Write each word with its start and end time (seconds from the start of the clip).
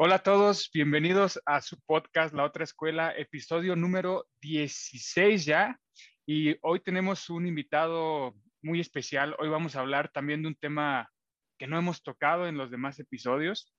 Hola 0.00 0.14
a 0.14 0.22
todos, 0.22 0.70
bienvenidos 0.72 1.40
a 1.44 1.60
su 1.60 1.76
podcast 1.80 2.32
La 2.32 2.44
Otra 2.44 2.62
Escuela, 2.62 3.12
episodio 3.16 3.74
número 3.74 4.28
16 4.40 5.44
ya. 5.44 5.76
Y 6.24 6.56
hoy 6.62 6.78
tenemos 6.78 7.28
un 7.30 7.48
invitado 7.48 8.36
muy 8.62 8.78
especial. 8.78 9.34
Hoy 9.40 9.48
vamos 9.48 9.74
a 9.74 9.80
hablar 9.80 10.08
también 10.08 10.42
de 10.42 10.48
un 10.50 10.54
tema 10.54 11.10
que 11.58 11.66
no 11.66 11.76
hemos 11.76 12.04
tocado 12.04 12.46
en 12.46 12.56
los 12.56 12.70
demás 12.70 13.00
episodios. 13.00 13.74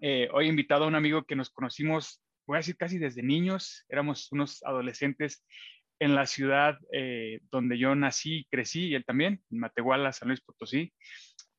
Eh, 0.00 0.30
hoy 0.32 0.46
he 0.46 0.48
invitado 0.48 0.84
a 0.84 0.88
un 0.88 0.94
amigo 0.94 1.24
que 1.24 1.36
nos 1.36 1.50
conocimos, 1.50 2.22
voy 2.46 2.56
a 2.56 2.60
decir 2.60 2.78
casi 2.78 2.96
desde 2.96 3.22
niños, 3.22 3.84
éramos 3.90 4.32
unos 4.32 4.62
adolescentes 4.62 5.44
en 5.98 6.14
la 6.14 6.24
ciudad 6.24 6.78
eh, 6.90 7.40
donde 7.52 7.76
yo 7.76 7.94
nací 7.94 8.38
y 8.38 8.44
crecí, 8.46 8.86
y 8.86 8.94
él 8.94 9.04
también, 9.04 9.42
en 9.50 9.58
Matehuala, 9.58 10.14
San 10.14 10.28
Luis 10.28 10.40
Potosí. 10.40 10.94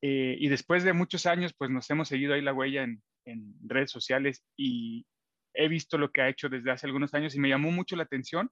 Eh, 0.00 0.34
y 0.40 0.48
después 0.48 0.82
de 0.82 0.92
muchos 0.92 1.24
años, 1.26 1.54
pues 1.56 1.70
nos 1.70 1.88
hemos 1.88 2.08
seguido 2.08 2.34
ahí 2.34 2.42
la 2.42 2.52
huella 2.52 2.82
en, 2.82 3.00
en 3.24 3.54
redes 3.62 3.90
sociales 3.90 4.44
y 4.56 5.06
he 5.54 5.68
visto 5.68 5.98
lo 5.98 6.10
que 6.10 6.22
ha 6.22 6.28
hecho 6.28 6.48
desde 6.48 6.70
hace 6.70 6.86
algunos 6.86 7.14
años 7.14 7.34
y 7.34 7.40
me 7.40 7.48
llamó 7.48 7.70
mucho 7.70 7.96
la 7.96 8.04
atención. 8.04 8.50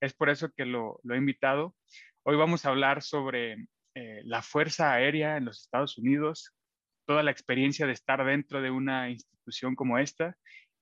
Es 0.00 0.14
por 0.14 0.30
eso 0.30 0.50
que 0.56 0.66
lo, 0.66 1.00
lo 1.04 1.14
he 1.14 1.18
invitado. 1.18 1.76
Hoy 2.24 2.36
vamos 2.36 2.64
a 2.64 2.70
hablar 2.70 3.02
sobre 3.02 3.66
eh, 3.94 4.22
la 4.24 4.42
Fuerza 4.42 4.92
Aérea 4.92 5.36
en 5.36 5.44
los 5.44 5.62
Estados 5.62 5.98
Unidos, 5.98 6.54
toda 7.06 7.22
la 7.22 7.30
experiencia 7.30 7.86
de 7.86 7.92
estar 7.92 8.24
dentro 8.24 8.62
de 8.62 8.70
una 8.70 9.10
institución 9.10 9.74
como 9.74 9.98
esta 9.98 10.36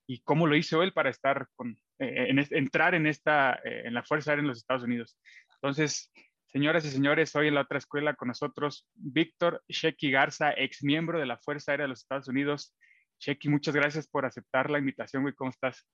y 0.06 0.20
cómo 0.22 0.46
lo 0.46 0.56
hizo 0.56 0.82
él 0.82 0.92
para 0.92 1.10
estar 1.10 1.48
con, 1.56 1.76
eh, 1.98 2.26
en 2.28 2.38
entrar 2.50 2.94
en, 2.94 3.06
esta, 3.06 3.54
eh, 3.64 3.82
en 3.84 3.94
la 3.94 4.02
Fuerza 4.04 4.30
Aérea 4.30 4.42
en 4.42 4.48
los 4.48 4.58
Estados 4.58 4.84
Unidos. 4.84 5.18
Entonces, 5.54 6.12
señoras 6.46 6.84
y 6.84 6.90
señores, 6.90 7.34
hoy 7.34 7.48
en 7.48 7.54
la 7.54 7.62
otra 7.62 7.78
escuela 7.78 8.14
con 8.14 8.28
nosotros 8.28 8.88
Víctor 8.94 9.62
Shecky 9.68 10.10
Garza, 10.10 10.52
ex 10.56 10.82
miembro 10.84 11.18
de 11.18 11.26
la 11.26 11.38
Fuerza 11.38 11.72
Aérea 11.72 11.84
de 11.84 11.90
los 11.90 12.02
Estados 12.02 12.28
Unidos. 12.28 12.76
Shecky, 13.20 13.50
muchas 13.50 13.74
gracias 13.74 14.08
por 14.08 14.24
aceptar 14.24 14.70
la 14.70 14.78
invitación, 14.78 15.22
güey. 15.22 15.34
¿Cómo 15.34 15.50
estás? 15.50 15.86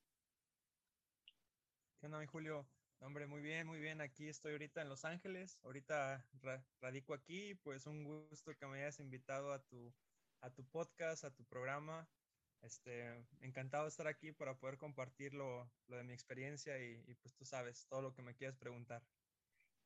¿Qué 1.98 2.06
onda, 2.06 2.20
mi 2.20 2.26
Julio? 2.26 2.68
Hombre, 3.00 3.26
muy 3.26 3.40
bien, 3.40 3.66
muy 3.66 3.80
bien. 3.80 4.00
Aquí 4.00 4.28
estoy 4.28 4.52
ahorita 4.52 4.80
en 4.80 4.88
Los 4.88 5.04
Ángeles. 5.04 5.58
Ahorita 5.64 6.24
ra- 6.40 6.64
radico 6.80 7.14
aquí. 7.14 7.56
Pues 7.56 7.86
un 7.86 8.04
gusto 8.04 8.54
que 8.54 8.66
me 8.66 8.78
hayas 8.78 9.00
invitado 9.00 9.52
a 9.52 9.60
tu, 9.60 9.92
a 10.40 10.50
tu 10.50 10.64
podcast, 10.68 11.24
a 11.24 11.34
tu 11.34 11.44
programa. 11.46 12.08
Este, 12.62 13.26
encantado 13.40 13.84
de 13.84 13.88
estar 13.88 14.06
aquí 14.06 14.30
para 14.30 14.56
poder 14.56 14.78
compartir 14.78 15.34
lo, 15.34 15.68
lo 15.88 15.96
de 15.96 16.04
mi 16.04 16.12
experiencia 16.12 16.78
y, 16.78 17.02
y, 17.08 17.14
pues 17.16 17.34
tú 17.34 17.44
sabes 17.44 17.86
todo 17.88 18.02
lo 18.02 18.14
que 18.14 18.22
me 18.22 18.36
quieras 18.36 18.56
preguntar. 18.56 19.02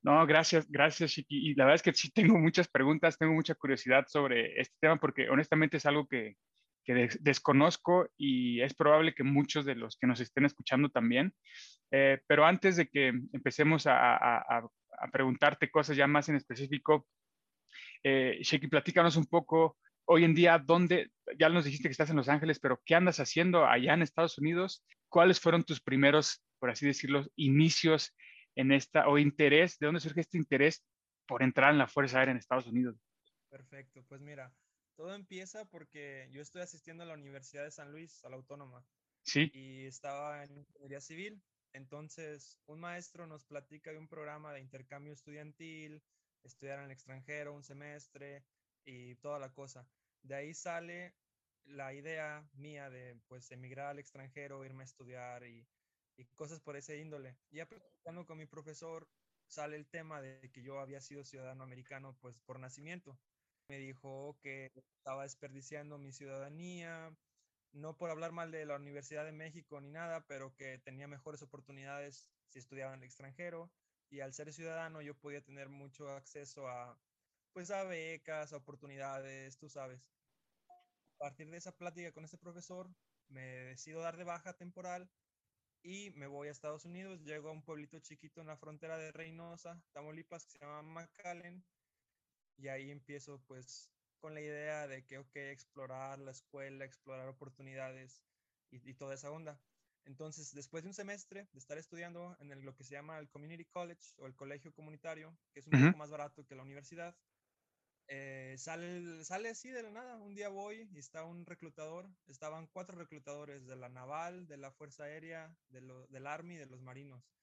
No, 0.02 0.26
gracias, 0.26 0.70
gracias, 0.70 1.10
Chiqui. 1.12 1.50
Y 1.50 1.54
la 1.54 1.64
verdad 1.64 1.76
es 1.76 1.82
que 1.82 1.94
sí 1.94 2.10
tengo 2.12 2.38
muchas 2.38 2.68
preguntas, 2.68 3.16
tengo 3.16 3.32
mucha 3.32 3.54
curiosidad 3.54 4.04
sobre 4.08 4.60
este 4.60 4.76
tema 4.78 5.00
porque 5.00 5.30
honestamente 5.30 5.78
es 5.78 5.86
algo 5.86 6.06
que, 6.06 6.36
que 6.84 6.94
des- 6.94 7.22
desconozco 7.22 8.08
y 8.16 8.60
es 8.60 8.74
probable 8.74 9.14
que 9.14 9.22
muchos 9.24 9.64
de 9.64 9.74
los 9.74 9.96
que 9.96 10.06
nos 10.06 10.20
estén 10.20 10.44
escuchando 10.44 10.88
también. 10.88 11.34
Eh, 11.90 12.20
pero 12.26 12.44
antes 12.44 12.76
de 12.76 12.88
que 12.88 13.08
empecemos 13.32 13.86
a, 13.86 14.16
a- 14.16 14.38
a- 14.38 14.68
preguntarte 15.12 15.70
cosas 15.70 15.96
ya 15.96 16.06
más 16.06 16.28
en 16.28 16.36
específico, 16.36 17.06
eh, 18.02 18.40
platícanos 18.70 19.16
un 19.16 19.26
poco 19.26 19.78
hoy 20.04 20.24
en 20.24 20.34
día, 20.34 20.58
¿dónde? 20.58 21.10
Ya 21.38 21.48
nos 21.48 21.64
dijiste 21.64 21.88
que 21.88 21.92
estás 21.92 22.10
en 22.10 22.16
Los 22.16 22.28
Ángeles, 22.28 22.58
pero 22.58 22.80
¿qué 22.84 22.94
andas 22.94 23.20
haciendo 23.20 23.66
allá 23.66 23.94
en 23.94 24.02
Estados 24.02 24.38
Unidos? 24.38 24.84
¿Cuáles 25.08 25.40
fueron 25.40 25.64
tus 25.64 25.80
primeros, 25.80 26.42
por 26.58 26.70
así 26.70 26.86
decirlo, 26.86 27.24
inicios 27.36 28.16
en 28.56 28.72
esta, 28.72 29.08
o 29.08 29.18
interés, 29.18 29.78
de 29.78 29.86
dónde 29.86 30.00
surge 30.00 30.20
este 30.20 30.38
interés 30.38 30.84
por 31.26 31.42
entrar 31.42 31.72
en 31.72 31.78
la 31.78 31.86
Fuerza 31.86 32.18
Aérea 32.18 32.32
en 32.32 32.38
Estados 32.38 32.66
Unidos? 32.66 32.96
Perfecto, 33.48 34.04
pues 34.08 34.20
mira, 34.20 34.52
todo 35.00 35.14
empieza 35.14 35.64
porque 35.64 36.28
yo 36.30 36.42
estoy 36.42 36.60
asistiendo 36.60 37.04
a 37.04 37.06
la 37.06 37.14
Universidad 37.14 37.64
de 37.64 37.70
San 37.70 37.90
Luis, 37.90 38.22
a 38.22 38.28
la 38.28 38.36
Autónoma. 38.36 38.84
Sí, 39.22 39.50
y 39.54 39.86
estaba 39.86 40.44
en 40.44 40.58
ingeniería 40.58 41.00
civil. 41.00 41.42
Entonces, 41.72 42.58
un 42.66 42.80
maestro 42.80 43.26
nos 43.26 43.46
platica 43.46 43.92
de 43.92 43.98
un 43.98 44.08
programa 44.08 44.52
de 44.52 44.60
intercambio 44.60 45.14
estudiantil, 45.14 46.02
estudiar 46.42 46.80
en 46.80 46.84
el 46.84 46.90
extranjero 46.90 47.54
un 47.54 47.64
semestre 47.64 48.44
y 48.84 49.14
toda 49.16 49.38
la 49.38 49.50
cosa. 49.54 49.88
De 50.20 50.34
ahí 50.34 50.52
sale 50.52 51.14
la 51.64 51.94
idea 51.94 52.46
mía 52.52 52.90
de 52.90 53.18
pues 53.26 53.50
emigrar 53.52 53.86
al 53.86 54.00
extranjero, 54.00 54.66
irme 54.66 54.82
a 54.82 54.84
estudiar 54.84 55.46
y, 55.46 55.66
y 56.18 56.26
cosas 56.34 56.60
por 56.60 56.76
ese 56.76 56.98
índole. 56.98 57.38
Ya 57.50 57.64
platicando 57.64 58.26
con 58.26 58.36
mi 58.36 58.44
profesor, 58.44 59.08
sale 59.46 59.76
el 59.76 59.88
tema 59.88 60.20
de 60.20 60.50
que 60.52 60.60
yo 60.62 60.78
había 60.78 61.00
sido 61.00 61.24
ciudadano 61.24 61.64
americano 61.64 62.18
pues 62.20 62.38
por 62.40 62.60
nacimiento. 62.60 63.18
Me 63.70 63.78
dijo 63.78 64.36
que 64.42 64.72
estaba 64.96 65.22
desperdiciando 65.22 65.96
mi 65.96 66.12
ciudadanía, 66.12 67.16
no 67.70 67.96
por 67.96 68.10
hablar 68.10 68.32
mal 68.32 68.50
de 68.50 68.66
la 68.66 68.74
Universidad 68.74 69.24
de 69.24 69.30
México 69.30 69.80
ni 69.80 69.92
nada, 69.92 70.26
pero 70.26 70.52
que 70.56 70.78
tenía 70.78 71.06
mejores 71.06 71.40
oportunidades 71.42 72.26
si 72.48 72.58
estudiaba 72.58 72.94
en 72.94 72.98
el 72.98 73.04
extranjero 73.04 73.70
y 74.10 74.22
al 74.22 74.34
ser 74.34 74.52
ciudadano 74.52 75.02
yo 75.02 75.14
podía 75.14 75.40
tener 75.40 75.68
mucho 75.68 76.08
acceso 76.10 76.66
a 76.66 77.00
pues 77.52 77.70
a 77.70 77.84
becas, 77.84 78.52
a 78.52 78.56
oportunidades, 78.56 79.56
tú 79.56 79.68
sabes. 79.68 80.00
A 81.14 81.18
partir 81.18 81.48
de 81.48 81.58
esa 81.58 81.70
plática 81.70 82.10
con 82.10 82.24
este 82.24 82.38
profesor, 82.38 82.90
me 83.28 83.42
decido 83.42 84.00
dar 84.00 84.16
de 84.16 84.24
baja 84.24 84.52
temporal 84.54 85.08
y 85.84 86.10
me 86.16 86.26
voy 86.26 86.48
a 86.48 86.50
Estados 86.50 86.86
Unidos, 86.86 87.22
llego 87.22 87.50
a 87.50 87.52
un 87.52 87.62
pueblito 87.62 88.00
chiquito 88.00 88.40
en 88.40 88.48
la 88.48 88.56
frontera 88.56 88.98
de 88.98 89.12
Reynosa, 89.12 89.80
Tamaulipas, 89.92 90.44
que 90.44 90.50
se 90.50 90.58
llama 90.58 90.82
McAllen, 90.82 91.64
y 92.60 92.68
ahí 92.68 92.90
empiezo 92.90 93.42
pues 93.46 93.90
con 94.20 94.34
la 94.34 94.40
idea 94.42 94.86
de 94.86 95.04
que, 95.06 95.18
ok, 95.18 95.36
explorar 95.36 96.18
la 96.18 96.30
escuela, 96.32 96.84
explorar 96.84 97.28
oportunidades 97.28 98.22
y, 98.70 98.88
y 98.90 98.94
toda 98.94 99.14
esa 99.14 99.30
onda. 99.30 99.60
Entonces, 100.04 100.52
después 100.54 100.82
de 100.84 100.88
un 100.90 100.94
semestre 100.94 101.48
de 101.52 101.58
estar 101.58 101.78
estudiando 101.78 102.36
en 102.40 102.52
el- 102.52 102.60
lo 102.62 102.74
que 102.74 102.84
se 102.84 102.94
llama 102.94 103.18
el 103.18 103.28
Community 103.30 103.64
College 103.66 104.12
o 104.18 104.26
el 104.26 104.34
colegio 104.36 104.72
comunitario, 104.74 105.38
que 105.52 105.60
es 105.60 105.66
un 105.66 105.74
Ujú. 105.74 105.78
poco 105.78 105.96
más 105.96 106.10
barato 106.10 106.44
que 106.46 106.54
la 106.56 106.62
universidad, 106.62 107.16
eh, 108.08 108.56
sale, 108.58 109.24
sale 109.24 109.48
así 109.50 109.70
de 109.70 109.82
la 109.82 109.90
nada. 109.90 110.16
Un 110.18 110.34
día 110.34 110.48
voy 110.48 110.88
y 110.92 110.98
está 110.98 111.24
un 111.24 111.46
reclutador. 111.46 112.10
Estaban 112.26 112.66
cuatro 112.68 112.98
reclutadores 112.98 113.66
de 113.66 113.76
la 113.76 113.88
Naval, 113.88 114.46
de 114.48 114.56
la 114.58 114.72
Fuerza 114.72 115.04
Aérea, 115.04 115.56
de 115.68 115.80
lo- 115.82 116.06
del 116.08 116.26
Army 116.26 116.54
y 116.56 116.58
de 116.58 116.66
los 116.66 116.82
Marinos. 116.82 117.39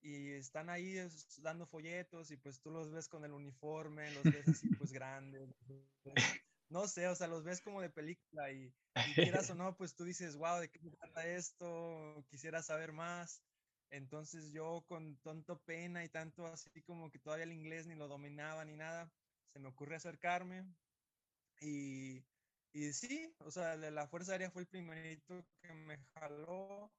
Y 0.00 0.32
están 0.32 0.70
ahí 0.70 0.96
dando 1.38 1.66
folletos 1.66 2.30
y 2.30 2.36
pues 2.36 2.60
tú 2.60 2.70
los 2.70 2.90
ves 2.90 3.08
con 3.08 3.24
el 3.24 3.32
uniforme, 3.32 4.10
los 4.12 4.22
ves 4.22 4.48
así 4.48 4.68
pues 4.78 4.92
grandes. 4.92 5.54
No 6.70 6.86
sé, 6.86 7.08
o 7.08 7.14
sea, 7.14 7.28
los 7.28 7.44
ves 7.44 7.62
como 7.62 7.80
de 7.80 7.88
película 7.88 8.52
y, 8.52 8.74
y 8.94 9.14
quieras 9.14 9.48
o 9.48 9.54
no, 9.54 9.74
pues 9.78 9.94
tú 9.94 10.04
dices, 10.04 10.36
wow, 10.36 10.60
¿de 10.60 10.68
qué 10.70 10.78
trata 10.78 11.26
esto? 11.26 12.22
Quisiera 12.28 12.62
saber 12.62 12.92
más. 12.92 13.42
Entonces 13.90 14.52
yo 14.52 14.84
con 14.86 15.16
tanto 15.22 15.62
pena 15.62 16.04
y 16.04 16.10
tanto 16.10 16.46
así 16.46 16.82
como 16.82 17.10
que 17.10 17.18
todavía 17.18 17.44
el 17.44 17.52
inglés 17.52 17.86
ni 17.86 17.94
lo 17.94 18.06
dominaba 18.06 18.64
ni 18.66 18.76
nada, 18.76 19.10
se 19.54 19.60
me 19.60 19.68
ocurre 19.68 19.96
acercarme 19.96 20.66
y, 21.60 22.24
y 22.72 22.92
sí, 22.92 23.34
o 23.38 23.50
sea, 23.50 23.76
la 23.76 24.06
Fuerza 24.06 24.32
Aérea 24.32 24.50
fue 24.50 24.62
el 24.62 24.68
primerito 24.68 25.44
que 25.62 25.72
me 25.74 25.98
jaló 26.14 26.92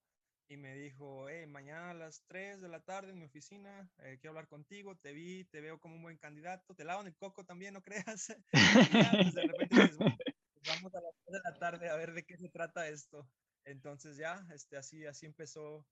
y 0.49 0.57
me 0.57 0.75
dijo, 0.75 1.29
hey, 1.29 1.45
mañana 1.45 1.91
a 1.91 1.93
las 1.93 2.23
3 2.27 2.59
de 2.59 2.67
la 2.67 2.81
tarde 2.81 3.11
en 3.11 3.19
mi 3.19 3.25
oficina, 3.25 3.87
eh, 3.99 4.17
quiero 4.19 4.31
hablar 4.31 4.47
contigo, 4.47 4.97
te 4.97 5.13
vi, 5.13 5.45
te 5.45 5.61
veo 5.61 5.79
como 5.79 5.95
un 5.95 6.01
buen 6.01 6.17
candidato, 6.17 6.73
te 6.73 6.83
lavan 6.83 7.05
el 7.05 7.15
coco 7.15 7.45
también, 7.45 7.75
no 7.75 7.83
creas. 7.83 8.35
ya, 8.91 9.11
pues 9.11 9.33
de 9.35 9.43
repente 9.43 9.75
dices, 9.75 9.97
bueno, 9.97 10.17
pues 10.17 10.67
vamos 10.67 10.95
a 10.95 11.01
las 11.01 11.13
3 11.23 11.33
de 11.33 11.51
la 11.51 11.59
tarde 11.59 11.89
a 11.89 11.95
ver 11.95 12.13
de 12.13 12.25
qué 12.25 12.35
se 12.35 12.49
trata 12.49 12.89
esto. 12.89 13.29
Entonces 13.63 14.17
ya, 14.17 14.43
este, 14.51 14.75
así, 14.75 15.05
así 15.05 15.27
empezó 15.27 15.85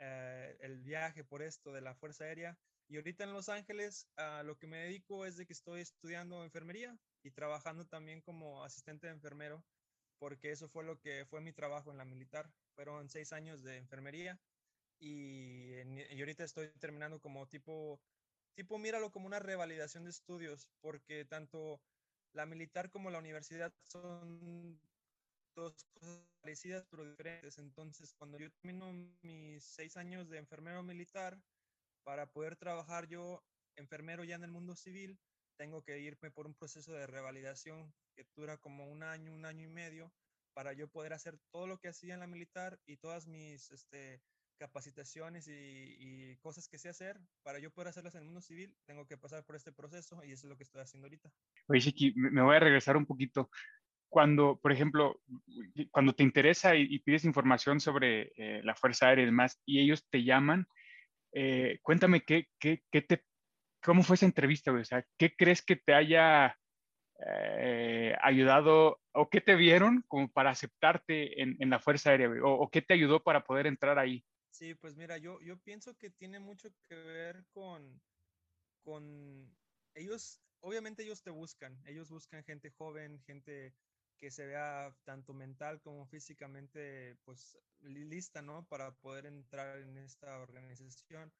eh, 0.00 0.56
el 0.60 0.80
viaje 0.80 1.22
por 1.22 1.42
esto 1.42 1.72
de 1.72 1.80
la 1.80 1.94
Fuerza 1.94 2.24
Aérea. 2.24 2.58
Y 2.88 2.96
ahorita 2.96 3.22
en 3.22 3.32
Los 3.32 3.48
Ángeles, 3.48 4.08
a 4.16 4.42
lo 4.42 4.58
que 4.58 4.66
me 4.66 4.78
dedico 4.78 5.24
es 5.24 5.36
de 5.36 5.46
que 5.46 5.52
estoy 5.52 5.82
estudiando 5.82 6.42
enfermería 6.42 6.98
y 7.22 7.30
trabajando 7.30 7.86
también 7.86 8.20
como 8.22 8.64
asistente 8.64 9.06
de 9.06 9.12
enfermero, 9.12 9.64
porque 10.18 10.50
eso 10.50 10.68
fue 10.68 10.82
lo 10.82 10.98
que 10.98 11.24
fue 11.26 11.40
mi 11.40 11.52
trabajo 11.52 11.92
en 11.92 11.98
la 11.98 12.04
militar. 12.04 12.50
Fueron 12.80 13.10
seis 13.10 13.34
años 13.34 13.62
de 13.62 13.76
enfermería 13.76 14.40
y, 14.98 15.74
en- 15.74 15.98
y 15.98 16.18
ahorita 16.18 16.44
estoy 16.44 16.70
terminando 16.80 17.20
como 17.20 17.46
tipo, 17.46 18.00
tipo, 18.56 18.78
míralo 18.78 19.10
como 19.12 19.26
una 19.26 19.38
revalidación 19.38 20.04
de 20.04 20.10
estudios, 20.10 20.66
porque 20.80 21.26
tanto 21.26 21.82
la 22.32 22.46
militar 22.46 22.90
como 22.90 23.10
la 23.10 23.18
universidad 23.18 23.74
son 23.92 24.80
dos 25.54 25.84
cosas 25.92 26.26
parecidas 26.40 26.86
pero 26.90 27.04
diferentes. 27.04 27.58
Entonces, 27.58 28.14
cuando 28.14 28.38
yo 28.38 28.50
termino 28.50 28.94
mis 29.20 29.62
seis 29.62 29.98
años 29.98 30.30
de 30.30 30.38
enfermero 30.38 30.82
militar, 30.82 31.38
para 32.04 32.32
poder 32.32 32.56
trabajar 32.56 33.08
yo 33.08 33.44
enfermero 33.76 34.24
ya 34.24 34.36
en 34.36 34.44
el 34.44 34.52
mundo 34.52 34.74
civil, 34.74 35.18
tengo 35.58 35.82
que 35.82 35.98
irme 36.00 36.30
por 36.30 36.46
un 36.46 36.54
proceso 36.54 36.92
de 36.94 37.06
revalidación 37.06 37.94
que 38.16 38.26
dura 38.36 38.56
como 38.58 38.86
un 38.90 39.02
año, 39.02 39.34
un 39.34 39.44
año 39.44 39.64
y 39.68 39.72
medio, 39.72 40.14
para 40.54 40.72
yo 40.72 40.88
poder 40.88 41.12
hacer 41.12 41.38
todo 41.50 41.66
lo 41.66 41.78
que 41.78 41.88
hacía 41.88 42.14
en 42.14 42.20
la 42.20 42.26
militar 42.26 42.78
y 42.86 42.96
todas 42.96 43.26
mis 43.26 43.70
este, 43.70 44.20
capacitaciones 44.60 45.48
y, 45.48 46.36
cosas 46.42 46.68
que 46.68 46.78
sé 46.78 46.88
hacer, 46.88 47.18
para 47.42 47.58
yo 47.58 47.70
poder 47.70 47.88
hacerlas 47.88 48.14
en 48.14 48.20
el 48.20 48.26
mundo 48.26 48.40
civil, 48.42 48.74
tengo 48.86 49.06
que 49.06 49.16
pasar 49.16 49.44
por 49.44 49.56
este 49.56 49.72
proceso 49.72 50.22
y 50.24 50.32
eso 50.32 50.46
es 50.46 50.50
lo 50.50 50.56
que 50.56 50.64
estoy 50.64 50.82
haciendo 50.82 51.06
ahorita. 51.06 51.30
Oye, 51.68 51.80
Chiqui, 51.80 52.12
me 52.14 52.42
voy 52.42 52.56
a 52.56 52.60
regresar 52.60 52.96
un 52.96 53.06
poquito. 53.06 53.50
Cuando, 54.08 54.58
por 54.60 54.72
ejemplo, 54.72 55.20
cuando 55.90 56.12
te 56.12 56.24
interesa 56.24 56.74
y, 56.76 56.98
pides 56.98 57.24
información 57.24 57.80
sobre 57.80 58.32
eh, 58.36 58.60
la 58.62 58.74
Fuerza 58.74 59.06
Aérea 59.06 59.22
y 59.22 59.26
demás, 59.26 59.60
y 59.64 59.80
ellos 59.80 60.06
te 60.10 60.24
llaman, 60.24 60.66
eh, 61.32 61.78
cuéntame 61.82 62.22
qué, 62.22 62.48
qué, 62.58 62.82
qué, 62.90 63.02
te, 63.02 63.24
cómo 63.82 64.02
fue 64.02 64.16
esa 64.16 64.26
entrevista, 64.26 64.72
O 64.72 64.84
sea, 64.84 65.04
¿qué 65.16 65.34
crees 65.36 65.62
que 65.62 65.76
te 65.76 65.94
haya 65.94 66.58
eh, 67.26 68.14
ayudado 68.20 68.99
o 69.12 69.28
qué 69.28 69.40
te 69.40 69.56
vieron 69.56 70.04
como 70.08 70.30
para 70.30 70.50
aceptarte 70.50 71.42
en, 71.42 71.56
en 71.58 71.70
la 71.70 71.80
Fuerza 71.80 72.10
Aérea, 72.10 72.30
O, 72.44 72.70
qué 72.70 72.82
te 72.82 72.94
ayudó 72.94 73.22
para 73.22 73.44
poder 73.44 73.66
entrar 73.66 73.98
ahí? 73.98 74.24
Sí, 74.50 74.74
pues 74.74 74.96
mira, 74.96 75.18
yo, 75.18 75.40
yo 75.40 75.58
pienso 75.58 75.96
que 75.96 76.10
tiene 76.10 76.40
mucho 76.40 76.70
que 76.88 76.94
ver 76.94 77.44
con, 77.52 78.00
con 78.84 79.56
ellos, 79.94 80.40
obviamente 80.60 81.02
ellos 81.02 81.22
te 81.22 81.30
buscan, 81.30 81.80
ellos 81.86 82.10
buscan 82.10 82.44
gente 82.44 82.70
joven, 82.70 83.22
gente 83.26 83.74
que 84.18 84.30
se 84.30 84.46
vea 84.46 84.94
tanto 85.04 85.32
mental 85.32 85.80
como 85.80 86.06
físicamente, 86.06 87.16
pues 87.24 87.58
lista, 87.80 88.42
¿no? 88.42 88.66
Para 88.66 88.92
poder 88.96 89.26
entrar 89.26 89.78
en 89.78 89.96
esta 89.96 90.38
organización. 90.40 91.32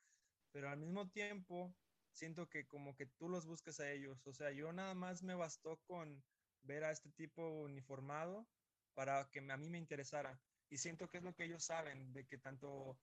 Pero 0.52 0.70
al 0.70 0.78
mismo 0.78 1.08
tiempo, 1.10 1.74
siento 2.12 2.48
que 2.48 2.66
como 2.66 2.96
que 2.96 3.06
tú 3.06 3.28
los 3.28 3.46
buscas 3.46 3.80
a 3.80 3.90
ellos. 3.92 4.26
O 4.26 4.32
sea, 4.32 4.50
yo 4.52 4.72
nada 4.72 4.94
más 4.94 5.22
me 5.22 5.34
bastó 5.34 5.78
con 5.86 6.24
ver 6.62 6.84
a 6.84 6.90
este 6.90 7.10
tipo 7.10 7.42
uniformado 7.42 8.46
para 8.94 9.28
que 9.30 9.40
a 9.40 9.56
mí 9.56 9.68
me 9.70 9.78
interesara. 9.78 10.40
Y 10.68 10.78
siento 10.78 11.08
que 11.08 11.18
es 11.18 11.24
lo 11.24 11.34
que 11.34 11.44
ellos 11.44 11.64
saben, 11.64 12.12
de 12.12 12.26
que 12.26 12.38
tanto, 12.38 12.98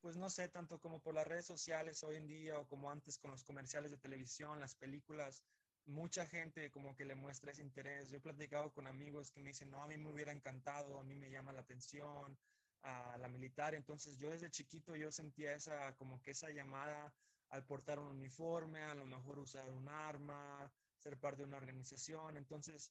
pues 0.00 0.16
no 0.16 0.28
sé, 0.28 0.48
tanto 0.48 0.78
como 0.78 1.00
por 1.00 1.14
las 1.14 1.26
redes 1.26 1.46
sociales 1.46 2.02
hoy 2.02 2.16
en 2.16 2.26
día 2.26 2.58
o 2.58 2.66
como 2.66 2.90
antes 2.90 3.18
con 3.18 3.30
los 3.30 3.44
comerciales 3.44 3.90
de 3.90 3.98
televisión, 3.98 4.60
las 4.60 4.74
películas, 4.74 5.42
mucha 5.86 6.26
gente 6.26 6.70
como 6.70 6.94
que 6.94 7.04
le 7.04 7.14
muestra 7.14 7.52
ese 7.52 7.62
interés. 7.62 8.10
Yo 8.10 8.18
he 8.18 8.20
platicado 8.20 8.70
con 8.72 8.86
amigos 8.86 9.30
que 9.30 9.40
me 9.40 9.50
dicen, 9.50 9.70
no, 9.70 9.82
a 9.82 9.86
mí 9.86 9.96
me 9.96 10.10
hubiera 10.10 10.32
encantado, 10.32 10.98
a 10.98 11.04
mí 11.04 11.14
me 11.14 11.30
llama 11.30 11.52
la 11.52 11.60
atención 11.60 12.36
a 12.82 13.16
la 13.18 13.28
militar. 13.28 13.74
Entonces 13.74 14.18
yo 14.18 14.30
desde 14.30 14.50
chiquito 14.50 14.96
yo 14.96 15.10
sentía 15.10 15.54
esa, 15.54 15.94
como 15.96 16.20
que 16.22 16.32
esa 16.32 16.50
llamada 16.50 17.12
al 17.50 17.64
portar 17.64 17.98
un 17.98 18.08
uniforme, 18.08 18.82
a 18.82 18.94
lo 18.94 19.06
mejor 19.06 19.38
usar 19.38 19.68
un 19.70 19.88
arma, 19.88 20.70
ser 21.06 21.18
parte 21.18 21.42
de 21.42 21.48
una 21.48 21.58
organización. 21.58 22.36
Entonces, 22.36 22.90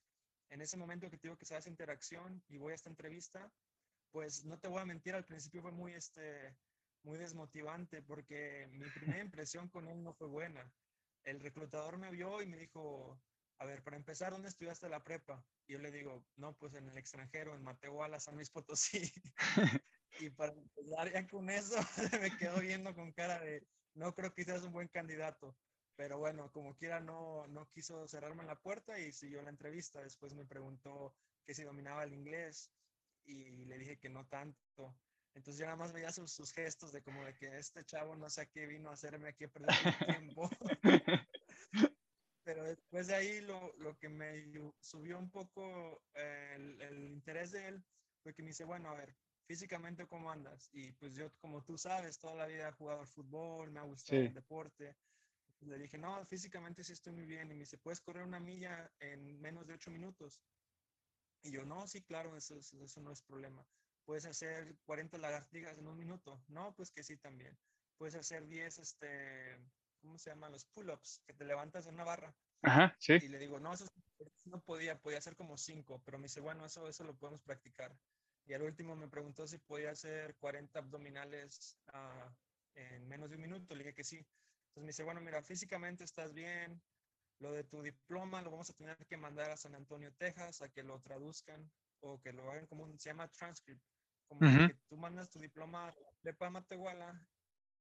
en 0.50 0.62
ese 0.62 0.78
momento 0.78 1.10
que 1.10 1.18
tengo 1.18 1.38
que 1.38 1.44
hacer 1.44 1.58
esa 1.58 1.70
interacción 1.70 2.42
y 2.48 2.58
voy 2.58 2.72
a 2.72 2.76
esta 2.76 2.90
entrevista, 2.90 3.52
pues 4.12 4.46
no 4.46 4.58
te 4.58 4.70
voy 4.70 4.82
a 4.82 4.86
mentir, 4.86 5.16
al 5.16 5.26
principio 5.26 5.62
fue 5.62 5.72
muy, 5.72 5.94
este, 5.94 6.56
muy 7.04 7.18
desmotivante 7.18 8.02
porque 8.02 8.68
mi 8.72 8.90
primera 8.90 9.22
impresión 9.22 9.68
con 9.70 9.90
él 9.90 10.02
no 10.02 10.14
fue 10.14 10.28
buena. 10.28 10.72
El 11.26 11.42
reclutador 11.42 11.98
me 11.98 12.10
vio 12.12 12.42
y 12.42 12.48
me 12.48 12.58
dijo, 12.58 13.20
a 13.60 13.66
ver, 13.66 13.84
para 13.84 13.98
empezar, 13.98 14.32
¿dónde 14.32 14.48
estudiaste 14.48 14.88
la 14.88 15.04
prepa? 15.04 15.44
Y 15.68 15.74
yo 15.74 15.80
le 15.80 15.92
digo, 15.92 16.26
no, 16.38 16.56
pues 16.56 16.74
en 16.76 16.88
el 16.88 16.98
extranjero, 16.98 17.54
en 17.54 17.64
Matehuala, 17.64 18.20
San 18.20 18.36
Luis 18.36 18.50
Potosí. 18.50 19.12
y 20.20 20.30
para 20.30 20.54
empezar 20.54 21.12
ya 21.12 21.28
con 21.28 21.50
eso, 21.50 21.76
me 22.22 22.38
quedo 22.38 22.62
viendo 22.62 22.96
con 22.96 23.12
cara 23.12 23.42
de, 23.42 23.68
no 23.96 24.14
creo 24.14 24.34
que 24.34 24.46
seas 24.46 24.64
un 24.64 24.72
buen 24.72 24.88
candidato. 24.88 25.58
Pero 25.96 26.18
bueno, 26.18 26.52
como 26.52 26.76
quiera, 26.76 27.00
no, 27.00 27.48
no 27.48 27.68
quiso 27.70 28.08
cerrarme 28.08 28.44
la 28.44 28.56
puerta 28.56 29.00
y 29.00 29.12
siguió 29.12 29.42
la 29.42 29.50
entrevista. 29.50 30.02
Después 30.02 30.34
me 30.34 30.46
preguntó 30.46 31.16
que 31.46 31.54
si 31.54 31.64
dominaba 31.64 32.04
el 32.04 32.14
inglés 32.14 32.72
y 33.24 33.66
le 33.66 33.78
dije 33.78 33.98
que 33.98 34.10
no 34.10 34.26
tanto. 34.28 34.96
Entonces 35.36 35.60
yo 35.60 35.66
nada 35.66 35.78
más 35.78 35.94
veía 35.94 36.12
sus, 36.12 36.32
sus 36.32 36.52
gestos 36.54 36.92
de 36.92 37.02
como 37.02 37.24
de 37.26 37.36
que 37.36 37.58
este 37.58 37.84
chavo 37.84 38.16
no 38.16 38.30
sé 38.30 38.42
a 38.42 38.46
qué 38.46 38.68
vino 38.68 38.90
a 38.90 38.94
hacerme 38.94 39.30
aquí 39.30 39.44
a 39.46 39.50
perder 39.50 39.76
el 39.86 40.08
tiempo. 40.34 40.50
Pero 42.44 42.64
después 42.64 43.08
de 43.08 43.16
ahí 43.16 43.42
lo, 43.42 43.74
lo 43.78 43.98
que 43.98 44.08
me 44.08 44.46
subió 44.80 45.18
un 45.18 45.32
poco 45.32 46.04
el, 46.14 46.80
el, 46.82 47.10
interés 47.10 47.52
de 47.52 47.68
él 47.68 47.84
fue 48.22 48.34
que 48.34 48.44
me 48.44 48.50
dice, 48.50 48.66
bueno, 48.66 48.90
a 48.90 48.94
ver, 48.94 49.16
físicamente 49.48 50.08
cómo 50.08 50.32
andas. 50.32 50.70
Y 50.72 50.92
pues 50.94 51.14
yo, 51.16 51.32
como 51.40 51.64
tú 51.64 51.78
sabes, 51.78 52.20
toda 52.20 52.36
la 52.36 52.46
vida 52.46 52.70
he 52.70 52.74
jugado 52.74 53.02
al 53.02 53.08
fútbol, 53.08 53.72
me 53.72 53.80
ha 53.80 53.84
gustado 53.84 54.22
el 54.22 54.34
deporte. 54.34 54.96
Le 55.62 55.78
dije, 55.78 55.98
no, 55.98 56.26
físicamente 56.26 56.84
sí 56.84 56.94
estoy 56.94 57.14
muy 57.14 57.26
bien. 57.26 57.50
Y 57.52 57.54
me 57.54 57.62
dice, 57.62 57.78
¿puedes 57.78 58.02
correr 58.02 58.24
una 58.24 58.40
milla 58.40 58.92
en 59.00 59.42
menos 59.42 59.66
de 59.68 59.74
ocho 59.74 59.92
minutos? 59.92 60.42
Y 61.44 61.52
yo, 61.52 61.64
no, 61.66 61.88
sí, 61.88 62.02
claro, 62.04 62.36
eso, 62.36 62.58
eso 62.58 63.02
no 63.02 63.12
es 63.12 63.22
problema. 63.22 63.66
¿Puedes 64.06 64.26
hacer 64.26 64.76
40 64.86 65.18
lagartijas 65.18 65.78
en 65.78 65.88
un 65.88 65.98
minuto? 65.98 66.44
No, 66.48 66.74
pues 66.76 66.92
que 66.92 67.04
sí 67.04 67.18
también. 67.18 67.58
Puedes 67.98 68.16
hacer 68.16 68.48
10, 68.48 68.80
este, 68.80 69.60
¿cómo 70.02 70.18
se 70.18 70.30
llaman? 70.30 70.52
Los 70.52 70.66
pull-ups, 70.66 71.22
que 71.26 71.34
te 71.34 71.46
levantas 71.46 71.88
en 71.88 71.96
una 71.96 72.04
barra. 72.04 72.36
Ajá, 72.62 72.96
sí. 73.00 73.14
Y 73.14 73.28
le 73.28 73.40
digo, 73.40 73.60
no, 73.60 73.74
eso 73.74 73.86
no 74.46 74.60
podía, 74.62 75.00
podía 75.00 75.18
hacer 75.18 75.36
como 75.36 75.58
5, 75.58 76.02
pero 76.06 76.18
me 76.18 76.24
dice, 76.24 76.40
bueno, 76.40 76.66
eso, 76.66 76.88
eso 76.88 77.04
lo 77.04 77.16
podemos 77.16 77.42
practicar. 77.42 77.96
Y 78.46 78.54
al 78.54 78.62
último 78.62 78.96
me 78.96 79.08
preguntó 79.08 79.48
si 79.48 79.58
podía 79.58 79.92
hacer 79.92 80.36
40 80.38 80.78
abdominales 80.78 81.78
uh, 81.94 82.30
en 82.76 83.08
menos 83.08 83.30
de 83.30 83.38
un 83.38 83.42
minuto. 83.42 83.74
Le 83.74 83.84
dije 83.84 83.96
que 83.96 84.04
sí. 84.04 84.26
Entonces 84.76 84.84
me 84.84 84.88
dice, 84.88 85.04
bueno, 85.04 85.22
mira, 85.22 85.42
físicamente 85.42 86.04
estás 86.04 86.34
bien, 86.34 86.82
lo 87.40 87.54
de 87.54 87.64
tu 87.64 87.82
diploma 87.82 88.42
lo 88.42 88.52
vamos 88.52 88.70
a 88.70 88.74
tener 88.74 88.98
que 89.08 89.16
mandar 89.16 89.50
a 89.50 89.56
San 89.56 89.74
Antonio, 89.74 90.14
Texas, 90.18 90.62
a 90.62 90.68
que 90.68 90.84
lo 90.84 91.00
traduzcan 91.00 91.72
o 92.02 92.20
que 92.20 92.34
lo 92.34 92.52
hagan 92.52 92.68
como 92.68 92.84
un, 92.84 93.00
se 93.00 93.10
llama 93.10 93.30
transcript, 93.30 93.82
como 94.28 94.42
que 94.42 94.76
tú 94.90 94.98
mandas 94.98 95.30
tu 95.30 95.40
diploma 95.40 95.96
de 96.24 96.36
Matehuala 96.50 97.26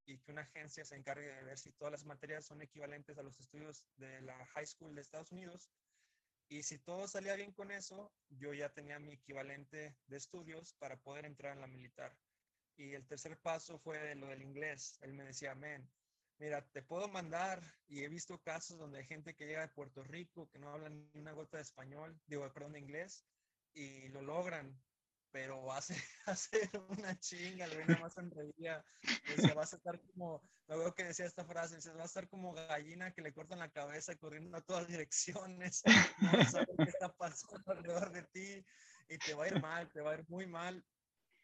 y 0.05 0.19
que 0.19 0.31
una 0.31 0.43
agencia 0.43 0.85
se 0.85 0.95
encargue 0.95 1.27
de 1.27 1.43
ver 1.43 1.57
si 1.57 1.73
todas 1.73 1.91
las 1.91 2.05
materias 2.05 2.45
son 2.45 2.61
equivalentes 2.61 3.17
a 3.17 3.23
los 3.23 3.37
estudios 3.41 3.83
de 3.97 4.21
la 4.21 4.45
high 4.53 4.65
school 4.65 4.95
de 4.95 5.01
Estados 5.01 5.33
Unidos. 5.33 5.69
Y 6.47 6.63
si 6.63 6.77
todo 6.79 7.09
salía 7.09 7.35
bien 7.35 7.51
con 7.51 7.71
eso, 7.71 8.13
yo 8.29 8.53
ya 8.53 8.69
tenía 8.69 8.99
mi 8.99 9.13
equivalente 9.13 9.97
de 10.07 10.17
estudios 10.17 10.75
para 10.75 10.95
poder 10.95 11.25
entrar 11.25 11.53
en 11.53 11.61
la 11.61 11.67
militar. 11.67 12.15
Y 12.77 12.93
el 12.93 13.05
tercer 13.05 13.37
paso 13.39 13.79
fue 13.79 14.15
lo 14.15 14.27
del 14.27 14.43
inglés. 14.43 14.97
Él 15.01 15.13
me 15.13 15.23
decía, 15.23 15.55
men, 15.55 15.89
Mira, 16.37 16.61
te 16.73 16.81
puedo 16.81 17.07
mandar, 17.07 17.63
y 17.87 18.03
he 18.03 18.09
visto 18.09 18.41
casos 18.41 18.77
donde 18.77 18.99
hay 18.99 19.05
gente 19.05 19.35
que 19.35 19.45
llega 19.45 19.61
de 19.61 19.69
Puerto 19.69 20.03
Rico 20.03 20.49
que 20.49 20.59
no 20.59 20.69
hablan 20.69 21.09
ni 21.13 21.19
una 21.21 21.31
gota 21.31 21.57
de 21.57 21.63
español, 21.63 22.19
digo, 22.27 22.51
perdón, 22.53 22.73
de 22.73 22.79
inglés, 22.79 23.25
y 23.73 24.09
lo 24.09 24.21
logran, 24.21 24.77
pero 25.31 25.71
hace, 25.71 25.95
hace 26.25 26.69
una 26.89 27.17
chinga, 27.19 27.67
le 27.67 27.85
nada 27.85 28.01
más 28.01 28.13
sonreía, 28.13 28.83
se 29.37 29.53
va 29.53 29.61
a 29.61 29.65
estar 29.65 30.01
como, 30.01 30.41
lo 30.67 30.79
veo 30.79 30.93
que 30.93 31.05
decía 31.05 31.25
esta 31.25 31.45
frase, 31.45 31.81
se 31.81 31.93
va 31.93 32.03
a 32.03 32.05
estar 32.05 32.27
como 32.27 32.53
gallina 32.53 33.13
que 33.13 33.21
le 33.21 33.33
cortan 33.33 33.59
la 33.59 33.71
cabeza 33.71 34.15
corriendo 34.17 34.57
a 34.57 34.61
todas 34.61 34.87
direcciones, 34.87 35.83
no 36.19 36.43
sabes 36.43 36.67
qué 36.77 36.89
está 36.89 37.13
pasando 37.13 37.71
alrededor 37.71 38.11
de 38.11 38.23
ti, 38.23 38.65
y 39.07 39.17
te 39.19 39.33
va 39.35 39.45
a 39.45 39.47
ir 39.47 39.61
mal, 39.61 39.89
te 39.91 40.01
va 40.01 40.11
a 40.11 40.15
ir 40.15 40.25
muy 40.27 40.47
mal, 40.47 40.83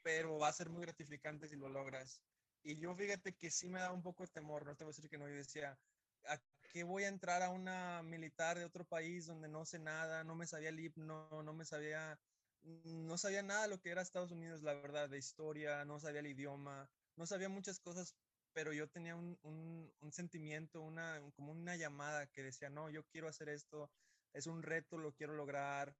pero 0.01 0.38
va 0.38 0.50
a 0.50 0.53
ser 0.53 0.69
muy 0.69 0.81
gratificante 0.81 1.48
si 1.48 1.55
lo 1.55 1.69
logras. 1.69 2.21
Y 2.63 2.77
yo 2.77 2.96
fíjate 2.96 3.34
que 3.34 3.50
sí 3.50 3.70
me 3.70 3.80
da 3.80 3.91
un 3.91 4.03
poco 4.03 4.24
de 4.24 4.30
temor, 4.30 4.65
no 4.65 4.75
te 4.75 4.84
voy 4.84 4.91
a 4.91 4.96
decir 4.96 5.10
que 5.10 5.18
no, 5.18 5.27
yo 5.27 5.36
decía, 5.36 5.77
¿a 6.25 6.39
qué 6.72 6.84
voy 6.84 7.03
a 7.03 7.08
entrar 7.08 7.41
a 7.41 7.50
una 7.50 8.01
militar 8.03 8.58
de 8.58 8.65
otro 8.65 8.86
país 8.86 9.25
donde 9.25 9.48
no 9.48 9.65
sé 9.65 9.80
nada, 9.80 10.24
no 10.24 10.36
me 10.36 10.48
sabía 10.48 10.70
el 10.70 10.80
himno, 10.80 11.27
no 11.44 11.53
me 11.53 11.65
sabía, 11.65 12.20
no 12.62 13.18
sabía 13.18 13.41
nada 13.41 13.63
de 13.63 13.70
lo 13.70 13.80
que 13.82 13.89
era 13.89 14.01
Estados 14.01 14.32
Unidos, 14.32 14.62
la 14.62 14.74
verdad, 14.74 15.10
de 15.10 15.18
historia, 15.18 15.84
no 15.86 16.00
sabía 16.00 16.20
el 16.20 16.27
idioma, 16.27 16.89
no 17.15 17.25
sabía 17.25 17.50
muchas 17.50 17.80
cosas, 17.80 18.15
pero 18.53 18.74
yo 18.74 18.88
tenía 18.89 19.15
un, 19.15 19.38
un, 19.41 19.91
un 20.00 20.12
sentimiento, 20.12 20.82
una, 20.82 21.20
como 21.36 21.51
una 21.51 21.75
llamada 21.75 22.27
que 22.27 22.44
decía, 22.44 22.70
no, 22.70 22.89
yo 22.89 23.03
quiero 23.06 23.27
hacer 23.27 23.50
esto, 23.50 23.91
es 24.34 24.48
un 24.48 24.62
reto, 24.62 24.98
lo 24.98 25.13
quiero 25.13 25.34
lograr, 25.34 25.96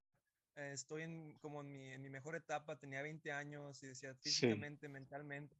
eh, 0.56 0.72
estoy 0.72 1.02
en, 1.02 1.38
como 1.38 1.62
en 1.62 1.68
mi, 1.68 1.92
en 1.92 2.02
mi, 2.02 2.10
mejor 2.10 2.36
etapa, 2.36 2.76
tenía 2.76 3.02
20 3.02 3.32
años 3.32 3.82
y 3.82 3.88
decía 3.88 4.14
físicamente, 4.14 4.88
mentalmente, 4.88 5.56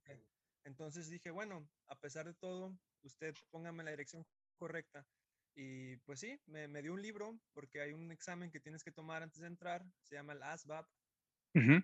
entonces 0.64 1.08
dije, 1.08 1.30
bueno, 1.30 1.68
a 1.86 1.96
pesar 1.96 2.26
de 2.26 2.34
todo, 2.34 2.76
usted 3.02 3.34
póngame 3.50 3.84
la 3.84 3.90
dirección 3.90 4.24
correcta. 4.56 5.06
Y 5.54 5.96
pues 5.98 6.20
sí, 6.20 6.40
me, 6.46 6.66
me, 6.68 6.82
dio 6.82 6.94
un 6.94 7.02
libro 7.02 7.38
porque 7.52 7.80
hay 7.80 7.92
un 7.92 8.10
examen 8.10 8.50
que 8.50 8.60
tienes 8.60 8.82
que 8.82 8.92
tomar 8.92 9.22
antes 9.22 9.40
de 9.40 9.48
entrar, 9.48 9.84
se 10.02 10.14
llama 10.14 10.32
el 10.32 10.42
ASVAB. 10.42 10.86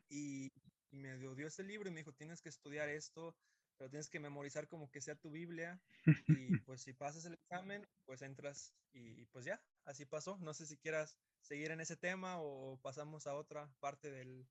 y, 0.08 0.50
me 0.90 1.18
dio, 1.18 1.35
dio 1.35 1.47
este 1.47 1.64
libro 1.64 1.88
y 1.88 1.92
me 1.92 2.00
dijo, 2.00 2.14
tienes 2.14 2.40
que 2.40 2.49
estudiar 2.49 2.88
esto, 2.88 3.37
pero 3.76 3.90
tienes 3.90 4.08
que 4.08 4.20
memorizar 4.20 4.68
como 4.68 4.90
que 4.90 5.02
sea 5.02 5.16
tu 5.16 5.30
Biblia. 5.30 5.80
Y 6.06 6.06
pues 6.66 6.80
si 6.82 6.94
pasas 6.94 7.26
el 7.26 7.35
examen, 7.35 7.87
pues 8.06 8.23
entras 8.23 8.73
y 8.94 9.26
pues 9.26 9.44
ya, 9.44 9.61
así 9.85 10.06
pasó. 10.06 10.38
No 10.38 10.54
sé 10.54 10.66
si 10.66 10.78
quieras 10.78 11.14
seguir 11.42 11.70
en 11.70 11.80
ese 11.80 11.97
tema 11.97 12.40
o 12.40 12.78
pasamos 12.80 13.26
a 13.26 13.35
otra 13.35 13.70
parte 13.80 14.11
del, 14.11 14.49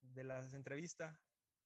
de 0.00 0.24
las 0.24 0.54
entrevistas. 0.54 1.18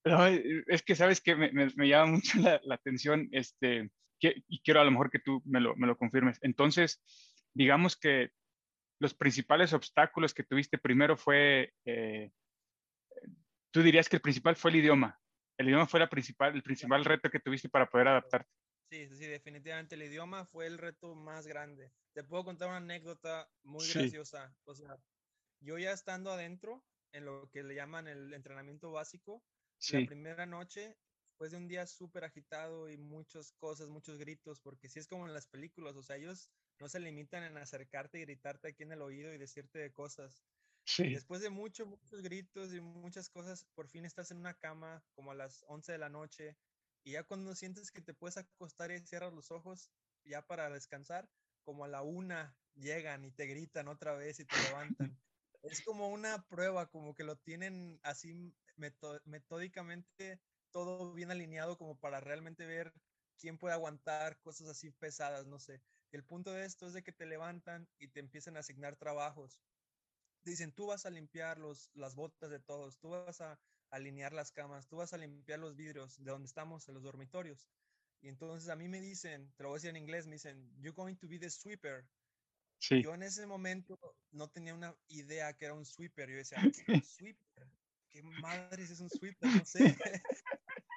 No, 0.04 0.26
eh, 0.26 0.64
es 0.66 0.82
que 0.82 0.94
sabes 0.94 1.20
que 1.20 1.36
me, 1.36 1.52
me- 1.52 1.72
me 1.76 1.88
llama 1.88 2.12
mucho 2.12 2.38
la, 2.40 2.60
la 2.64 2.74
atención, 2.76 3.28
este, 3.32 3.90
que- 4.18 4.42
y 4.48 4.60
quiero 4.62 4.80
a 4.80 4.84
lo 4.84 4.90
mejor 4.90 5.10
que 5.10 5.18
tú 5.18 5.42
me 5.44 5.60
lo, 5.60 5.76
me 5.76 5.86
lo 5.86 5.96
confirmes. 5.96 6.38
Entonces, 6.42 7.02
digamos 7.54 7.96
que 7.96 8.30
los 9.00 9.14
principales 9.14 9.72
obstáculos 9.72 10.34
que 10.34 10.44
tuviste 10.44 10.78
primero 10.78 11.16
fue, 11.16 11.72
eh, 11.86 12.32
tú 13.70 13.82
dirías 13.82 14.08
que 14.08 14.16
el 14.16 14.22
principal 14.22 14.56
fue 14.56 14.70
el 14.70 14.76
idioma. 14.78 15.20
El 15.58 15.68
idioma 15.68 15.86
fue 15.86 16.00
la 16.00 16.08
principal, 16.08 16.54
el 16.54 16.62
principal 16.62 17.04
reto 17.04 17.30
que 17.30 17.40
tuviste 17.40 17.68
para 17.68 17.88
poder 17.88 18.08
adaptarte. 18.08 18.50
Sí, 18.90 19.08
sí, 19.08 19.26
definitivamente 19.26 19.94
el 19.94 20.02
idioma 20.02 20.46
fue 20.46 20.66
el 20.66 20.78
reto 20.78 21.14
más 21.14 21.46
grande. 21.46 21.92
Te 22.12 22.24
puedo 22.24 22.44
contar 22.44 22.68
una 22.68 22.78
anécdota 22.78 23.48
muy 23.62 23.84
Sí. 23.84 23.98
graciosa. 23.98 24.56
O 24.64 24.74
sea, 24.74 24.96
yo 25.60 25.78
ya 25.78 25.92
estando 25.92 26.32
adentro, 26.32 26.84
en 27.12 27.24
lo 27.24 27.50
que 27.50 27.62
le 27.62 27.74
llaman 27.74 28.08
el 28.08 28.32
entrenamiento 28.34 28.90
básico, 28.90 29.44
la 29.88 30.02
Sí, 30.02 30.06
primera 30.06 30.46
noche, 30.46 30.98
después 31.28 31.50
de 31.52 31.56
un 31.58 31.68
día 31.68 31.86
súper 31.86 32.24
agitado 32.24 32.88
y 32.90 32.96
muchas 32.98 33.52
cosas, 33.52 33.88
muchos 33.88 34.18
gritos, 34.18 34.60
porque 34.60 34.88
sí 34.88 34.98
es 35.00 35.06
como 35.08 35.26
en 35.26 35.34
las 35.34 35.46
películas, 35.48 35.96
o 35.96 36.02
sea, 36.02 36.16
ellos 36.16 36.50
no 36.78 36.88
se 36.88 37.00
limitan 37.00 37.42
en 37.44 37.56
acercarte 37.58 38.18
y 38.18 38.22
gritarte 38.22 38.68
aquí 38.68 38.82
en 38.84 38.92
el 38.92 39.02
oído 39.02 39.32
y 39.34 39.38
decirte 39.38 39.78
de 39.78 39.92
cosas. 39.92 40.44
sí, 40.84 41.06
Después 41.12 41.40
de 41.42 41.50
muchos, 41.50 41.86
muchos 41.88 42.22
gritos 42.22 42.72
y 42.72 42.80
muchas 42.80 43.28
cosas, 43.30 43.64
por 43.74 43.88
fin 43.88 44.04
estás 44.04 44.30
en 44.30 44.38
una 44.38 44.54
cama 44.58 45.04
como 45.14 45.32
a 45.32 45.34
las 45.34 45.64
11 45.66 45.92
de 45.92 45.98
la 45.98 46.08
noche 46.08 46.58
y 47.02 47.12
ya 47.12 47.24
cuando 47.24 47.54
sientes 47.54 47.90
que 47.90 48.00
te 48.02 48.14
puedes 48.14 48.36
acostar 48.36 48.90
y 48.92 49.00
cierras 49.00 49.32
los 49.32 49.50
ojos 49.50 49.92
ya 50.24 50.42
para 50.46 50.70
descansar, 50.70 51.30
como 51.64 51.84
a 51.84 51.88
la 51.88 52.02
una 52.02 52.58
llegan 52.74 53.24
y 53.24 53.32
te 53.32 53.46
gritan 53.46 53.88
otra 53.88 54.14
vez 54.14 54.38
y 54.40 54.44
te 54.46 54.58
levantan. 54.58 55.18
Es 55.62 55.82
como 55.82 56.08
una 56.08 56.46
prueba, 56.48 56.88
como 56.90 57.14
que 57.14 57.24
lo 57.24 57.36
tienen 57.38 57.98
así 58.02 58.56
metódicamente 59.24 60.40
todo 60.70 61.12
bien 61.14 61.30
alineado 61.30 61.76
como 61.76 61.98
para 61.98 62.20
realmente 62.20 62.66
ver 62.66 62.92
quién 63.38 63.58
puede 63.58 63.74
aguantar 63.74 64.38
cosas 64.40 64.68
así 64.68 64.90
pesadas, 64.90 65.46
no 65.46 65.58
sé. 65.58 65.80
El 66.12 66.24
punto 66.24 66.52
de 66.52 66.64
esto 66.64 66.86
es 66.86 66.92
de 66.92 67.02
que 67.02 67.12
te 67.12 67.26
levantan 67.26 67.88
y 67.98 68.08
te 68.08 68.20
empiezan 68.20 68.56
a 68.56 68.60
asignar 68.60 68.96
trabajos 68.96 69.60
dicen, 70.44 70.72
tú 70.72 70.86
vas 70.86 71.06
a 71.06 71.10
limpiar 71.10 71.58
los, 71.58 71.90
las 71.94 72.14
botas 72.14 72.50
de 72.50 72.60
todos, 72.60 72.98
tú 72.98 73.10
vas 73.10 73.40
a 73.40 73.58
alinear 73.90 74.32
las 74.32 74.52
camas, 74.52 74.86
tú 74.86 74.96
vas 74.96 75.12
a 75.12 75.18
limpiar 75.18 75.58
los 75.58 75.76
vidrios 75.76 76.22
de 76.22 76.30
donde 76.30 76.46
estamos, 76.46 76.88
en 76.88 76.94
los 76.94 77.02
dormitorios. 77.02 77.68
Y 78.22 78.28
entonces 78.28 78.68
a 78.68 78.76
mí 78.76 78.88
me 78.88 79.00
dicen, 79.00 79.52
te 79.56 79.62
lo 79.62 79.70
voy 79.70 79.76
a 79.76 79.78
decir 79.78 79.90
en 79.90 79.96
inglés, 79.96 80.26
me 80.26 80.34
dicen, 80.34 80.70
you're 80.78 80.94
going 80.94 81.16
to 81.16 81.28
be 81.28 81.38
the 81.38 81.50
sweeper. 81.50 82.06
sí. 82.78 83.02
Yo 83.02 83.14
en 83.14 83.22
ese 83.22 83.46
momento 83.46 83.98
no 84.30 84.48
tenía 84.48 84.74
una 84.74 84.94
idea 85.08 85.52
que 85.54 85.66
era 85.66 85.74
un 85.74 85.84
sweeper. 85.84 86.28
Yo 86.30 86.36
decía, 86.36 86.58
sweeper, 87.04 87.68
¿qué 88.10 88.22
madres 88.22 88.90
es 88.90 89.00
un 89.00 89.10
sweeper? 89.10 89.52
No 89.54 89.64
sé. 89.64 89.80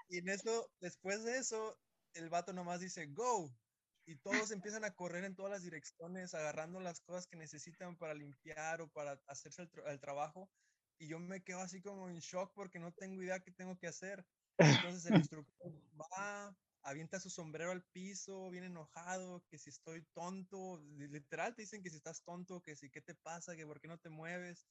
y 0.07 0.19
en 0.19 0.29
eso, 0.29 0.71
después 0.79 1.23
de 1.23 1.37
eso, 1.37 1.79
el 2.13 2.29
vato 2.29 2.53
nomás 2.53 2.79
dice, 2.81 3.07
go. 3.07 3.57
Y 4.05 4.17
todos 4.17 4.51
empiezan 4.51 4.83
a 4.83 4.95
correr 4.95 5.23
en 5.23 5.35
todas 5.35 5.51
las 5.51 5.63
direcciones, 5.63 6.33
agarrando 6.33 6.79
las 6.81 6.99
cosas 7.01 7.27
que 7.27 7.37
necesitan 7.37 7.97
para 7.97 8.13
limpiar 8.13 8.81
o 8.81 8.91
para 8.91 9.21
hacerse 9.27 9.61
el, 9.63 9.71
tra- 9.71 9.89
el 9.89 9.99
trabajo. 9.99 10.51
Y 10.99 11.07
yo 11.07 11.19
me 11.19 11.43
quedo 11.43 11.59
así 11.61 11.81
como 11.81 12.09
en 12.09 12.19
shock 12.19 12.53
porque 12.53 12.79
no 12.79 12.93
tengo 12.93 13.21
idea 13.23 13.39
qué 13.41 13.51
tengo 13.51 13.77
que 13.77 13.87
hacer. 13.87 14.25
Entonces 14.65 15.05
el 15.05 15.17
instructor 15.17 15.71
va, 15.99 16.57
avienta 16.83 17.19
su 17.19 17.29
sombrero 17.29 17.71
al 17.71 17.85
piso, 17.91 18.49
bien 18.49 18.65
enojado, 18.65 19.45
que 19.49 19.57
si 19.57 19.69
estoy 19.69 20.05
tonto, 20.13 20.77
li- 20.79 21.07
literal 21.07 21.55
te 21.55 21.63
dicen 21.63 21.81
que 21.83 21.89
si 21.89 21.97
estás 21.97 22.23
tonto, 22.23 22.61
que 22.61 22.75
si 22.75 22.89
qué 22.91 23.01
te 23.01 23.15
pasa, 23.15 23.55
que 23.55 23.65
por 23.65 23.79
qué 23.81 23.87
no 23.87 23.99
te 23.99 24.09
mueves. 24.09 24.67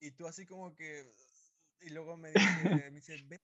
Y 0.00 0.12
tú 0.12 0.26
así 0.26 0.46
como 0.46 0.74
que, 0.76 1.14
y 1.80 1.90
luego 1.90 2.16
me 2.16 2.30
dice, 2.32 2.90
me 2.90 2.90
dice, 2.90 3.16
ve, 3.26 3.40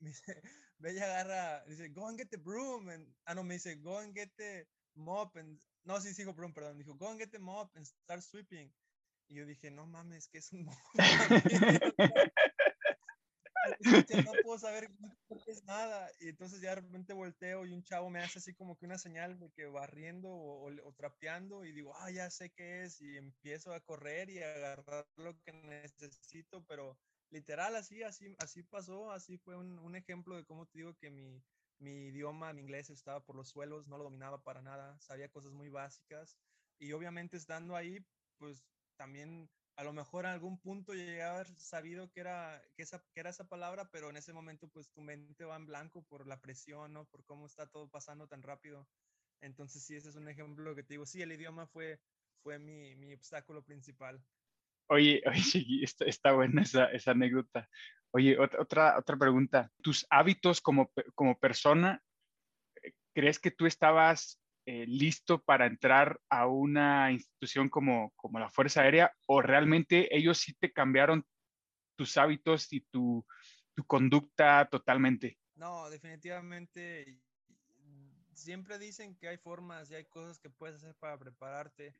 me 0.00 0.08
dice, 0.10 0.42
ve 0.78 0.94
y 0.94 0.98
agarra, 0.98 1.64
dice, 1.66 1.88
go 1.90 2.08
and 2.08 2.18
get 2.18 2.28
the 2.30 2.38
broom. 2.38 2.88
And, 2.88 3.06
ah, 3.26 3.34
no, 3.34 3.44
me 3.44 3.54
dice, 3.54 3.76
go 3.76 3.98
and 3.98 4.14
get 4.14 4.30
the 4.36 4.66
mop. 4.94 5.36
And, 5.36 5.60
no, 5.84 6.00
sí, 6.00 6.12
dijo 6.14 6.34
broom, 6.34 6.52
perdón. 6.52 6.78
Dijo, 6.78 6.94
go 6.96 7.08
and 7.10 7.20
get 7.20 7.30
the 7.30 7.38
mop 7.38 7.70
and 7.76 7.86
start 7.86 8.22
sweeping. 8.22 8.72
Y 9.28 9.36
yo 9.36 9.46
dije, 9.46 9.70
no 9.70 9.86
mames, 9.86 10.28
que 10.28 10.38
es 10.38 10.52
un 10.52 10.64
mop. 10.64 10.76
No 14.24 14.32
puedo 14.42 14.58
saber 14.58 14.90
qué 15.44 15.52
es 15.52 15.62
nada. 15.64 16.10
Y 16.20 16.28
entonces 16.30 16.60
ya 16.60 16.70
de 16.70 16.76
repente 16.82 17.12
volteo 17.12 17.64
y 17.64 17.72
un 17.72 17.84
chavo 17.84 18.10
me 18.10 18.20
hace 18.20 18.40
así 18.40 18.54
como 18.54 18.76
que 18.76 18.86
una 18.86 18.98
señal 18.98 19.38
de 19.38 19.50
que 19.52 19.66
barriendo 19.66 20.30
o, 20.30 20.68
o- 20.68 20.88
o 20.88 20.92
trapeando 20.94 21.64
y 21.64 21.72
digo, 21.72 21.94
ah, 21.96 22.10
ya 22.10 22.28
sé 22.30 22.50
qué 22.50 22.82
es. 22.82 23.00
Y 23.00 23.16
empiezo 23.16 23.72
a 23.72 23.80
correr 23.80 24.30
y 24.30 24.42
a 24.42 24.52
agarrar 24.52 25.06
lo 25.16 25.38
que 25.42 25.52
necesito, 25.52 26.64
pero 26.66 26.98
literal 27.32 27.74
así, 27.76 28.02
así, 28.04 28.36
así 28.38 28.62
pasó. 28.62 29.10
Así 29.12 29.38
fue 29.38 29.56
un, 29.56 29.78
un 29.78 29.96
ejemplo 29.96 30.36
de 30.36 30.44
cómo 30.44 30.66
te 30.66 30.78
digo 30.78 30.94
que 30.96 31.10
mi, 31.10 31.44
mi 31.78 32.06
idioma, 32.08 32.52
mi 32.52 32.62
inglés 32.62 32.90
estaba 32.90 33.24
por 33.24 33.36
los 33.36 33.48
suelos, 33.50 33.88
no 33.88 33.98
lo 33.98 34.04
dominaba 34.04 34.42
para 34.42 34.62
nada, 34.62 35.00
sabía 35.00 35.30
cosas 35.30 35.52
muy 35.52 35.68
básicas. 35.70 36.38
Y 36.78 36.92
obviamente 36.92 37.36
estando 37.36 37.76
ahí, 37.76 38.06
pues 38.38 38.66
también 38.96 39.50
a 39.76 39.84
lo 39.84 39.92
mejor 39.92 40.26
en 40.26 40.32
algún 40.32 40.60
punto 40.60 40.92
llegué 40.94 41.22
a 41.22 41.34
haber 41.34 41.46
sabido 41.58 42.10
que 42.12 42.20
era, 42.20 42.62
que, 42.76 42.82
esa, 42.82 43.04
que 43.14 43.20
era 43.20 43.30
esa 43.30 43.48
palabra, 43.48 43.90
pero 43.90 44.10
en 44.10 44.16
ese 44.16 44.32
momento 44.32 44.68
pues 44.68 44.92
tu 44.92 45.00
mente 45.00 45.44
va 45.44 45.56
en 45.56 45.66
blanco 45.66 46.04
por 46.04 46.26
la 46.26 46.40
presión, 46.40 46.92
¿no? 46.92 47.08
Por 47.08 47.24
cómo 47.24 47.46
está 47.46 47.66
todo 47.68 47.90
pasando 47.90 48.28
tan 48.28 48.42
rápido. 48.42 48.88
Entonces 49.40 49.82
sí, 49.84 49.96
ese 49.96 50.10
es 50.10 50.16
un 50.16 50.28
ejemplo 50.28 50.74
que 50.74 50.82
te 50.84 50.94
digo, 50.94 51.06
sí, 51.06 51.22
el 51.22 51.32
idioma 51.32 51.66
fue, 51.66 52.00
fue 52.42 52.58
mi, 52.58 52.94
mi 52.96 53.14
obstáculo 53.14 53.64
principal. 53.64 54.24
Oye, 54.92 55.22
oye, 55.26 55.84
está, 55.84 56.04
está 56.04 56.32
buena 56.32 56.62
esa, 56.62 56.84
esa 56.92 57.12
anécdota. 57.12 57.66
Oye, 58.10 58.38
ot- 58.38 58.58
otra, 58.60 58.98
otra 58.98 59.16
pregunta. 59.16 59.70
¿Tus 59.82 60.06
hábitos 60.10 60.60
como, 60.60 60.92
como 61.14 61.38
persona, 61.38 62.02
eh, 62.82 62.92
crees 63.14 63.38
que 63.38 63.50
tú 63.50 63.64
estabas 63.64 64.38
eh, 64.66 64.84
listo 64.86 65.42
para 65.42 65.66
entrar 65.66 66.20
a 66.28 66.46
una 66.46 67.10
institución 67.10 67.70
como, 67.70 68.12
como 68.16 68.38
la 68.38 68.50
Fuerza 68.50 68.82
Aérea 68.82 69.12
o 69.26 69.40
realmente 69.40 70.14
ellos 70.14 70.38
sí 70.38 70.52
te 70.60 70.72
cambiaron 70.72 71.24
tus 71.96 72.18
hábitos 72.18 72.70
y 72.72 72.82
tu, 72.82 73.26
tu 73.74 73.84
conducta 73.86 74.68
totalmente? 74.70 75.38
No, 75.54 75.88
definitivamente 75.88 77.18
siempre 78.34 78.78
dicen 78.78 79.16
que 79.16 79.28
hay 79.28 79.38
formas 79.38 79.90
y 79.90 79.94
hay 79.94 80.04
cosas 80.04 80.38
que 80.38 80.50
puedes 80.50 80.76
hacer 80.76 80.94
para 80.96 81.18
prepararte, 81.18 81.96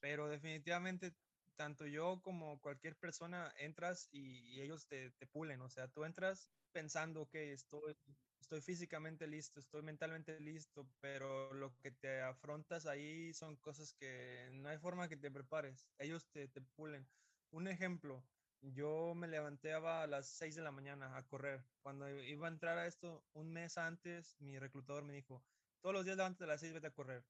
pero 0.00 0.28
definitivamente 0.28 1.14
tanto 1.56 1.86
yo 1.86 2.20
como 2.22 2.60
cualquier 2.60 2.96
persona 2.96 3.52
entras 3.58 4.08
y, 4.12 4.60
ellos 4.60 4.86
te, 4.86 5.10
te 5.12 5.26
pulen, 5.26 5.60
o 5.60 5.68
sea, 5.68 5.88
tú 5.88 6.04
entras 6.04 6.50
pensando 6.72 7.28
que 7.28 7.52
estoy, 7.52 7.96
estoy 8.40 8.60
físicamente 8.60 9.26
listo, 9.26 9.60
estoy 9.60 9.82
mentalmente 9.82 10.38
listo, 10.40 10.88
pero 11.00 11.52
lo 11.54 11.74
que 11.78 11.90
te 11.90 12.20
afrontas 12.20 12.86
ahí 12.86 13.32
son 13.34 13.56
cosas 13.56 13.94
que 13.94 14.50
no 14.52 14.68
hay 14.68 14.78
forma 14.78 15.08
que 15.08 15.16
te 15.16 15.30
prepares, 15.30 15.86
ellos 15.98 16.26
te, 16.32 16.48
te 16.48 16.60
pulen. 16.60 17.06
Un 17.50 17.68
ejemplo, 17.68 18.24
yo 18.62 19.14
me 19.14 19.28
levantaba 19.28 20.02
a 20.02 20.06
las 20.06 20.26
6 20.28 20.54
de 20.54 20.62
la 20.62 20.70
mañana 20.70 21.16
a 21.16 21.26
correr. 21.26 21.64
Cuando 21.82 22.08
iba 22.08 22.46
a 22.46 22.50
entrar 22.50 22.78
a 22.78 22.86
esto, 22.86 23.24
un 23.32 23.52
mes 23.52 23.76
antes, 23.76 24.36
mi 24.40 24.58
reclutador 24.58 25.02
me 25.02 25.12
dijo, 25.12 25.42
todos 25.80 25.94
los 25.94 26.04
días 26.04 26.16
levántate 26.16 26.44
a 26.44 26.48
las 26.48 26.60
6, 26.60 26.72
vete 26.74 26.86
a 26.86 26.94
correr. 26.94 27.24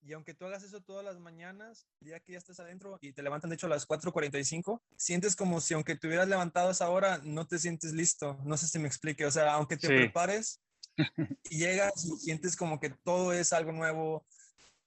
Y 0.00 0.12
aunque 0.12 0.34
tú 0.34 0.46
hagas 0.46 0.62
eso 0.62 0.80
todas 0.80 1.04
las 1.04 1.18
mañanas, 1.18 1.88
el 2.00 2.08
día 2.08 2.20
que 2.20 2.32
ya 2.32 2.38
estás 2.38 2.60
adentro 2.60 2.98
y 3.00 3.12
te 3.12 3.22
levantan 3.22 3.50
de 3.50 3.54
hecho 3.56 3.66
a 3.66 3.70
las 3.70 3.86
4.45, 3.86 4.80
sientes 4.96 5.34
como 5.34 5.60
si 5.60 5.74
aunque 5.74 5.96
te 5.96 6.06
hubieras 6.06 6.28
levantado 6.28 6.68
a 6.68 6.72
esa 6.72 6.88
hora, 6.88 7.20
no 7.24 7.46
te 7.46 7.58
sientes 7.58 7.92
listo. 7.92 8.38
No 8.44 8.56
sé 8.56 8.68
si 8.68 8.78
me 8.78 8.86
explique. 8.88 9.26
O 9.26 9.30
sea, 9.30 9.54
aunque 9.54 9.76
te 9.76 9.88
Sí. 9.88 9.94
prepares 9.94 10.62
y 11.50 11.58
llegas 11.58 12.04
y 12.04 12.16
sientes 12.16 12.56
como 12.56 12.78
que 12.80 12.90
todo 12.90 13.32
es 13.32 13.52
algo 13.52 13.72
nuevo, 13.72 14.26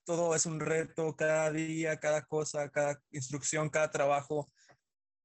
todo 0.06 0.36
es 0.36 0.46
un 0.46 0.60
reto, 0.60 1.15
cada 1.15 1.51
día, 1.51 2.00
cada 2.00 2.24
cosa, 2.24 2.70
cada 2.70 3.01
instrucción, 3.12 3.70
cada 3.70 3.91
trabajo, 3.91 4.51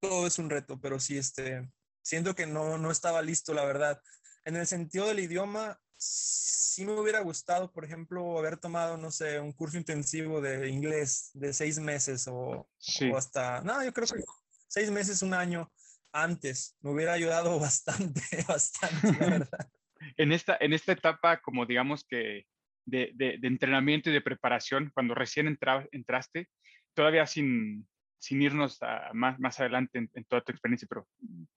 todo 0.01 0.27
es 0.27 0.39
un 0.39 0.51
reto, 0.51 0.81
pero 0.81 1.01
sí, 1.01 1.17
este, 1.17 1.71
siento 2.03 2.35
que 2.35 2.47
no, 2.47 2.79
no 2.79 2.91
estaba 2.91 3.23
listo, 3.23 3.55
la 3.55 3.65
verdad. 3.65 4.01
En 4.45 4.57
el 4.57 4.67
sentido 4.67 5.07
del 5.09 5.21
idioma, 5.21 5.81
sí 6.07 6.85
me 6.85 6.93
hubiera 6.93 7.21
gustado, 7.21 7.73
por 7.73 7.85
ejemplo, 7.85 8.39
haber 8.39 8.57
tomado, 8.59 8.97
no 8.97 9.11
sé, 9.11 9.41
un 9.41 9.53
curso 9.53 9.79
intensivo 9.79 10.41
de 10.41 10.69
inglés 10.69 11.31
de 11.35 11.53
seis 11.53 11.79
meses 11.79 12.29
o, 12.29 12.69
Sí. 12.79 13.11
o 13.11 13.17
hasta, 13.17 13.63
no, 13.63 13.83
yo 13.85 13.93
creo 13.93 14.07
que 14.07 14.23
seis 14.69 14.91
meses, 14.91 15.23
un 15.23 15.35
año 15.35 15.73
antes, 16.13 16.77
me 16.81 16.91
hubiera 16.91 17.13
ayudado 17.15 17.59
bastante, 17.61 18.23
bastante, 18.47 19.13
la 19.19 19.27
verdad. 19.39 19.71
En 20.17 20.33
esta, 20.33 20.57
en 20.61 20.73
esta 20.73 20.93
etapa, 20.93 21.41
como 21.41 21.65
digamos 21.67 22.05
que 22.05 22.47
de, 22.85 23.11
de- 23.15 23.39
de 23.41 23.49
entrenamiento 23.49 24.11
y 24.11 24.13
de 24.13 24.21
preparación, 24.21 24.91
cuando 24.95 25.15
recién 25.15 25.47
entra- 25.49 25.89
entraste, 25.93 26.49
todavía 26.95 27.27
sin, 27.27 27.89
sin 28.19 28.43
irnos 28.43 28.83
a 28.83 29.11
más, 29.15 29.39
más 29.41 29.59
adelante 29.61 29.99
en, 29.99 30.11
en 30.15 30.25
toda 30.25 30.43
tu 30.43 30.53
experiencia, 30.53 30.87
pero 30.89 31.09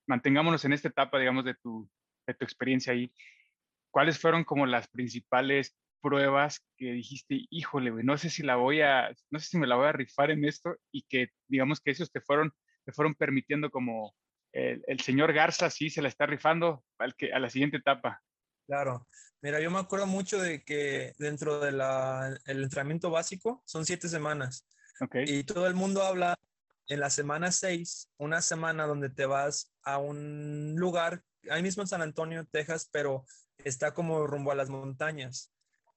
mantengámonos 0.07 0.63
en 0.65 0.73
esta 0.73 0.87
etapa, 0.87 1.19
digamos, 1.19 1.45
de 1.45 1.55
tu, 1.55 1.89
de 2.25 2.33
tu 2.33 2.45
experiencia 2.45 2.93
ahí. 2.93 3.13
¿Cuáles 3.91 4.19
fueron 4.19 4.43
como 4.43 4.65
las 4.65 4.87
principales 4.87 5.75
pruebas 6.01 6.65
que 6.77 6.93
dijiste, 6.93 7.45
híjole, 7.49 7.91
no 8.03 8.17
sé 8.17 8.29
si 8.29 8.43
la 8.43 8.55
voy 8.55 8.81
a, 8.81 9.13
no 9.29 9.39
sé 9.39 9.47
si 9.47 9.57
me 9.57 9.67
la 9.67 9.75
voy 9.75 9.87
a 9.87 9.91
rifar 9.91 10.31
en 10.31 10.45
esto 10.45 10.75
y 10.91 11.03
que 11.03 11.29
digamos 11.47 11.81
que 11.81 11.91
esos 11.91 12.11
te 12.11 12.21
fueron, 12.21 12.53
te 12.85 12.93
fueron 12.93 13.15
permitiendo 13.15 13.69
como 13.69 14.15
el, 14.53 14.83
el 14.87 14.99
señor 15.01 15.33
Garza 15.33 15.69
sí 15.69 15.89
se 15.89 16.01
la 16.01 16.07
está 16.07 16.25
rifando 16.25 16.83
al 16.97 17.15
que, 17.15 17.33
a 17.33 17.39
la 17.39 17.49
siguiente 17.49 17.77
etapa. 17.77 18.21
Claro. 18.65 19.07
Mira, 19.41 19.59
yo 19.61 19.71
me 19.71 19.79
acuerdo 19.79 20.05
mucho 20.05 20.39
de 20.41 20.63
que 20.63 21.13
dentro 21.17 21.59
del 21.59 21.81
el 22.45 22.63
entrenamiento 22.63 23.09
básico 23.09 23.63
son 23.65 23.85
siete 23.85 24.07
semanas. 24.09 24.67
Okay. 24.99 25.23
Y 25.27 25.43
todo 25.43 25.65
el 25.67 25.75
mundo 25.75 26.03
habla 26.03 26.35
en 26.87 26.99
la 26.99 27.09
semana 27.09 27.51
seis, 27.51 28.09
una 28.17 28.41
semana 28.41 28.85
donde 28.85 29.09
te 29.09 29.25
vas 29.25 29.73
a 29.83 29.97
un 29.97 30.75
lugar, 30.75 31.23
ahí 31.49 31.63
mismo 31.63 31.83
en 31.83 31.87
San 31.87 32.01
Antonio, 32.01 32.45
Texas, 32.51 32.89
pero 32.91 33.25
está 33.63 33.93
como 33.93 34.25
rumbo 34.27 34.51
a 34.51 34.55
las 34.55 34.69
montañas. 34.69 35.53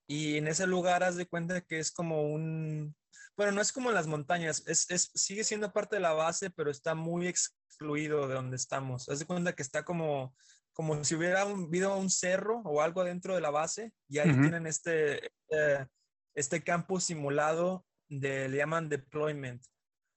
Y 0.07 0.37
en 0.37 0.49
ese 0.49 0.66
lugar 0.66 1.02
haz 1.04 1.16
de 1.16 1.26
cuenta 1.26 1.61
que 1.62 1.78
es 1.78 1.90
como 1.90 2.23
un, 2.23 2.95
bueno, 3.37 3.52
no 3.52 3.61
es 3.61 3.73
como 3.73 3.88
en 3.88 3.95
las 3.95 4.07
montañas, 4.07 4.62
es, 4.66 4.90
es, 4.90 5.11
sigue 5.14 5.45
siendo 5.45 5.73
parte 5.73 5.97
de 5.97 6.02
la 6.02 6.12
base, 6.12 6.50
pero 6.50 6.71
está 6.71 6.95
muy 6.95 7.28
excluido 7.28 8.28
de 8.28 8.35
donde 8.35 8.57
estamos. 8.57 9.09
Haz 9.09 9.21
de 9.21 9.26
cuenta 9.26 9.54
que 9.54 9.62
está 9.62 9.85
como, 9.85 10.35
como 10.73 11.02
si 11.04 11.14
hubiera 11.14 11.42
habido 11.42 11.97
un 11.97 12.11
cerro 12.11 12.61
o 12.64 12.83
algo 12.83 13.04
dentro 13.04 13.35
de 13.35 13.40
la 13.40 13.50
base 13.50 13.92
y 14.09 14.19
ahí 14.19 14.33
tienen 14.33 14.66
este, 14.66 15.26
este, 15.26 15.88
este, 16.35 16.62
campo 16.62 17.00
simulado 17.00 17.87
de, 18.09 18.49
le 18.49 18.59
llaman 18.59 18.88
deployment. 18.88 19.62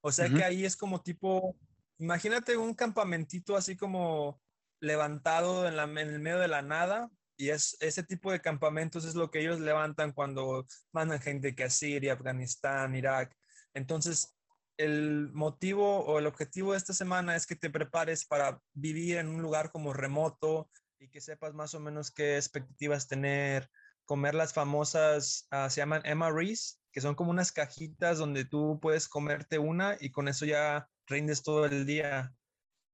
O 0.01 0.11
sea 0.11 0.29
que 0.29 0.43
ahí 0.43 0.65
es 0.65 0.75
como 0.75 1.01
tipo, 1.01 1.57
imagínate 1.97 2.57
un 2.57 2.73
campamentito 2.73 3.55
así 3.55 3.75
como 3.75 4.39
levantado 4.79 5.67
en, 5.67 5.75
la, 5.75 5.83
en 5.83 5.97
el 5.97 6.19
medio 6.19 6.37
de 6.37 6.47
la 6.47 6.61
nada, 6.61 7.09
y 7.37 7.49
es 7.49 7.77
ese 7.79 8.03
tipo 8.03 8.31
de 8.31 8.41
campamentos 8.41 9.05
es 9.05 9.15
lo 9.15 9.29
que 9.29 9.39
ellos 9.39 9.59
levantan 9.59 10.11
cuando 10.11 10.65
mandan 10.91 11.21
gente 11.21 11.55
que 11.55 11.63
a 11.63 11.69
Siria, 11.69 12.13
Afganistán, 12.13 12.95
Irak. 12.95 13.35
Entonces, 13.73 14.35
el 14.77 15.31
motivo 15.33 16.05
o 16.05 16.19
el 16.19 16.27
objetivo 16.27 16.71
de 16.71 16.77
esta 16.77 16.93
semana 16.93 17.35
es 17.35 17.45
que 17.45 17.55
te 17.55 17.69
prepares 17.69 18.25
para 18.25 18.61
vivir 18.73 19.17
en 19.17 19.27
un 19.29 19.41
lugar 19.41 19.71
como 19.71 19.93
remoto 19.93 20.69
y 20.99 21.09
que 21.09 21.21
sepas 21.21 21.53
más 21.53 21.73
o 21.73 21.79
menos 21.79 22.11
qué 22.11 22.35
expectativas 22.35 23.07
tener, 23.07 23.69
comer 24.05 24.35
las 24.35 24.53
famosas, 24.53 25.47
uh, 25.51 25.69
se 25.69 25.81
llaman 25.81 26.03
MREs, 26.05 26.81
que 26.91 27.01
son 27.01 27.15
como 27.15 27.31
unas 27.31 27.51
cajitas 27.51 28.17
donde 28.17 28.45
tú 28.45 28.79
puedes 28.81 29.07
comerte 29.07 29.59
una 29.59 29.97
y 29.99 30.11
con 30.11 30.27
eso 30.27 30.45
ya 30.45 30.87
rindes 31.07 31.43
todo 31.43 31.65
el 31.65 31.85
día. 31.85 32.33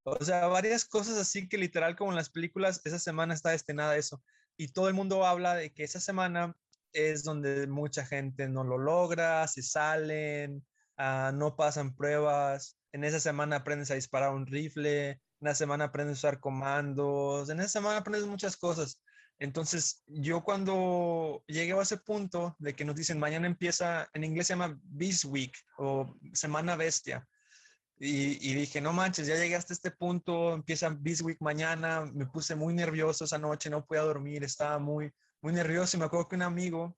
O 0.04 0.24
sea, 0.24 0.48
varias 0.48 0.86
cosas 0.86 1.18
así 1.18 1.48
que 1.48 1.58
literal 1.58 1.96
como 1.96 2.12
en 2.12 2.18
las 2.18 2.30
películas, 2.30 2.82
esa 2.86 3.00
semana 3.00 3.34
está 3.34 3.52
destinada 3.52 3.92
a 3.92 3.98
eso. 3.98 4.24
Y 4.58 4.70
todo 4.70 4.88
el 4.88 4.94
mundo 4.94 5.26
habla 5.26 5.56
de 5.56 5.74
que 5.74 5.84
esa 5.84 6.00
semana 6.00 6.56
es 6.94 7.24
donde 7.24 7.68
mucha 7.68 8.06
gente 8.06 8.48
no 8.50 8.64
lo 8.64 8.78
logra, 8.78 9.48
se 9.48 9.62
salen, 9.62 10.66
uh, 10.98 11.32
no 11.34 11.56
pasan 11.56 11.96
pruebas. 11.96 12.78
En 12.92 13.04
esa 13.04 13.20
semana 13.20 13.58
aprendes 13.58 13.92
a 13.92 13.96
disparar 13.96 14.34
un 14.34 14.48
rifle, 14.48 15.12
en 15.12 15.48
esa 15.48 15.56
semana 15.56 15.86
aprendes 15.86 16.18
a 16.18 16.28
usar 16.28 16.40
comandos, 16.40 17.50
en 17.50 17.60
esa 17.60 17.70
semana 17.70 17.98
aprendes 17.98 18.28
muchas 18.28 18.58
cosas. 18.58 19.00
Entonces, 19.40 20.04
yo 20.06 20.44
cuando 20.44 21.44
llegué 21.48 21.74
a 21.74 21.82
ese 21.82 21.98
punto 21.98 22.56
de 22.60 22.76
que 22.76 22.86
nos 22.86 22.96
dicen 22.96 23.18
mañana 23.18 23.48
empieza, 23.48 24.08
en 24.14 24.24
inglés 24.24 24.48
se 24.48 24.54
llama 24.54 24.80
Beast 24.84 25.26
Week 25.26 25.58
o 25.78 26.16
Semana 26.34 26.76
Bestia, 26.76 27.28
y, 28.04 28.56
dije, 28.56 28.82
no 28.82 28.94
manches, 28.94 29.28
ya 29.28 29.36
llegué 29.36 29.56
hasta 29.56 29.74
este 29.74 29.92
punto, 29.92 30.56
empieza 30.56 30.90
Beast 30.90 31.22
Week 31.22 31.38
mañana, 31.40 32.02
me 32.02 32.26
puse 32.26 32.56
muy 32.56 32.74
nervioso 32.74 33.26
esa 33.26 33.38
noche, 33.38 33.70
no 33.70 33.86
podía 33.86 34.02
dormir, 34.02 34.44
estaba 34.44 34.80
muy, 34.80 35.14
muy 35.40 35.54
nervioso 35.54 35.96
y 35.96 36.00
me 36.00 36.08
acuerdo 36.08 36.28
que 36.28 36.36
un 36.36 36.42
amigo 36.42 36.98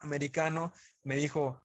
americano 0.00 0.74
me 1.02 1.16
dijo, 1.16 1.62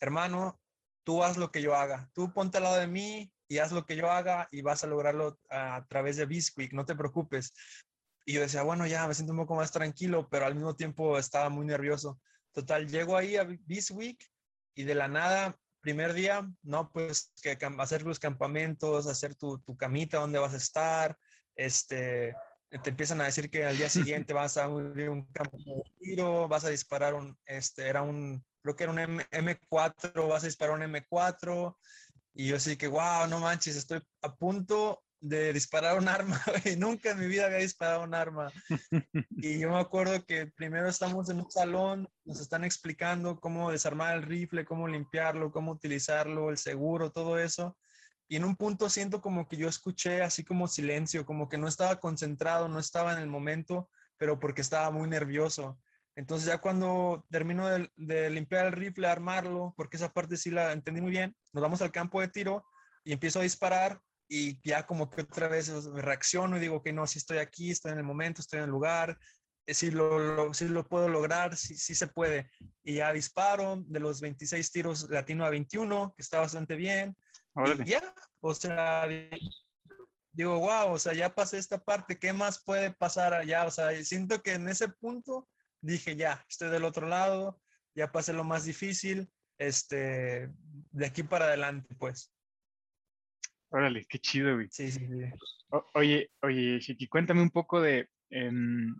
hermano, 0.00 0.58
tú 1.04 1.22
haz 1.22 1.36
lo 1.36 1.50
que 1.50 1.60
yo 1.60 1.74
haga, 1.76 2.08
tú 2.14 2.32
ponte 2.32 2.56
al 2.56 2.64
lado 2.64 2.76
de 2.76 2.86
mí 2.86 3.30
y 3.48 3.58
haz 3.58 3.70
lo 3.72 3.84
que 3.84 3.96
yo 3.96 4.10
haga 4.10 4.48
y 4.50 4.62
vas 4.62 4.82
a 4.82 4.86
lograrlo 4.86 5.38
a, 5.50 5.84
través 5.86 6.16
de 6.16 6.24
Beast 6.24 6.56
Week, 6.56 6.72
no 6.72 6.86
te 6.86 6.96
preocupes. 6.96 7.52
Y 8.24 8.32
yo 8.32 8.40
decía, 8.40 8.62
bueno, 8.62 8.86
ya 8.86 9.06
me 9.06 9.12
siento 9.12 9.34
un 9.34 9.40
poco 9.40 9.56
más 9.56 9.72
tranquilo, 9.72 10.26
pero 10.30 10.46
al 10.46 10.54
mismo 10.54 10.74
tiempo 10.74 11.18
estaba 11.18 11.50
muy 11.50 11.66
nervioso. 11.66 12.18
Total, 12.52 12.88
llego 12.88 13.14
ahí 13.14 13.36
a 13.36 13.44
Beast 13.44 13.90
Week 13.90 14.18
y 14.74 14.84
de 14.84 14.94
la 14.94 15.06
nada 15.06 15.54
primer 15.86 16.14
día, 16.14 16.44
no, 16.64 16.90
pues 16.90 17.32
que 17.40 17.56
hacer 17.78 18.02
los 18.02 18.18
campamentos, 18.18 19.06
hacer 19.06 19.36
tu, 19.36 19.60
tu 19.60 19.76
camita, 19.76 20.18
dónde 20.18 20.40
vas 20.40 20.52
a 20.52 20.56
estar, 20.56 21.16
este, 21.54 22.34
te 22.82 22.90
empiezan 22.90 23.20
a 23.20 23.26
decir 23.26 23.48
que 23.48 23.64
al 23.64 23.76
día 23.76 23.88
siguiente 24.24 24.34
vas 24.34 24.56
a 24.56 24.66
un, 24.66 24.98
un 24.98 25.26
campo 25.26 25.56
de 25.58 25.84
tiro, 26.00 26.48
vas 26.48 26.64
a 26.64 26.70
disparar 26.70 27.14
un, 27.14 27.38
este, 27.46 27.86
era 27.86 28.02
un, 28.02 28.44
creo 28.62 28.74
que 28.74 28.82
era 28.82 28.92
un 28.92 28.98
M, 29.30 29.60
4 29.68 30.26
vas 30.26 30.42
a 30.42 30.46
disparar 30.46 30.74
un 30.74 30.82
M4, 30.82 31.76
y 32.34 32.48
yo 32.48 32.56
así 32.56 32.76
que, 32.76 32.88
wow, 32.88 33.28
no 33.28 33.38
manches, 33.38 33.76
estoy 33.76 34.02
a 34.22 34.34
punto 34.34 35.04
de 35.20 35.52
disparar 35.52 35.98
un 35.98 36.08
arma, 36.08 36.40
y 36.64 36.76
nunca 36.76 37.10
en 37.10 37.18
mi 37.18 37.26
vida 37.26 37.46
había 37.46 37.58
disparado 37.58 38.02
un 38.02 38.14
arma. 38.14 38.52
Y 39.30 39.58
yo 39.58 39.70
me 39.70 39.78
acuerdo 39.78 40.24
que 40.24 40.46
primero 40.46 40.88
estamos 40.88 41.28
en 41.30 41.40
un 41.40 41.50
salón, 41.50 42.08
nos 42.24 42.40
están 42.40 42.64
explicando 42.64 43.38
cómo 43.40 43.70
desarmar 43.70 44.16
el 44.16 44.22
rifle, 44.22 44.64
cómo 44.64 44.88
limpiarlo, 44.88 45.50
cómo 45.50 45.72
utilizarlo, 45.72 46.50
el 46.50 46.58
seguro, 46.58 47.10
todo 47.10 47.38
eso. 47.38 47.76
Y 48.28 48.36
en 48.36 48.44
un 48.44 48.56
punto 48.56 48.90
siento 48.90 49.20
como 49.20 49.48
que 49.48 49.56
yo 49.56 49.68
escuché 49.68 50.22
así 50.22 50.44
como 50.44 50.66
silencio, 50.66 51.24
como 51.24 51.48
que 51.48 51.58
no 51.58 51.68
estaba 51.68 52.00
concentrado, 52.00 52.68
no 52.68 52.78
estaba 52.78 53.12
en 53.12 53.20
el 53.20 53.28
momento, 53.28 53.88
pero 54.16 54.40
porque 54.40 54.62
estaba 54.62 54.90
muy 54.90 55.08
nervioso. 55.08 55.78
Entonces 56.16 56.48
ya 56.48 56.58
cuando 56.58 57.24
termino 57.30 57.68
de, 57.68 57.90
de 57.96 58.30
limpiar 58.30 58.66
el 58.66 58.72
rifle, 58.72 59.06
armarlo, 59.06 59.74
porque 59.76 59.96
esa 59.96 60.12
parte 60.12 60.36
sí 60.36 60.50
la 60.50 60.72
entendí 60.72 61.00
muy 61.00 61.10
bien, 61.10 61.36
nos 61.52 61.62
vamos 61.62 61.82
al 61.82 61.92
campo 61.92 62.20
de 62.20 62.28
tiro 62.28 62.64
y 63.04 63.12
empiezo 63.12 63.38
a 63.38 63.42
disparar 63.42 64.00
y 64.28 64.60
ya 64.68 64.86
como 64.86 65.10
que 65.10 65.22
otra 65.22 65.48
vez 65.48 65.72
reacciono 65.94 66.56
y 66.56 66.60
digo 66.60 66.82
que 66.82 66.92
no, 66.92 67.06
si 67.06 67.18
estoy 67.18 67.38
aquí, 67.38 67.70
estoy 67.70 67.92
en 67.92 67.98
el 67.98 68.04
momento, 68.04 68.40
estoy 68.40 68.58
en 68.58 68.64
el 68.64 68.70
lugar, 68.70 69.18
eh, 69.66 69.74
si 69.74 69.90
lo, 69.90 70.54
si 70.54 70.68
lo 70.68 70.86
puedo 70.88 71.08
lograr, 71.08 71.56
si 71.56 71.76
sí, 71.76 71.94
se 71.94 72.06
puede. 72.06 72.50
Y 72.84 72.94
ya 72.94 73.12
disparo, 73.12 73.82
de 73.86 74.00
los 74.00 74.20
26 74.20 74.70
tiros 74.70 75.10
latino 75.10 75.44
a 75.44 75.50
21, 75.50 76.14
que 76.16 76.22
está 76.22 76.40
bastante 76.40 76.76
bien. 76.76 77.16
Y 77.80 77.84
ya, 77.84 78.14
o 78.40 78.54
sea, 78.54 79.08
digo, 80.32 80.58
wow, 80.58 80.92
o 80.92 80.98
sea, 80.98 81.14
ya 81.14 81.34
pasé 81.34 81.58
esta 81.58 81.78
parte, 81.78 82.18
¿qué 82.18 82.32
más 82.32 82.62
puede 82.62 82.92
pasar 82.92 83.34
allá? 83.34 83.64
O 83.64 83.70
sea, 83.70 83.92
siento 84.04 84.42
que 84.42 84.52
en 84.52 84.68
ese 84.68 84.88
punto 84.88 85.48
dije, 85.80 86.16
ya, 86.16 86.44
estoy 86.48 86.70
del 86.70 86.84
otro 86.84 87.08
lado, 87.08 87.60
ya 87.94 88.12
pasé 88.12 88.32
lo 88.32 88.44
más 88.44 88.64
difícil, 88.64 89.30
este, 89.58 90.50
de 90.90 91.06
aquí 91.06 91.22
para 91.22 91.46
adelante, 91.46 91.94
pues. 91.98 92.30
Órale, 93.70 94.06
qué 94.08 94.18
chido, 94.18 94.54
güey. 94.54 94.68
Sí, 94.70 94.90
sí, 94.90 95.06
sí. 95.06 95.24
oye, 95.94 96.30
oye, 96.42 96.78
Chiqui, 96.80 97.08
cuéntame 97.08 97.42
un 97.42 97.50
poco 97.50 97.80
de 97.80 98.08
em, 98.30 98.94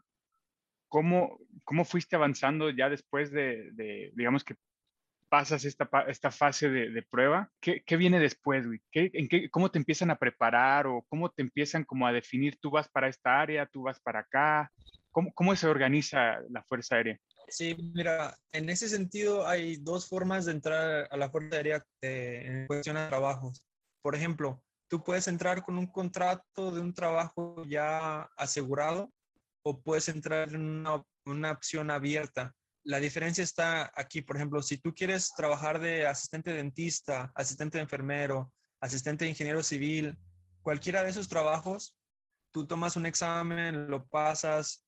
cómo, 0.89 1.39
cómo 1.65 1.85
fuiste 1.85 2.17
avanzando 2.17 2.71
ya 2.71 2.89
después 2.89 3.31
de, 3.31 3.71
de 3.73 4.13
digamos 4.15 4.45
que 4.45 4.57
pasas 5.29 5.65
esta, 5.65 5.89
esta 6.09 6.31
fase 6.31 6.71
de, 6.71 6.91
de 6.91 7.03
prueba. 7.03 7.51
¿Qué, 7.61 7.83
¿Qué, 7.85 7.97
viene 7.97 8.21
después, 8.21 8.67
güey? 8.67 8.81
¿Qué, 8.91 9.11
en 9.13 9.29
qué, 9.29 9.51
¿Cómo 9.51 9.71
te 9.71 9.79
empiezan 9.79 10.11
a 10.11 10.19
preparar 10.19 10.87
o 10.87 11.05
cómo 11.09 11.31
te 11.31 11.43
empiezan 11.43 11.85
como 11.85 12.07
a 12.07 12.13
definir, 12.13 12.59
tú 12.61 12.71
vas 12.71 12.89
para 12.89 13.09
esta 13.09 13.41
área, 13.41 13.67
tú 13.67 13.83
vas 13.83 14.01
para 14.01 14.21
acá? 14.21 14.71
¿Cómo, 15.11 15.33
cómo 15.35 15.57
se 15.57 15.67
organiza 15.67 16.41
la 16.51 16.63
Fuerza 16.65 16.97
Aérea? 16.97 17.19
Sí, 17.49 17.77
mira, 17.95 18.37
en 18.53 18.69
ese 18.71 18.89
sentido 18.89 19.47
hay 19.47 19.77
dos 19.77 20.09
formas 20.09 20.47
de 20.47 20.53
entrar 20.53 21.09
a 21.11 21.17
la 21.17 21.31
Fuerza 21.31 21.57
Aérea 21.57 21.85
eh, 22.03 22.43
en 22.45 22.67
cuestión 22.67 22.97
de 22.97 23.07
trabajos. 23.09 23.65
Por 24.07 24.15
ejemplo, 24.15 24.63
tú 24.89 25.03
puedes 25.03 25.27
entrar 25.27 25.65
con 25.65 25.79
un 25.79 25.89
contrato 25.89 26.71
de 26.71 26.81
un 26.81 26.95
trabajo 26.95 27.65
ya 27.67 28.21
asegurado 28.37 29.13
o 29.65 29.83
puedes 29.83 30.09
entrar 30.09 30.55
en 30.55 30.87
una, 31.25 31.51
opción 31.51 31.91
abierta. 31.91 32.55
La 32.85 33.01
diferencia 33.01 33.43
está 33.43 33.91
aquí, 33.97 34.23
por 34.23 34.37
ejemplo, 34.37 34.63
si 34.63 34.79
tú 34.79 34.95
quieres 34.95 35.33
trabajar 35.37 35.81
de 35.81 36.07
asistente 36.07 36.53
dentista, 36.53 37.33
asistente 37.35 37.79
de 37.79 37.83
enfermero, 37.83 38.53
asistente 38.81 39.25
de 39.25 39.31
ingeniero 39.31 39.65
civil, 39.65 40.17
cualquiera 40.63 41.03
de 41.03 41.11
esos 41.11 41.27
trabajos, 41.27 41.97
tú 42.53 42.65
tomas 42.65 42.95
un 42.95 43.07
examen, 43.07 43.91
lo 43.91 44.07
pasas 44.07 44.87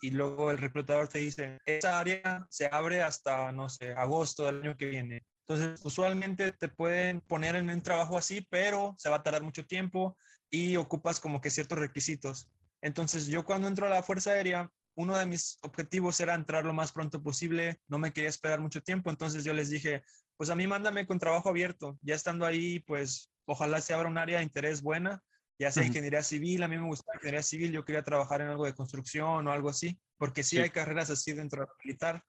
y 0.00 0.10
luego 0.10 0.50
el 0.50 0.58
reclutador 0.58 1.06
te 1.06 1.20
dice, 1.20 1.60
esa 1.66 2.00
área 2.00 2.44
se 2.50 2.66
abre 2.66 3.00
hasta, 3.00 3.52
no 3.52 3.68
sé, 3.68 3.92
agosto 3.92 4.44
del 4.44 4.62
año 4.62 4.76
que 4.76 4.86
viene. 4.86 5.24
Entonces, 5.48 5.80
usualmente 5.84 6.50
te 6.52 6.68
pueden 6.68 7.20
poner 7.20 7.54
en 7.54 7.70
un 7.70 7.80
trabajo 7.80 8.18
así, 8.18 8.44
pero 8.50 8.96
se 8.98 9.08
va 9.08 9.16
a 9.16 9.22
tardar 9.22 9.42
mucho 9.42 9.64
tiempo 9.64 10.16
y 10.50 10.76
ocupas 10.76 11.20
como 11.20 11.40
que 11.40 11.50
ciertos 11.50 11.78
requisitos. 11.78 12.50
Entonces, 12.80 13.28
yo 13.28 13.44
cuando 13.44 13.68
entro 13.68 13.86
a 13.86 13.90
la 13.90 14.02
Fuerza 14.02 14.32
Aérea, 14.32 14.70
uno 14.96 15.16
de 15.16 15.26
mis 15.26 15.58
objetivos 15.62 16.18
era 16.20 16.34
entrar 16.34 16.64
lo 16.64 16.72
más 16.72 16.90
pronto 16.90 17.22
posible, 17.22 17.80
no 17.86 17.98
me 17.98 18.12
quería 18.12 18.30
esperar 18.30 18.60
mucho 18.60 18.82
tiempo, 18.82 19.10
entonces 19.10 19.44
yo 19.44 19.52
les 19.52 19.70
dije, 19.70 20.02
pues 20.36 20.50
a 20.50 20.56
mí 20.56 20.66
mándame 20.66 21.06
con 21.06 21.18
trabajo 21.18 21.50
abierto, 21.50 21.98
ya 22.02 22.14
estando 22.14 22.44
ahí, 22.44 22.80
pues 22.80 23.30
ojalá 23.44 23.80
se 23.80 23.94
abra 23.94 24.08
un 24.08 24.18
área 24.18 24.38
de 24.38 24.44
interés 24.44 24.82
buena, 24.82 25.22
ya 25.58 25.70
sea 25.70 25.84
ingeniería 25.84 26.22
civil, 26.22 26.62
a 26.62 26.68
mí 26.68 26.76
me 26.76 26.86
gusta 26.86 27.12
ingeniería 27.14 27.42
civil, 27.42 27.72
yo 27.72 27.84
quería 27.84 28.02
trabajar 28.02 28.40
en 28.40 28.48
algo 28.48 28.64
de 28.64 28.74
construcción 28.74 29.46
o 29.46 29.52
algo 29.52 29.68
así, 29.68 29.98
porque 30.18 30.42
sí, 30.42 30.56
sí. 30.56 30.62
hay 30.62 30.70
carreras 30.70 31.10
así 31.10 31.32
dentro 31.32 31.60
del 31.60 31.70
militar. 31.84 32.24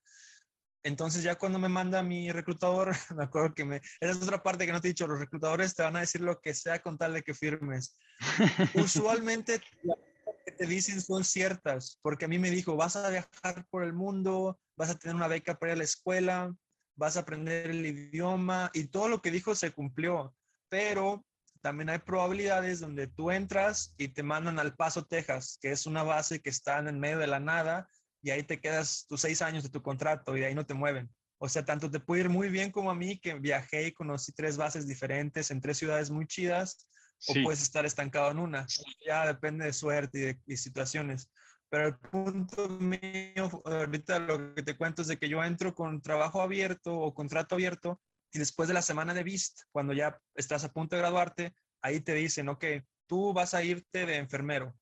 Entonces 0.87 1.21
ya 1.21 1.35
cuando 1.35 1.59
me 1.59 1.67
manda 1.67 2.01
mi 2.01 2.31
reclutador, 2.31 2.91
me 3.17 3.25
acuerdo 3.25 3.53
que 3.53 3.65
me... 3.65 3.75
Esa 3.99 4.11
es 4.11 4.21
otra 4.21 4.41
parte 4.41 4.65
que 4.65 4.71
no 4.71 4.79
te 4.79 4.87
he 4.87 4.91
dicho, 4.91 5.05
los 5.05 5.19
reclutadores 5.19 5.75
te 5.75 5.83
van 5.83 5.97
a 5.97 5.99
decir 5.99 6.21
lo 6.21 6.39
que 6.39 6.53
sea 6.53 6.81
con 6.81 6.97
tal 6.97 7.13
de 7.13 7.23
que 7.23 7.33
firmes. 7.33 7.97
Usualmente 8.73 9.61
las 9.83 9.97
cosas 9.97 10.41
que 10.45 10.51
te 10.53 10.65
dicen 10.65 11.01
son 11.01 11.25
ciertas, 11.25 11.99
porque 12.01 12.23
a 12.23 12.27
mí 12.29 12.39
me 12.39 12.49
dijo, 12.49 12.77
vas 12.77 12.95
a 12.95 13.09
viajar 13.09 13.65
por 13.69 13.83
el 13.83 13.91
mundo, 13.91 14.57
vas 14.77 14.89
a 14.89 14.97
tener 14.97 15.13
una 15.13 15.27
beca 15.27 15.59
para 15.59 15.73
ir 15.73 15.75
a 15.75 15.79
la 15.79 15.83
escuela, 15.83 16.55
vas 16.95 17.17
a 17.17 17.21
aprender 17.21 17.69
el 17.69 17.85
idioma 17.85 18.71
y 18.73 18.85
todo 18.85 19.09
lo 19.09 19.21
que 19.21 19.29
dijo 19.29 19.55
se 19.55 19.71
cumplió, 19.71 20.33
pero 20.69 21.25
también 21.61 21.89
hay 21.89 21.99
probabilidades 21.99 22.79
donde 22.79 23.07
tú 23.07 23.29
entras 23.29 23.93
y 23.97 24.07
te 24.07 24.23
mandan 24.23 24.57
al 24.57 24.73
Paso, 24.73 25.03
Texas, 25.03 25.59
que 25.61 25.71
es 25.71 25.85
una 25.85 26.03
base 26.03 26.41
que 26.41 26.49
está 26.49 26.79
en 26.79 26.87
el 26.87 26.95
medio 26.95 27.17
de 27.17 27.27
la 27.27 27.41
nada 27.41 27.89
y 28.21 28.31
ahí 28.31 28.43
te 28.43 28.59
quedas 28.59 29.05
tus 29.07 29.21
seis 29.21 29.41
años 29.41 29.63
de 29.63 29.69
tu 29.69 29.81
contrato 29.81 30.35
y 30.35 30.41
de 30.41 30.47
ahí 30.47 30.55
no 30.55 30.65
te 30.65 30.73
mueven. 30.73 31.09
O 31.39 31.47
sea, 31.47 31.63
tanto 31.63 31.89
te 31.91 31.99
puede 31.99 32.21
ir 32.21 32.29
muy 32.29 32.49
bien 32.49 32.71
como 32.71 32.89
a 32.89 32.95
mí, 32.95 33.19
que 33.19 33.35
viajé 33.35 33.87
y 33.87 33.91
conocí 33.93 34.31
tres 34.31 34.57
bases 34.57 34.87
diferentes 34.87 35.51
en 35.51 35.61
tres 35.61 35.77
ciudades 35.77 36.09
muy 36.09 36.25
chidas, 36.25 36.87
Sí. 37.19 37.39
o 37.39 37.43
puedes 37.43 37.63
estar 37.63 37.83
estancado 37.85 38.29
en 38.29 38.37
una. 38.39 38.67
Ya 39.05 39.25
depende 39.25 39.65
de 39.65 39.73
suerte 39.73 40.17
y 40.19 40.21
de 40.21 40.39
y 40.45 40.57
situaciones. 40.57 41.31
Pero 41.69 41.87
el 41.87 41.95
punto 41.97 42.69
mío, 42.69 43.61
ahorita 43.65 44.19
lo 44.19 44.53
que 44.53 44.63
te 44.63 44.77
cuento 44.77 45.01
es 45.01 45.07
de 45.07 45.17
que 45.17 45.27
yo 45.27 45.43
entro 45.43 45.73
con 45.73 46.01
trabajo 46.01 46.41
abierto 46.41 46.97
o 46.97 47.13
contrato 47.13 47.55
abierto 47.55 47.99
y 48.31 48.39
después 48.39 48.67
de 48.67 48.73
la 48.73 48.81
semana 48.81 49.13
de 49.13 49.23
VIST, 49.23 49.63
cuando 49.71 49.93
ya 49.93 50.19
estás 50.35 50.63
a 50.63 50.71
punto 50.71 50.95
de 50.95 51.01
graduarte, 51.01 51.55
ahí 51.81 52.01
te 52.01 52.13
dicen, 52.13 52.49
ok, 52.49 52.63
tú 53.07 53.33
vas 53.33 53.53
a 53.53 53.63
irte 53.63 54.05
de 54.05 54.17
enfermero. 54.17 54.75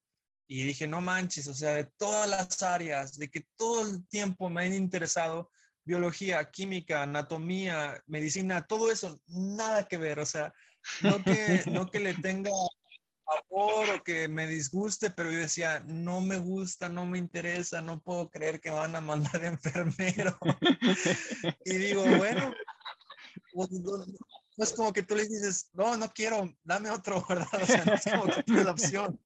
Y 0.48 0.64
dije, 0.64 0.88
no 0.88 1.02
manches, 1.02 1.48
o 1.48 1.54
sea, 1.54 1.74
de 1.74 1.86
todas 1.98 2.30
las 2.30 2.62
áreas, 2.62 3.18
de 3.18 3.30
que 3.30 3.46
todo 3.56 3.88
el 3.88 4.08
tiempo 4.08 4.50
me 4.50 4.66
han 4.66 4.74
interesado, 4.74 5.52
biología, 5.84 6.50
química, 6.52 7.04
anatomía, 7.04 8.02
medicina, 8.08 8.66
todo 8.66 8.92
eso, 8.92 9.20
nada 9.28 9.88
que 9.88 9.98
ver, 9.98 10.20
o 10.20 10.26
sea, 10.26 10.54
no 11.02 11.24
que, 11.24 11.64
no 11.72 11.90
que 11.90 12.00
le 12.00 12.14
tenga 12.16 12.52
favor 13.26 13.90
o 13.90 14.04
que 14.04 14.28
me 14.28 14.48
disguste, 14.48 15.10
pero 15.10 15.32
yo 15.32 15.40
decía, 15.40 15.84
no 15.86 16.22
me 16.22 16.38
gusta, 16.38 16.90
no 16.90 17.06
me 17.06 17.18
interesa, 17.18 17.82
no 17.82 18.00
puedo 18.02 18.30
creer 18.30 18.60
que 18.60 18.70
me 18.70 18.78
van 18.78 18.96
a 18.96 19.02
mandar 19.02 19.44
enfermero. 19.46 20.38
y 21.66 21.78
digo, 21.78 22.04
bueno, 22.18 22.54
pues, 23.54 23.72
no, 23.72 24.06
es 24.58 24.74
como 24.74 24.94
que 24.94 25.04
tú 25.04 25.16
le 25.16 25.26
dices, 25.26 25.70
no, 25.74 25.98
no 25.98 26.10
quiero, 26.12 26.54
dame 26.64 26.90
otro, 26.90 27.26
¿verdad? 27.28 27.62
O 27.62 27.66
sea, 27.66 27.86
no 27.86 27.94
es 27.94 28.04
como 28.04 28.26
que 28.26 28.44
tienes 28.44 28.66
la 28.66 28.72
opción. 28.72 29.20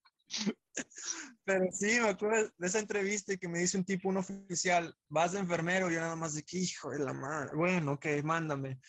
Pero 1.46 1.65
sí, 1.72 2.00
me 2.00 2.10
acuerdo 2.10 2.52
de 2.58 2.68
esa 2.68 2.80
entrevista 2.80 3.36
que 3.38 3.48
me 3.48 3.60
dice 3.60 3.78
un 3.78 3.86
tipo, 3.86 4.10
un 4.10 4.18
oficial, 4.18 4.94
vas 5.08 5.32
de 5.32 5.39
enfermero, 5.39 5.89
yo 5.89 6.00
nada 6.00 6.15
más 6.15 6.36
de 6.36 6.44
que, 6.44 6.60
hijo 6.60 6.92
de 6.92 7.00
la 7.00 7.13
madre, 7.13 7.52
bueno, 7.56 7.94
ok, 7.94 8.06
mándame. 8.24 8.80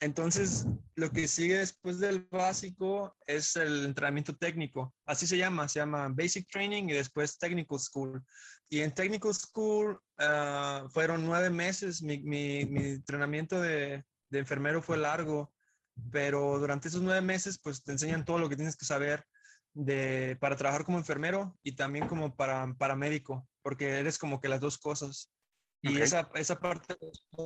Entonces, 0.00 0.66
lo 0.96 1.10
que 1.12 1.28
sigue 1.28 1.58
después 1.58 2.00
del 2.00 2.26
básico 2.28 3.16
es 3.24 3.54
el 3.54 3.84
entrenamiento 3.84 4.36
técnico. 4.36 4.92
Así 5.06 5.28
se 5.28 5.36
llama, 5.36 5.68
se 5.68 5.78
llama 5.78 6.08
Basic 6.08 6.48
Training 6.50 6.88
y 6.88 6.92
después 6.94 7.38
Technical 7.38 7.78
School. 7.78 8.24
Y 8.68 8.80
en 8.80 8.92
Technical 8.92 9.32
School 9.32 10.00
ah, 10.18 10.86
fueron 10.90 11.24
nueve 11.24 11.50
meses. 11.50 12.02
Mi, 12.02 12.18
mi- 12.18 12.64
mi 12.64 12.80
entrenamiento 12.94 13.60
de, 13.60 14.04
de 14.28 14.38
enfermero 14.40 14.82
fue 14.82 14.98
largo, 14.98 15.54
pero 16.10 16.58
durante 16.58 16.88
esos 16.88 17.02
nueve 17.02 17.20
meses, 17.20 17.60
pues 17.62 17.84
te 17.84 17.92
enseñan 17.92 18.24
todo 18.24 18.38
lo 18.40 18.48
que 18.48 18.56
tienes 18.56 18.76
que 18.76 18.84
saber 18.86 19.24
de, 19.74 20.36
para 20.40 20.56
trabajar 20.56 20.84
como 20.84 20.98
enfermero 20.98 21.56
y 21.62 21.72
también 21.72 22.08
como 22.08 22.34
para 22.36 22.74
paramédico, 22.78 23.48
porque 23.62 23.98
eres 23.98 24.18
como 24.18 24.40
que 24.40 24.48
las 24.48 24.60
dos 24.60 24.78
cosas. 24.78 25.30
Y 25.82 26.00
esa, 26.00 26.30
esa 26.34 26.60
parte 26.60 26.96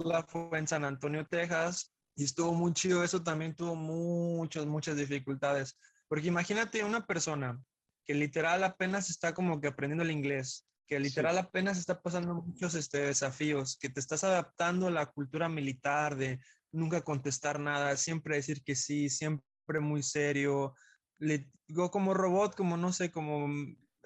la 0.04 0.22
fue 0.24 0.58
en 0.58 0.68
San 0.68 0.84
Antonio, 0.84 1.26
Texas, 1.26 1.94
y 2.14 2.24
estuvo 2.24 2.52
muy 2.52 2.72
chido. 2.74 3.02
Eso 3.02 3.22
también 3.22 3.54
tuvo 3.54 3.74
muchas, 3.74 4.66
muchas 4.66 4.96
dificultades. 4.96 5.78
Porque 6.06 6.28
imagínate 6.28 6.84
una 6.84 7.06
persona 7.06 7.58
que 8.04 8.14
literal 8.14 8.62
apenas 8.62 9.08
está 9.10 9.32
como 9.32 9.60
que 9.60 9.68
aprendiendo 9.68 10.04
el 10.04 10.10
inglés, 10.10 10.66
que 10.86 11.00
literal 11.00 11.36
apenas 11.38 11.78
está 11.78 12.00
pasando 12.00 12.34
muchos 12.34 12.74
este, 12.74 12.98
desafíos, 12.98 13.76
que 13.76 13.88
te 13.88 14.00
estás 14.00 14.22
adaptando 14.22 14.86
a 14.86 14.92
la 14.92 15.06
cultura 15.06 15.48
militar 15.48 16.16
de 16.16 16.38
nunca 16.72 17.00
contestar 17.00 17.58
nada, 17.58 17.96
siempre 17.96 18.36
decir 18.36 18.62
que 18.62 18.76
sí, 18.76 19.08
siempre 19.08 19.80
muy 19.80 20.02
serio. 20.02 20.74
Le, 21.18 21.50
digo, 21.66 21.90
como 21.90 22.14
robot, 22.14 22.55
como 22.55 22.76
no 22.76 22.92
sé, 22.92 23.11
como 23.11 23.48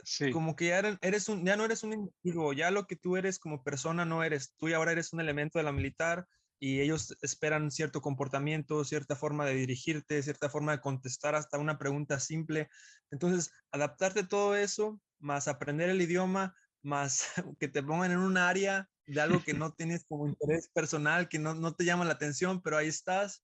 Sí. 0.04 0.32
como 0.32 0.56
que 0.56 0.68
ya 0.68 0.78
eres, 1.02 1.28
un, 1.28 1.44
ya 1.44 1.56
no 1.56 1.64
eres 1.64 1.82
un 1.82 1.92
individuo, 1.92 2.52
ya 2.52 2.70
lo 2.70 2.86
que 2.86 2.96
tú 2.96 3.16
eres 3.16 3.38
como 3.38 3.62
persona 3.62 4.04
no 4.04 4.22
eres, 4.24 4.54
tú 4.56 4.68
y 4.68 4.72
ahora 4.72 4.92
eres 4.92 5.12
un 5.12 5.20
elemento 5.20 5.58
de 5.58 5.64
la 5.64 5.72
militar 5.72 6.26
y 6.58 6.80
ellos 6.80 7.16
esperan 7.22 7.70
cierto 7.70 8.00
comportamiento, 8.02 8.84
cierta 8.84 9.16
forma 9.16 9.46
de 9.46 9.54
dirigirte, 9.54 10.22
cierta 10.22 10.50
forma 10.50 10.72
de 10.72 10.80
contestar 10.80 11.34
hasta 11.34 11.58
una 11.58 11.78
pregunta 11.78 12.20
simple. 12.20 12.68
Entonces, 13.10 13.50
adaptarte 13.72 14.20
a 14.20 14.28
todo 14.28 14.56
eso, 14.56 15.00
más 15.18 15.48
aprender 15.48 15.88
el 15.88 16.02
idioma, 16.02 16.54
más 16.82 17.32
que 17.58 17.68
te 17.68 17.82
pongan 17.82 18.12
en 18.12 18.18
un 18.18 18.36
área 18.36 18.88
de 19.06 19.20
algo 19.20 19.42
que 19.42 19.54
no 19.54 19.72
tienes 19.72 20.04
como 20.06 20.28
interés 20.28 20.68
personal, 20.68 21.28
que 21.28 21.38
no, 21.38 21.54
no 21.54 21.74
te 21.74 21.84
llama 21.84 22.04
la 22.04 22.12
atención, 22.12 22.60
pero 22.62 22.76
ahí 22.76 22.88
estás 22.88 23.42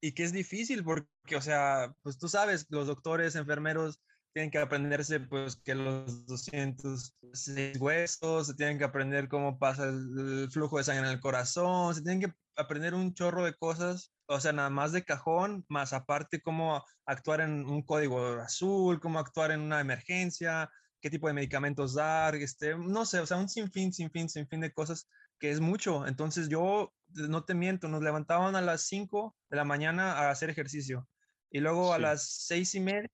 y 0.00 0.12
que 0.12 0.24
es 0.24 0.32
difícil 0.32 0.84
porque, 0.84 1.36
o 1.36 1.40
sea, 1.40 1.94
pues 2.02 2.18
tú 2.18 2.28
sabes, 2.28 2.66
los 2.70 2.86
doctores, 2.86 3.34
enfermeros, 3.36 4.00
tienen 4.32 4.50
que 4.50 4.58
aprenderse 4.58 5.20
pues 5.20 5.56
que 5.56 5.74
los 5.74 6.26
206 6.26 7.78
huesos, 7.80 8.46
se 8.46 8.54
tienen 8.54 8.78
que 8.78 8.84
aprender 8.84 9.28
cómo 9.28 9.58
pasa 9.58 9.88
el, 9.88 10.48
flujo 10.50 10.78
de 10.78 10.84
sangre 10.84 11.06
en 11.06 11.14
el 11.14 11.20
corazón, 11.20 11.94
se 11.94 12.02
tienen 12.02 12.20
que 12.20 12.32
aprender 12.56 12.94
un 12.94 13.14
chorro 13.14 13.44
de 13.44 13.54
cosas, 13.54 14.12
o 14.26 14.38
sea, 14.40 14.52
nada 14.52 14.70
más 14.70 14.92
de 14.92 15.04
cajón, 15.04 15.64
más 15.68 15.92
aparte 15.92 16.40
cómo 16.40 16.84
actuar 17.06 17.40
en 17.40 17.64
un 17.66 17.82
código 17.82 18.40
azul, 18.40 19.00
cómo 19.00 19.18
actuar 19.18 19.50
en 19.50 19.60
una 19.60 19.80
emergencia, 19.80 20.70
qué 21.00 21.10
tipo 21.10 21.28
de 21.28 21.34
medicamentos 21.34 21.94
dar, 21.94 22.34
este, 22.36 22.76
no 22.76 23.06
sé, 23.06 23.20
o 23.20 23.26
sea, 23.26 23.38
un 23.38 23.48
sinfín, 23.48 23.92
sinfín, 23.92 24.28
sinfín 24.28 24.60
de 24.60 24.72
cosas 24.72 25.08
que 25.38 25.50
es 25.50 25.60
mucho. 25.60 26.06
Entonces 26.06 26.48
yo, 26.48 26.92
no 27.08 27.44
te 27.44 27.54
miento, 27.54 27.88
nos 27.88 28.02
levantaban 28.02 28.56
a 28.56 28.60
las 28.60 28.82
5 28.82 29.36
de 29.50 29.56
la 29.56 29.64
mañana 29.64 30.12
a 30.12 30.30
hacer 30.30 30.50
ejercicio 30.50 31.08
y 31.50 31.60
luego 31.60 31.92
a 31.92 31.98
las 31.98 32.28
seis 32.28 32.74
y 32.74 32.80
media 32.80 33.08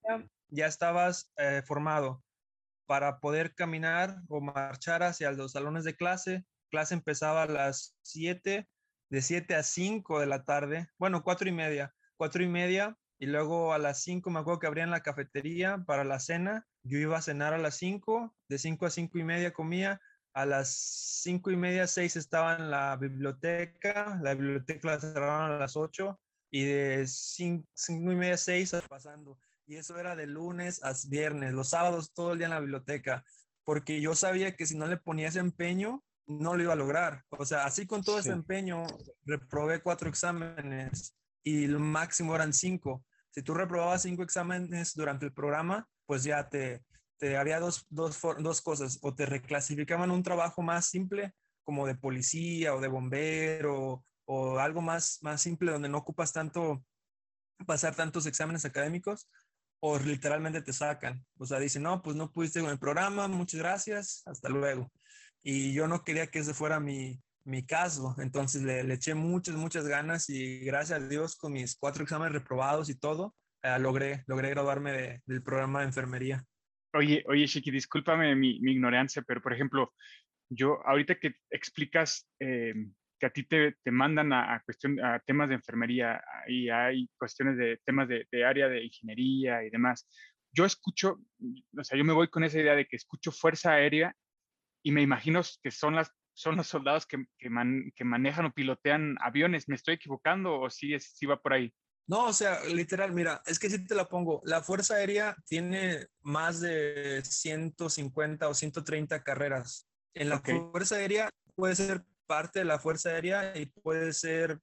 ya 0.49 0.67
estabas 0.67 1.33
eh, 1.37 1.63
formado 1.65 2.23
para 2.87 3.21
poder 3.21 3.55
caminar 3.55 4.21
o 4.29 4.41
marchar 4.41 5.03
hacia 5.03 5.33
los 5.33 5.53
salones 5.53 5.85
de 5.85 5.97
clase. 5.97 6.45
Clase 6.71 6.95
empezaba 6.95 7.45
a 7.45 7.47
las 7.47 7.97
7, 8.03 8.69
de 9.11 9.23
7 9.23 9.55
a 9.55 9.63
5 9.63 10.21
de 10.21 10.27
la 10.27 10.45
tarde, 10.45 10.89
bueno, 10.99 11.23
cuatro 11.23 11.49
y 11.49 11.53
media, 11.53 11.95
cuatro 12.17 12.43
y 12.43 12.49
media, 12.49 12.99
y 13.19 13.27
luego 13.27 13.73
a 13.73 13.79
las 13.79 14.03
5 14.03 14.29
me 14.31 14.41
acuerdo 14.41 14.59
que 14.59 14.67
abrían 14.67 14.91
la 14.91 15.03
cafetería 15.03 15.85
para 15.87 16.05
la 16.05 16.19
cena. 16.19 16.67
Yo 16.83 16.99
iba 16.99 17.17
a 17.17 17.23
cenar 17.23 17.55
a 17.55 17.59
las 17.59 17.77
5, 17.77 18.35
de 18.49 18.59
5 18.59 18.87
a 18.87 18.91
5 18.91 19.19
y 19.19 19.25
media 19.25 19.53
comía, 19.53 20.01
a 20.35 20.45
las 20.45 20.69
5 21.23 21.53
y 21.53 21.57
media, 21.57 21.87
6 21.87 22.17
estaba 22.17 22.57
en 22.57 22.71
la 22.71 22.97
biblioteca, 22.97 24.19
la 24.21 24.35
biblioteca 24.35 24.89
la 24.89 25.01
cerraron 25.01 25.53
a 25.53 25.59
las 25.59 25.77
8 25.77 26.21
y 26.51 26.65
de 26.65 27.07
5 27.07 27.67
y 27.87 28.17
media, 28.17 28.37
6 28.37 28.77
pasando. 28.89 29.39
Y 29.67 29.77
eso 29.77 29.99
era 29.99 30.15
de 30.17 30.27
lunes 30.27 30.83
a 30.85 30.93
viernes, 31.09 31.55
los 31.55 31.71
sábados 31.71 32.13
todo 32.13 32.33
el 32.33 32.39
día 32.39 32.49
en 32.49 32.53
la 32.53 32.61
biblioteca, 32.61 33.25
porque 33.65 34.01
yo 34.01 34.15
sabía 34.15 34.57
que 34.57 34.67
si 34.67 34.77
no 34.77 34.87
le 34.87 34.99
ponía 34.99 35.29
ese 35.29 35.39
empeño, 35.39 36.05
no 36.27 36.57
lo 36.57 36.63
iba 36.63 36.73
a 36.73 36.77
lograr. 36.77 37.23
O 37.31 37.47
sea, 37.47 37.65
así 37.65 37.87
con 37.87 38.03
todo 38.03 38.19
ese 38.19 38.33
empeño, 38.33 38.85
reprobé 39.25 39.81
cuatro 39.81 40.09
exámenes 40.09 41.15
y 41.43 41.67
lo 41.69 41.79
máximo 41.79 42.35
eran 42.35 42.53
cinco. 42.53 43.05
Si 43.31 43.43
tú 43.43 43.55
reprobabas 43.55 44.03
cinco 44.03 44.23
exámenes 44.23 44.95
durante 44.95 45.27
el 45.27 45.33
programa, 45.33 45.89
pues 46.07 46.25
ya 46.25 46.49
te, 46.49 46.83
te 47.19 47.37
había 47.37 47.61
dos, 47.61 47.87
dos, 47.89 48.19
dos 48.41 48.61
cosas, 48.63 48.99
o 49.03 49.15
te 49.15 49.27
reclasificaban 49.27 50.11
un 50.11 50.23
trabajo 50.23 50.63
más 50.63 50.87
simple, 50.87 51.33
como 51.65 51.87
de 51.87 51.95
policía 51.95 52.75
o 52.75 52.81
de 52.81 52.89
bombero, 52.89 54.05
o 54.27 54.59
algo 54.59 54.81
más, 54.81 55.19
más 55.23 55.41
simple 55.43 55.73
donde 55.73 55.89
no 55.89 55.99
ocupas 55.99 56.33
tanto 56.33 56.85
pasar 57.67 57.95
tantos 57.95 58.27
exámenes 58.27 58.65
académicos 58.65 59.29
o 59.81 59.99
literalmente 59.99 60.63
te 60.63 60.73
sacan. 60.73 61.25
O 61.39 61.47
sea, 61.47 61.59
dicen, 61.59 61.83
no, 61.83 62.03
pues 62.03 62.17
no 62.17 62.33
pudiste 62.33 62.61
con 62.61 62.71
el 62.71 62.79
programa, 62.79 63.29
muchas 63.29 63.61
gracias, 63.61 64.23
hasta 64.27 64.49
luego. 64.49 64.91
Y 65.43 65.73
yo 65.75 65.87
no 65.87 66.05
quería 66.05 66.27
que 66.29 66.39
ese 66.39 66.55
fuera 66.55 66.81
mi, 66.81 67.21
mi 67.45 67.67
caso, 67.67 68.15
entonces 68.19 68.63
le, 68.63 68.81
eché 68.95 69.15
muchas, 69.15 69.57
muchas 69.57 69.87
ganas 69.87 70.29
y 70.31 70.61
gracias 70.61 71.01
a 71.03 71.07
Dios 71.07 71.37
con 71.37 71.53
mis 71.53 71.77
cuatro 71.77 72.03
exámenes 72.03 72.33
reprobados 72.33 72.89
y 72.89 72.95
todo, 72.95 73.35
eh, 73.63 73.79
logré, 73.79 74.25
logré 74.27 74.51
graduarme 74.51 74.93
de- 74.93 75.23
del 75.27 75.43
programa 75.43 75.81
de 75.81 75.87
enfermería. 75.87 76.45
Oye, 76.95 77.25
oye, 77.27 77.47
Shiki, 77.47 77.71
discúlpame 77.73 78.35
mi, 78.37 78.61
mi 78.61 78.73
ignorancia, 78.73 79.23
pero 79.27 79.41
por 79.43 79.53
ejemplo, 79.53 79.93
yo 80.49 80.81
ahorita 80.87 81.17
que 81.17 81.35
explicas 81.51 82.31
eh, 82.41 82.75
que 83.19 83.27
a 83.27 83.31
ti 83.31 83.45
te, 83.45 83.77
te 83.83 83.91
mandan 83.91 84.33
a, 84.33 84.55
a 84.55 84.63
cuestión, 84.63 85.01
a 85.05 85.21
temas 85.21 85.49
de 85.49 85.57
enfermería 85.57 86.23
y 86.49 86.69
hay 86.71 87.09
cuestiones 87.19 87.57
de 87.59 87.79
temas 87.85 88.09
de, 88.09 88.27
de 88.31 88.45
área 88.45 88.69
de 88.69 88.85
ingeniería 88.85 89.65
y 89.65 89.71
demás, 89.71 90.09
yo 90.53 90.65
escucho, 90.67 91.19
o 91.79 91.85
sea, 91.85 91.99
yo 91.99 92.05
me 92.05 92.13
voy 92.13 92.29
con 92.29 92.45
esa 92.45 92.61
idea 92.61 92.77
de 92.77 92.87
que 92.87 92.97
escucho 92.97 93.33
fuerza 93.33 93.73
aérea 93.73 94.15
y 94.83 94.93
me 94.93 95.03
imagino 95.03 95.43
que 95.63 95.71
son 95.73 95.97
las 95.97 96.13
son 96.37 96.57
los 96.57 96.67
soldados 96.69 97.07
que, 97.07 97.25
que, 97.39 97.51
man- 97.51 97.93
que 97.97 98.05
manejan 98.05 98.47
o 98.47 98.53
pilotean 98.53 99.17
aviones. 99.21 99.69
¿Me 99.69 99.77
estoy 99.77 99.95
equivocando 99.95 100.61
o 100.61 100.71
sí, 100.71 100.95
es, 100.95 101.17
sí 101.17 101.27
va 101.27 101.41
por 101.43 101.53
ahí? 101.55 101.75
No, 102.07 102.27
o 102.27 102.33
sea, 102.33 102.63
literal, 102.65 103.13
mira, 103.13 103.43
es 103.47 103.59
que 103.59 103.71
si 103.71 103.85
te 103.85 103.95
la 103.95 104.07
pongo, 104.09 104.43
la 104.45 104.63
Fuerza 104.63 104.97
Aérea 104.97 105.37
tiene 105.47 106.09
más 106.21 106.61
de 106.61 107.23
150 107.25 108.49
o 108.49 108.55
130 108.55 109.23
carreras. 109.23 109.89
En 110.15 110.29
la. 110.29 110.41
Fuerza 110.41 110.97
Aérea 110.97 111.31
puede 111.55 111.75
ser 111.77 112.05
parte 112.27 112.59
de 112.61 112.65
la 112.67 112.79
Fuerza 112.79 113.09
Aérea 113.11 113.57
y 113.57 113.67
puede 113.67 114.13
ser, 114.13 114.61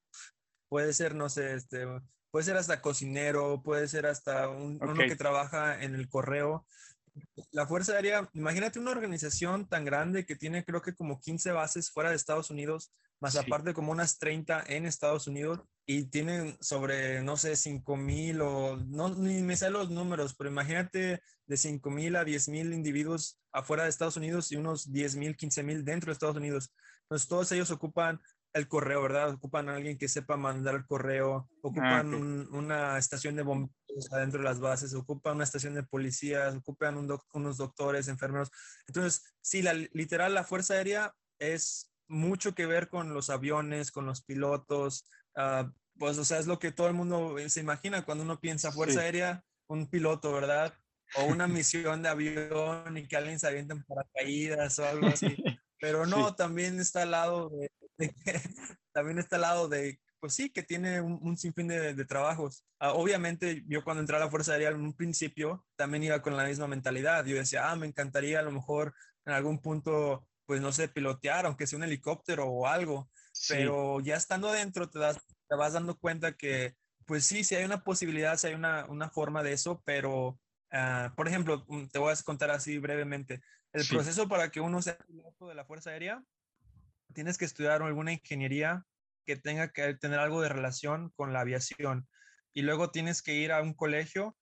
puede 0.70 0.94
ser, 0.94 1.16
no 1.16 1.30
sé, 1.30 1.54
este, 1.56 1.86
puede 2.32 2.46
ser 2.46 2.58
hasta 2.58 2.82
cocinero, 2.82 3.62
puede 3.64 3.88
ser 3.88 4.06
hasta 4.06 4.48
un, 4.48 4.78
uno 4.82 4.94
Ok. 4.94 5.00
que 5.08 5.16
trabaja 5.16 5.84
en 5.84 5.96
el 5.96 6.10
correo. 6.10 6.66
La 7.52 7.68
Fuerza 7.68 7.94
Aérea, 7.94 8.30
imagínate 8.34 8.80
una 8.80 8.92
organización 8.92 9.68
tan 9.68 9.84
grande 9.84 10.26
que 10.26 10.36
tiene 10.36 10.64
creo 10.64 10.82
que 10.82 10.94
como 10.94 11.20
15 11.20 11.52
bases 11.52 11.92
fuera 11.92 12.10
de 12.12 12.16
Estados 12.16 12.50
Unidos, 12.50 12.94
más 13.20 13.34
Sí. 13.34 13.40
aparte 13.40 13.74
como 13.74 13.92
unas 13.92 14.18
30 14.18 14.64
en 14.68 14.86
Estados 14.86 15.28
Unidos 15.28 15.60
y 15.98 16.06
tienen 16.06 16.58
sobre, 16.62 17.22
no 17.22 17.36
sé, 17.38 17.56
5 17.56 17.98
mil 17.98 18.42
o, 18.42 18.78
no, 18.78 19.10
ni 19.10 19.42
me 19.42 19.58
sé 19.58 19.70
los 19.70 19.90
números, 19.90 20.36
pero 20.36 20.50
imagínate 20.50 21.22
de 21.46 21.58
5 21.58 21.90
mil 21.90 22.16
a 22.16 22.24
10 22.24 22.48
mil 22.48 22.74
individuos 22.74 23.42
afuera 23.52 23.84
de 23.84 23.90
Estados 23.90 24.16
Unidos 24.18 24.52
y 24.52 24.56
unos 24.56 24.92
10 24.92 25.16
mil, 25.16 25.36
15 25.36 25.64
mil 25.64 25.84
dentro 25.84 26.08
de 26.08 26.14
Estados 26.14 26.38
Unidos. 26.38 26.74
Entonces 27.04 27.28
todos 27.28 27.52
ellos 27.52 27.72
ocupan 27.72 28.22
el 28.54 28.68
correo, 28.68 29.02
¿verdad? 29.02 29.32
Ocupan 29.32 29.68
a 29.70 29.76
alguien 29.76 29.98
que 29.98 30.08
sepa 30.08 30.38
mandar 30.38 30.76
el 30.76 30.86
correo, 30.86 31.50
ocupan 31.62 32.14
ok. 32.14 32.22
un- 32.22 32.50
una 32.54 32.98
estación 32.98 33.36
de 33.36 33.44
bomberos 33.44 33.74
adentro 34.12 34.40
de 34.40 34.46
las 34.46 34.60
bases, 34.60 34.94
ocupan 34.94 35.36
una 35.36 35.44
estación 35.44 35.74
de 35.74 35.84
policías, 35.84 36.56
ocupan 36.56 36.98
un 36.98 37.08
doc- 37.08 37.26
unos 37.34 37.58
doctores, 37.58 38.08
enfermeros. 38.08 38.50
Entonces, 38.88 39.24
sí, 39.42 39.62
la, 39.62 39.74
literal, 39.74 40.34
la 40.34 40.44
Fuerza 40.44 40.76
Aérea 40.76 41.14
es 41.40 41.94
mucho 42.08 42.54
que 42.54 42.66
ver 42.66 42.90
con 42.90 43.14
los 43.14 43.30
aviones, 43.30 43.92
con 43.92 44.06
los 44.06 44.24
pilotos, 44.24 45.10
ah, 45.36 45.72
pues, 46.02 46.18
o 46.18 46.26
sea, 46.26 46.40
es 46.40 46.48
lo 46.48 46.58
que 46.58 46.72
todo 46.72 46.88
el 46.88 46.96
mundo 46.96 47.38
eh, 47.38 47.48
se 47.48 47.60
imagina 47.60 48.04
cuando 48.04 48.24
uno 48.24 48.40
piensa 48.40 48.72
Fuerza 48.72 49.02
Sí. 49.02 49.06
Aérea, 49.06 49.44
un 49.68 49.88
piloto, 49.88 50.34
¿verdad? 50.34 50.74
O 51.16 51.26
una 51.26 51.46
misión 51.48 52.02
de 52.02 52.10
avión 52.10 52.98
y 52.98 53.08
que 53.08 53.18
alguien 53.18 53.38
se 53.40 53.46
avienta 53.46 53.76
en 53.76 53.84
paracaídas 53.84 54.80
o 54.80 54.86
algo 54.88 55.06
así. 55.06 55.28
Pero 55.80 56.08
no, 56.08 56.30
Sí. 56.30 56.36
también 56.38 56.80
está 56.80 57.04
al 57.04 57.12
lado 57.12 57.50
de, 57.52 57.72
de 58.00 58.16
también 58.94 59.20
está 59.20 59.36
al 59.36 59.44
lado 59.44 59.68
de, 59.68 60.00
pues 60.20 60.34
sí, 60.34 60.50
que 60.50 60.64
tiene 60.64 61.02
un, 61.02 61.20
un 61.22 61.38
sinfín 61.38 61.68
de, 61.68 61.94
de 61.94 62.06
trabajos. 62.06 62.66
Ah, 62.80 62.94
obviamente, 62.94 63.64
yo 63.68 63.84
cuando 63.84 64.02
entré 64.02 64.16
a 64.16 64.20
la 64.22 64.30
Fuerza 64.32 64.54
Aérea 64.54 64.70
en 64.70 64.82
un 64.82 64.96
principio, 64.96 65.64
también 65.76 66.02
iba 66.04 66.20
con 66.24 66.36
la 66.36 66.46
misma 66.46 66.66
mentalidad. 66.68 67.26
Yo 67.26 67.36
decía, 67.36 67.70
ah, 67.70 67.76
me 67.76 67.86
encantaría 67.86 68.40
a 68.40 68.44
lo 68.44 68.52
mejor 68.52 68.96
en 69.28 69.34
algún 69.34 69.62
punto, 69.62 70.28
pues 70.48 70.62
no 70.62 70.72
sé, 70.72 70.88
pilotear, 70.88 71.46
aunque 71.46 71.68
sea 71.68 71.78
un 71.78 71.84
helicóptero 71.84 72.48
o 72.48 72.66
algo. 72.66 73.12
Sí. 73.34 73.54
Pero 73.54 74.00
ya 74.00 74.16
estando 74.16 74.50
adentro, 74.50 74.90
te, 74.90 74.98
das, 74.98 75.20
te 75.52 75.58
vas 75.58 75.74
dando 75.74 76.00
cuenta 76.00 76.32
que, 76.38 76.76
pues 77.06 77.26
sí, 77.26 77.44
sí 77.44 77.56
hay 77.56 77.66
una 77.66 77.84
posibilidad, 77.84 78.38
sí 78.38 78.48
hay 78.48 78.54
una, 78.54 78.86
una 78.86 79.10
forma 79.10 79.44
de 79.44 79.52
eso, 79.52 79.84
pero, 79.86 80.40
ah, 80.72 81.14
por 81.18 81.28
ejemplo, 81.28 81.66
mm, 81.68 81.88
te 81.88 82.00
voy 82.00 82.14
a 82.14 82.24
contar 82.24 82.52
así 82.52 82.78
brevemente. 82.78 83.42
El 83.74 83.84
Sí. 83.84 83.96
proceso 83.96 84.30
para 84.30 84.50
que 84.50 84.62
uno 84.62 84.82
sea 84.82 84.98
piloto 84.98 85.50
de 85.50 85.56
la 85.56 85.66
Fuerza 85.66 85.90
Aérea, 85.90 86.24
tienes 87.14 87.38
que 87.38 87.44
estudiar 87.44 87.82
alguna 87.82 88.14
ingeniería 88.14 88.86
que 89.26 89.36
tenga 89.36 89.74
que 89.74 89.94
tener 89.96 90.20
algo 90.20 90.42
de 90.42 90.48
relación 90.48 91.12
con 91.18 91.34
la 91.34 91.42
aviación. 91.42 92.08
Y 92.54 92.62
luego 92.62 92.92
tienes 92.92 93.22
que 93.22 93.36
ir 93.36 93.52
a 93.52 93.62
un 93.62 93.74
colegio 93.74 94.38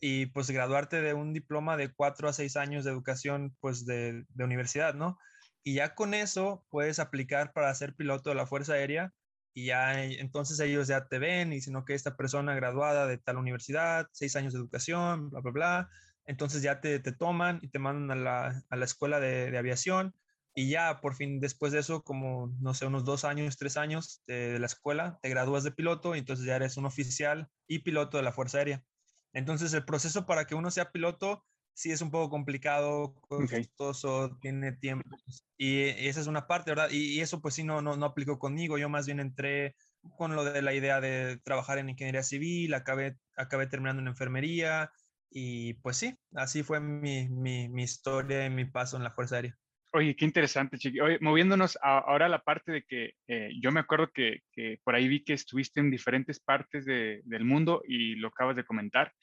y 0.00 0.26
pues 0.26 0.50
graduarte 0.50 1.00
de 1.02 1.14
un 1.14 1.32
diploma 1.34 1.76
de 1.76 1.92
cuatro 1.94 2.28
a 2.28 2.32
seis 2.32 2.56
años 2.56 2.84
de 2.84 2.90
educación 2.90 3.56
pues 3.60 3.86
de, 3.86 4.24
de 4.28 4.44
universidad, 4.44 4.94
¿no? 4.94 5.18
Y 5.62 5.74
ya 5.74 5.94
con 5.94 6.14
eso 6.14 6.66
puedes 6.68 6.98
aplicar 6.98 7.52
para 7.52 7.72
ser 7.76 7.94
piloto 7.94 8.30
de 8.30 8.36
la 8.36 8.46
Fuerza 8.48 8.72
Aérea 8.72 9.12
y 9.58 9.64
ya 9.66 10.04
eh, 10.04 10.20
entonces 10.20 10.60
ellos 10.60 10.86
ya 10.86 11.08
te 11.08 11.18
ven 11.18 11.52
y 11.52 11.56
dicen 11.56 11.74
que 11.84 11.94
esta 11.94 12.16
persona 12.16 12.54
graduada 12.54 13.08
de 13.08 13.18
tal 13.18 13.38
universidad, 13.38 14.06
seis 14.12 14.36
años 14.36 14.52
de 14.52 14.60
educación, 14.60 15.30
bla, 15.30 15.40
bla, 15.40 15.50
bla. 15.50 15.90
Entonces 16.26 16.62
ya 16.62 16.80
te, 16.80 17.00
te 17.00 17.10
toman 17.12 17.58
y 17.60 17.68
te 17.68 17.80
mandan 17.80 18.18
a 18.18 18.22
la, 18.22 18.62
a 18.70 18.76
la 18.76 18.84
escuela 18.84 19.18
de, 19.18 19.50
de 19.50 19.58
aviación 19.58 20.14
y 20.54 20.70
ya 20.70 21.00
por 21.00 21.16
fin 21.16 21.40
después 21.40 21.72
de 21.72 21.80
eso, 21.80 22.02
como 22.02 22.54
no 22.60 22.72
sé, 22.72 22.86
unos 22.86 23.04
dos 23.04 23.24
años, 23.24 23.56
tres 23.56 23.76
años 23.76 24.22
de, 24.28 24.52
de 24.52 24.58
la 24.60 24.66
escuela, 24.66 25.18
te 25.22 25.28
gradúas 25.28 25.64
de 25.64 25.72
piloto 25.72 26.14
y 26.14 26.20
entonces 26.20 26.46
ya 26.46 26.54
eres 26.54 26.76
un 26.76 26.86
oficial 26.86 27.48
y 27.66 27.80
piloto 27.80 28.16
de 28.16 28.22
la 28.22 28.32
Fuerza 28.32 28.58
Aérea. 28.58 28.84
Entonces 29.32 29.72
el 29.72 29.84
proceso 29.84 30.24
para 30.24 30.46
que 30.46 30.54
uno 30.54 30.70
sea 30.70 30.92
piloto 30.92 31.44
sí 31.78 31.92
es 31.92 32.00
un 32.02 32.10
poco 32.10 32.28
complicado, 32.28 33.14
costoso, 33.28 34.36
tiene 34.40 34.72
tiempo. 34.72 35.16
Y, 35.56 35.82
esa 35.82 36.20
es 36.20 36.26
una 36.26 36.48
parte, 36.48 36.72
¿verdad? 36.72 36.90
Y, 36.90 37.16
y 37.16 37.20
eso 37.20 37.40
pues 37.40 37.54
sí 37.54 37.62
no, 37.62 37.80
no, 37.80 37.96
no 37.96 38.04
aplicó 38.06 38.36
conmigo. 38.40 38.78
Yo 38.78 38.88
más 38.88 39.06
bien 39.06 39.20
entré 39.20 39.76
con 40.16 40.34
lo 40.34 40.42
de 40.42 40.60
la 40.60 40.74
idea 40.74 41.00
de 41.00 41.38
trabajar 41.38 41.78
en 41.78 41.88
ingeniería 41.90 42.24
civil, 42.24 42.74
acabé, 42.74 43.16
acabé 43.36 43.68
terminando 43.68 44.02
en 44.02 44.08
enfermería 44.08 44.90
y 45.30 45.74
pues 45.74 45.98
sí, 45.98 46.16
así 46.34 46.64
fue 46.64 46.80
mi, 46.80 47.28
mi, 47.28 47.68
mi 47.68 47.84
historia 47.84 48.44
y 48.44 48.50
mi 48.50 48.64
paso 48.64 48.96
en 48.96 49.04
la 49.04 49.12
Fuerza 49.12 49.36
Aérea. 49.36 49.56
Oye, 49.92 50.16
qué 50.16 50.24
interesante, 50.24 50.78
Chiqui. 50.78 51.00
Oye, 51.00 51.18
moviéndonos 51.20 51.78
a- 51.80 51.98
ahora 51.98 52.26
a 52.26 52.28
la 52.28 52.42
parte 52.42 52.72
de 52.72 52.82
que 52.82 53.12
eh, 53.28 53.50
yo 53.62 53.70
me 53.70 53.80
acuerdo 53.80 54.10
que, 54.12 54.40
que 54.52 54.80
por 54.84 54.94
ahí 54.96 55.06
vi 55.08 55.22
que 55.24 55.32
estuviste 55.32 55.80
en 55.80 55.90
diferentes 55.90 56.40
partes 56.40 56.84
de- 56.84 57.22
del 57.24 57.44
mundo 57.44 57.82
y 57.86 58.16
lo 58.16 58.28
acabas 58.28 58.56
de 58.56 58.64
comentar. 58.64 59.14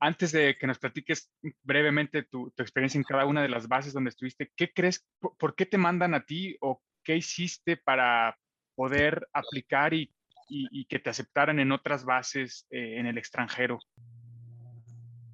Antes 0.00 0.32
de 0.32 0.56
que 0.58 0.66
nos 0.66 0.78
platiques 0.78 1.32
brevemente 1.62 2.22
tu, 2.22 2.50
tu 2.50 2.62
experiencia 2.62 2.98
en 2.98 3.04
cada 3.04 3.26
una 3.26 3.42
de 3.42 3.48
las 3.48 3.66
bases 3.68 3.92
donde 3.92 4.10
estuviste, 4.10 4.52
¿qué 4.56 4.72
crees, 4.72 5.06
por, 5.18 5.36
por 5.36 5.54
qué 5.54 5.66
te 5.66 5.78
mandan 5.78 6.14
a 6.14 6.24
ti 6.24 6.56
o 6.60 6.82
qué 7.02 7.16
hiciste 7.16 7.76
para 7.76 8.38
poder 8.74 9.26
aplicar 9.32 9.94
y, 9.94 10.14
y- 10.48 10.68
y 10.80 10.84
que 10.86 10.98
te 10.98 11.10
aceptaran 11.10 11.58
en 11.60 11.72
otras 11.72 12.04
bases 12.04 12.66
eh, 12.70 12.98
en 12.98 13.06
el 13.06 13.16
extranjero? 13.18 13.78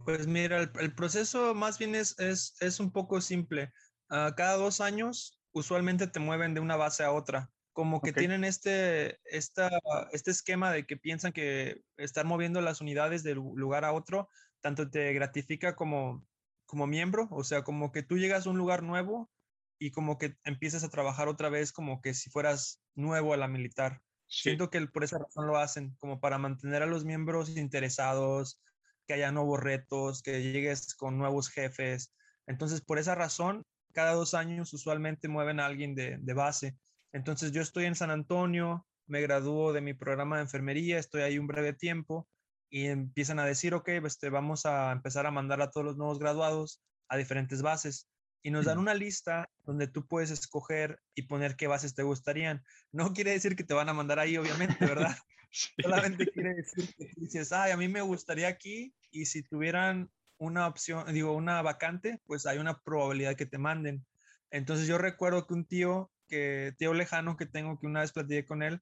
Pues 0.05 0.27
mira, 0.27 0.59
el, 0.61 0.71
el 0.81 0.95
proceso 0.95 1.55
más 1.55 1.79
bien 1.79 1.95
es, 1.95 2.19
es, 2.19 2.57
es 2.61 2.81
un 2.81 2.91
poco 2.93 3.21
simple. 3.21 3.73
Ah, 4.09 4.35
cada 4.37 4.57
dos 4.57 4.81
años 4.81 5.41
usualmente 5.53 6.07
te 6.07 6.19
mueven 6.21 6.55
de 6.55 6.61
una 6.61 6.77
base 6.77 7.05
a 7.05 7.13
otra. 7.13 7.51
Como 7.73 8.03
que 8.03 8.11
Ok. 8.11 8.19
tienen 8.19 8.45
este, 8.45 9.19
esta, 9.25 9.71
este 10.13 10.31
esquema 10.31 10.73
de 10.73 10.85
que 10.87 10.97
piensan 10.97 11.33
que 11.33 11.83
estar 11.97 12.27
moviendo 12.27 12.61
las 12.61 12.81
unidades 12.81 13.23
de 13.23 13.35
lu- 13.35 13.57
lugar 13.57 13.85
a 13.85 13.93
otro, 13.93 14.29
tanto 14.63 14.89
te 14.89 15.13
gratifica 15.13 15.77
como, 15.77 16.27
como 16.65 16.87
miembro, 16.87 17.29
o 17.31 17.45
sea, 17.45 17.63
como 17.63 17.93
que 17.93 18.03
tú 18.03 18.17
llegas 18.17 18.47
a 18.47 18.51
un 18.51 18.57
lugar 18.57 18.83
nuevo 18.83 19.31
y 19.79 19.91
como 19.91 20.17
que 20.17 20.37
empiezas 20.45 20.85
a 20.85 20.89
trabajar 20.89 21.29
otra 21.29 21.51
vez 21.51 21.73
como 21.73 22.01
que 22.01 22.15
si 22.15 22.31
fueras 22.31 22.81
nuevo 22.95 23.35
a 23.35 23.37
la 23.37 23.49
militar. 23.49 24.01
Sí, 24.27 24.51
Siento 24.51 24.71
que 24.71 24.81
por 24.87 25.05
esa 25.05 25.19
razón 25.19 25.47
lo 25.47 25.59
hacen, 25.59 25.95
como 25.99 26.21
para 26.21 26.39
mantener 26.39 26.83
a 26.83 26.87
los 26.87 27.05
miembros 27.05 27.57
interesados, 27.57 28.63
que 29.07 29.15
haya 29.15 29.33
nuevos 29.33 29.61
retos, 29.61 30.23
que 30.23 30.41
llegues 30.41 30.95
con 30.95 31.19
nuevos 31.19 31.51
jefes. 31.51 32.15
Entonces, 32.47 32.81
por 32.81 32.99
esa 32.99 33.15
razón, 33.15 33.65
cada 33.93 34.13
dos 34.13 34.33
años 34.33 34.73
usualmente 34.73 35.29
mueven 35.29 35.61
a 35.61 35.67
alguien 35.67 35.95
de, 35.95 36.17
de 36.19 36.35
base. 36.35 36.79
Entonces, 37.13 37.51
yo 37.53 37.61
estoy 37.61 37.85
en 37.87 37.97
San 37.97 38.11
Antonio, 38.11 38.87
me 39.07 39.21
gradúo 39.21 39.73
de 39.73 39.81
mi 39.81 39.93
programa 39.93 40.37
de 40.37 40.43
enfermería, 40.43 40.99
estoy 40.99 41.23
ahí 41.23 41.39
un 41.39 41.49
breve 41.49 41.73
tiempo 41.73 42.29
y 42.73 42.87
empiezan 42.87 43.39
a 43.39 43.45
decir, 43.45 43.75
ok, 43.75 43.87
este, 43.89 44.31
vamos 44.31 44.65
a 44.65 44.93
empezar 44.93 45.27
a 45.27 45.31
mandar 45.31 45.61
a 45.61 45.71
todos 45.71 45.85
los 45.85 45.99
nuevos 45.99 46.19
graduados 46.19 46.83
a 47.07 47.19
diferentes 47.19 47.61
bases. 47.61 48.09
Y 48.43 48.51
nos 48.51 48.65
dan 48.65 48.79
Ujú. 48.79 48.85
una 48.85 48.95
lista 48.95 49.51
donde 49.63 49.89
tú 49.89 50.07
puedes 50.07 50.31
escoger 50.31 50.99
y 51.15 51.23
poner 51.23 51.55
qué 51.57 51.67
bases 51.67 51.95
te 51.95 52.03
gustarían. 52.03 52.65
No 52.91 53.13
quiere 53.13 53.33
decir 53.33 53.57
que 53.57 53.63
te 53.63 53.75
van 53.75 53.91
a 53.91 53.93
mandar 53.93 54.19
ahí, 54.19 54.39
obviamente, 54.39 54.87
¿verdad? 54.87 55.15
sí. 55.51 55.69
Solamente 55.83 56.31
quiere 56.31 56.55
decir 56.55 56.89
que 56.97 57.11
dices, 57.15 57.53
ay, 57.53 57.73
a 57.73 57.77
mí 57.77 57.89
me 57.89 58.01
gustaría 58.01 58.49
aquí 58.49 58.95
y 59.11 59.27
si 59.27 59.43
tuvieran 59.43 60.11
una 60.39 60.67
opción, 60.67 61.13
digo, 61.13 61.37
una 61.37 61.61
vacante, 61.61 62.23
pues 62.25 62.47
hay 62.47 62.57
una 62.57 62.81
probabilidad 62.81 63.37
que 63.37 63.45
te 63.45 63.59
manden. 63.59 64.07
Entonces 64.51 64.87
yo 64.87 64.97
recuerdo 64.97 65.47
que 65.47 65.53
un 65.53 65.67
tío, 65.67 66.11
que 66.27 66.75
tío 66.79 66.95
lejano 66.95 67.37
que 67.37 67.45
tengo, 67.45 67.79
que 67.79 67.87
una 67.87 68.01
vez 68.01 68.13
platiqué 68.13 68.47
con 68.47 68.63
él, 68.63 68.81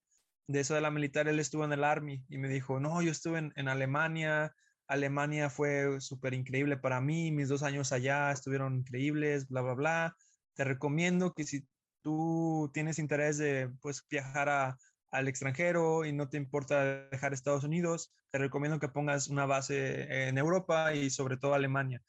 de 0.51 0.61
eso 0.61 0.75
de 0.75 0.81
la 0.81 0.91
militar, 0.91 1.29
él 1.29 1.39
estuvo 1.39 1.65
en 1.65 1.73
el 1.73 1.85
Army 1.85 2.25
y 2.29 2.39
me 2.39 2.49
dijo, 2.49 2.81
no, 2.81 3.01
yo 3.03 3.13
estuve 3.13 3.39
en, 3.39 3.53
en 3.57 3.69
Alemania, 3.69 4.55
Alemania 4.89 5.49
fue 5.51 6.01
súper 6.01 6.35
increíble 6.35 6.77
para 6.77 7.01
mí, 7.01 7.31
mis 7.31 7.49
dos 7.49 7.63
años 7.63 7.93
allá 7.93 8.33
estuvieron 8.33 8.75
increíbles, 8.75 9.49
bla, 9.49 9.63
bla, 9.63 9.75
bla. 9.75 10.17
Te 10.55 10.65
recomiendo 10.65 11.33
que 11.33 11.45
si 11.45 11.65
tú 12.03 12.71
tienes 12.75 12.99
interés 12.99 13.39
de 13.39 13.71
pues 13.81 14.05
viajar 14.11 14.49
a, 14.49 14.79
al 15.13 15.29
extranjero 15.29 16.05
y 16.05 16.13
no 16.13 16.29
te 16.29 16.39
importa 16.39 17.07
dejar 17.09 17.33
Estados 17.33 17.63
Unidos, 17.63 18.13
te 18.31 18.39
recomiendo 18.39 18.81
que 18.81 18.89
pongas 18.89 19.29
una 19.29 19.47
base 19.47 20.29
en 20.29 20.39
Europa 20.39 20.93
y 20.93 21.11
sobre 21.11 21.37
todo 21.37 21.55
Alemania. 21.55 22.03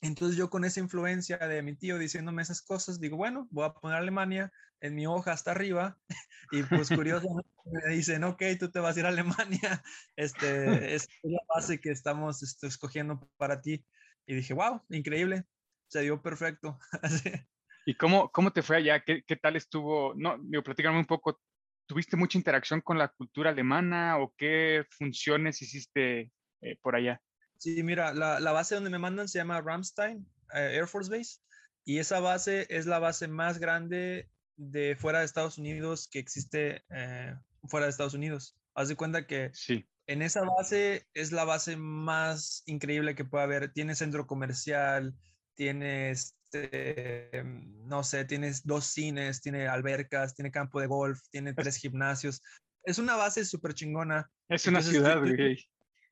Entonces 0.00 0.38
yo 0.38 0.48
con 0.48 0.64
esa 0.64 0.80
influencia 0.80 1.36
de 1.36 1.62
mi 1.62 1.76
tío 1.76 1.98
diciéndome 1.98 2.40
esas 2.40 2.62
cosas, 2.62 3.00
digo, 3.00 3.18
bueno, 3.18 3.46
voy 3.50 3.66
a 3.66 3.74
poner 3.74 3.98
Alemania 3.98 4.50
en 4.80 4.94
mi 4.94 5.06
hoja 5.06 5.32
hasta 5.32 5.50
arriba 5.50 5.98
y 6.52 6.62
pues 6.62 6.88
curiosamente 6.88 7.49
me 7.64 7.94
dicen, 7.94 8.24
ok, 8.24 8.42
tú 8.58 8.70
te 8.70 8.80
vas 8.80 8.96
a 8.96 9.00
ir 9.00 9.06
a 9.06 9.10
Alemania, 9.10 9.82
este, 10.16 10.94
es 10.94 11.08
la 11.22 11.40
base 11.54 11.80
que 11.80 11.90
estamos 11.90 12.42
este, 12.42 12.66
escogiendo 12.66 13.28
para 13.36 13.60
ti. 13.60 13.84
Y 14.26 14.34
dije, 14.34 14.54
wow, 14.54 14.82
increíble, 14.90 15.44
se 15.88 16.02
dio 16.02 16.22
perfecto. 16.22 16.78
¿Y 17.86 17.94
cómo, 17.94 18.30
cómo 18.30 18.52
te 18.52 18.62
fue 18.62 18.76
allá? 18.76 19.02
¿Qué, 19.04 19.24
qué 19.26 19.36
tal 19.36 19.56
estuvo? 19.56 20.14
No, 20.14 20.38
digo, 20.42 20.62
platícame 20.62 20.98
un 20.98 21.06
poco. 21.06 21.40
¿Tuviste 21.86 22.16
mucha 22.16 22.38
interacción 22.38 22.80
con 22.80 22.98
la 22.98 23.08
cultura 23.08 23.50
alemana 23.50 24.18
o 24.18 24.32
qué 24.36 24.84
funciones 24.90 25.60
hiciste 25.60 26.30
eh, 26.60 26.76
por 26.82 26.94
allá? 26.94 27.20
Sí, 27.56 27.82
mira, 27.82 28.14
la, 28.14 28.38
la, 28.38 28.52
base 28.52 28.76
donde 28.76 28.90
me 28.90 28.98
mandan 28.98 29.28
se 29.28 29.38
llama 29.38 29.60
Ramstein 29.60 30.26
eh, 30.54 30.76
Air 30.76 30.86
Force 30.86 31.10
Base 31.10 31.40
y 31.84 31.98
esa 31.98 32.20
base 32.20 32.66
es 32.70 32.86
la 32.86 32.98
base 32.98 33.28
más 33.28 33.58
grande 33.58 34.30
de 34.56 34.94
fuera 34.94 35.20
de 35.20 35.24
Estados 35.24 35.58
Unidos 35.58 36.08
que 36.08 36.18
existe 36.18 36.84
eh, 36.90 37.34
fuera 37.68 37.86
de 37.86 37.90
Estados 37.90 38.14
Unidos. 38.14 38.56
Haz 38.74 38.88
de 38.88 38.96
cuenta 38.96 39.26
que 39.26 39.50
sí. 39.52 39.86
en 40.06 40.22
esa 40.22 40.42
base 40.42 41.06
es 41.14 41.32
la 41.32 41.44
base 41.44 41.76
más 41.76 42.62
increíble 42.66 43.14
que 43.14 43.24
puede 43.24 43.44
haber. 43.44 43.72
Tiene 43.72 43.94
centro 43.94 44.26
comercial, 44.26 45.14
tiene, 45.54 46.10
este, 46.10 47.42
no 47.44 48.02
sé, 48.02 48.24
tienes 48.24 48.64
dos 48.64 48.86
cines, 48.86 49.42
tiene 49.42 49.68
albercas, 49.68 50.34
tiene 50.34 50.50
campo 50.50 50.80
de 50.80 50.86
golf, 50.86 51.20
tiene 51.30 51.54
tres 51.54 51.76
gimnasios. 51.76 52.42
Es 52.84 52.98
una 52.98 53.16
base 53.16 53.44
súper 53.44 53.74
chingona. 53.74 54.30
Es 54.48 54.66
una 54.66 54.78
Entonces, 54.78 55.02
ciudad, 55.02 55.18
güey. 55.20 55.52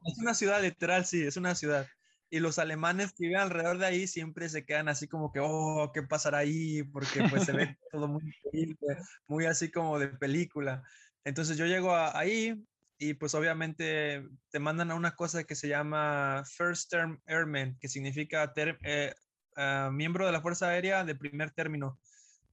Es 0.05 0.19
una 0.19 0.35
ciudad 0.35 0.63
literal, 0.63 1.05
sí, 1.07 1.23
es 1.23 1.37
una 1.37 1.55
ciudad. 1.55 1.87
Y 2.31 2.41
los 2.41 2.59
alemanes 2.59 3.13
que 3.13 3.25
viven 3.25 3.41
alrededor 3.41 3.79
de 3.79 3.87
ahí 3.87 4.07
siempre 4.07 4.49
se 4.49 4.67
quedan 4.67 4.89
así 4.89 5.09
como 5.09 5.33
que, 5.33 5.41
oh, 5.43 5.91
¿qué 5.95 6.03
pasará 6.03 6.39
ahí? 6.39 6.83
Porque 6.83 7.27
pues 7.31 7.45
se 7.45 7.53
ve 7.53 7.79
todo 7.93 8.07
muy 8.07 8.23
increíble, 8.23 8.99
muy 9.27 9.47
así 9.47 9.71
como 9.71 9.99
de 9.99 10.09
película. 10.09 10.83
Entonces 11.29 11.59
yo 11.59 11.67
llego 11.67 11.95
a, 11.95 12.19
ahí 12.19 12.65
y 12.99 13.15
pues 13.15 13.35
obviamente 13.35 14.27
te 14.51 14.59
mandan 14.59 14.91
a 14.91 14.95
una 14.95 15.15
cosa 15.15 15.45
que 15.45 15.55
se 15.55 15.69
llama 15.69 16.43
First 16.57 16.91
Term 16.91 17.21
Airman, 17.27 17.77
que 17.79 17.89
significa 17.89 18.53
eh, 18.57 19.15
uh, 19.57 19.91
miembro 19.93 20.25
de 20.25 20.33
la 20.33 20.41
Fuerza 20.41 20.69
Aérea 20.69 21.05
de 21.05 21.15
primer 21.15 21.51
término. 21.51 22.01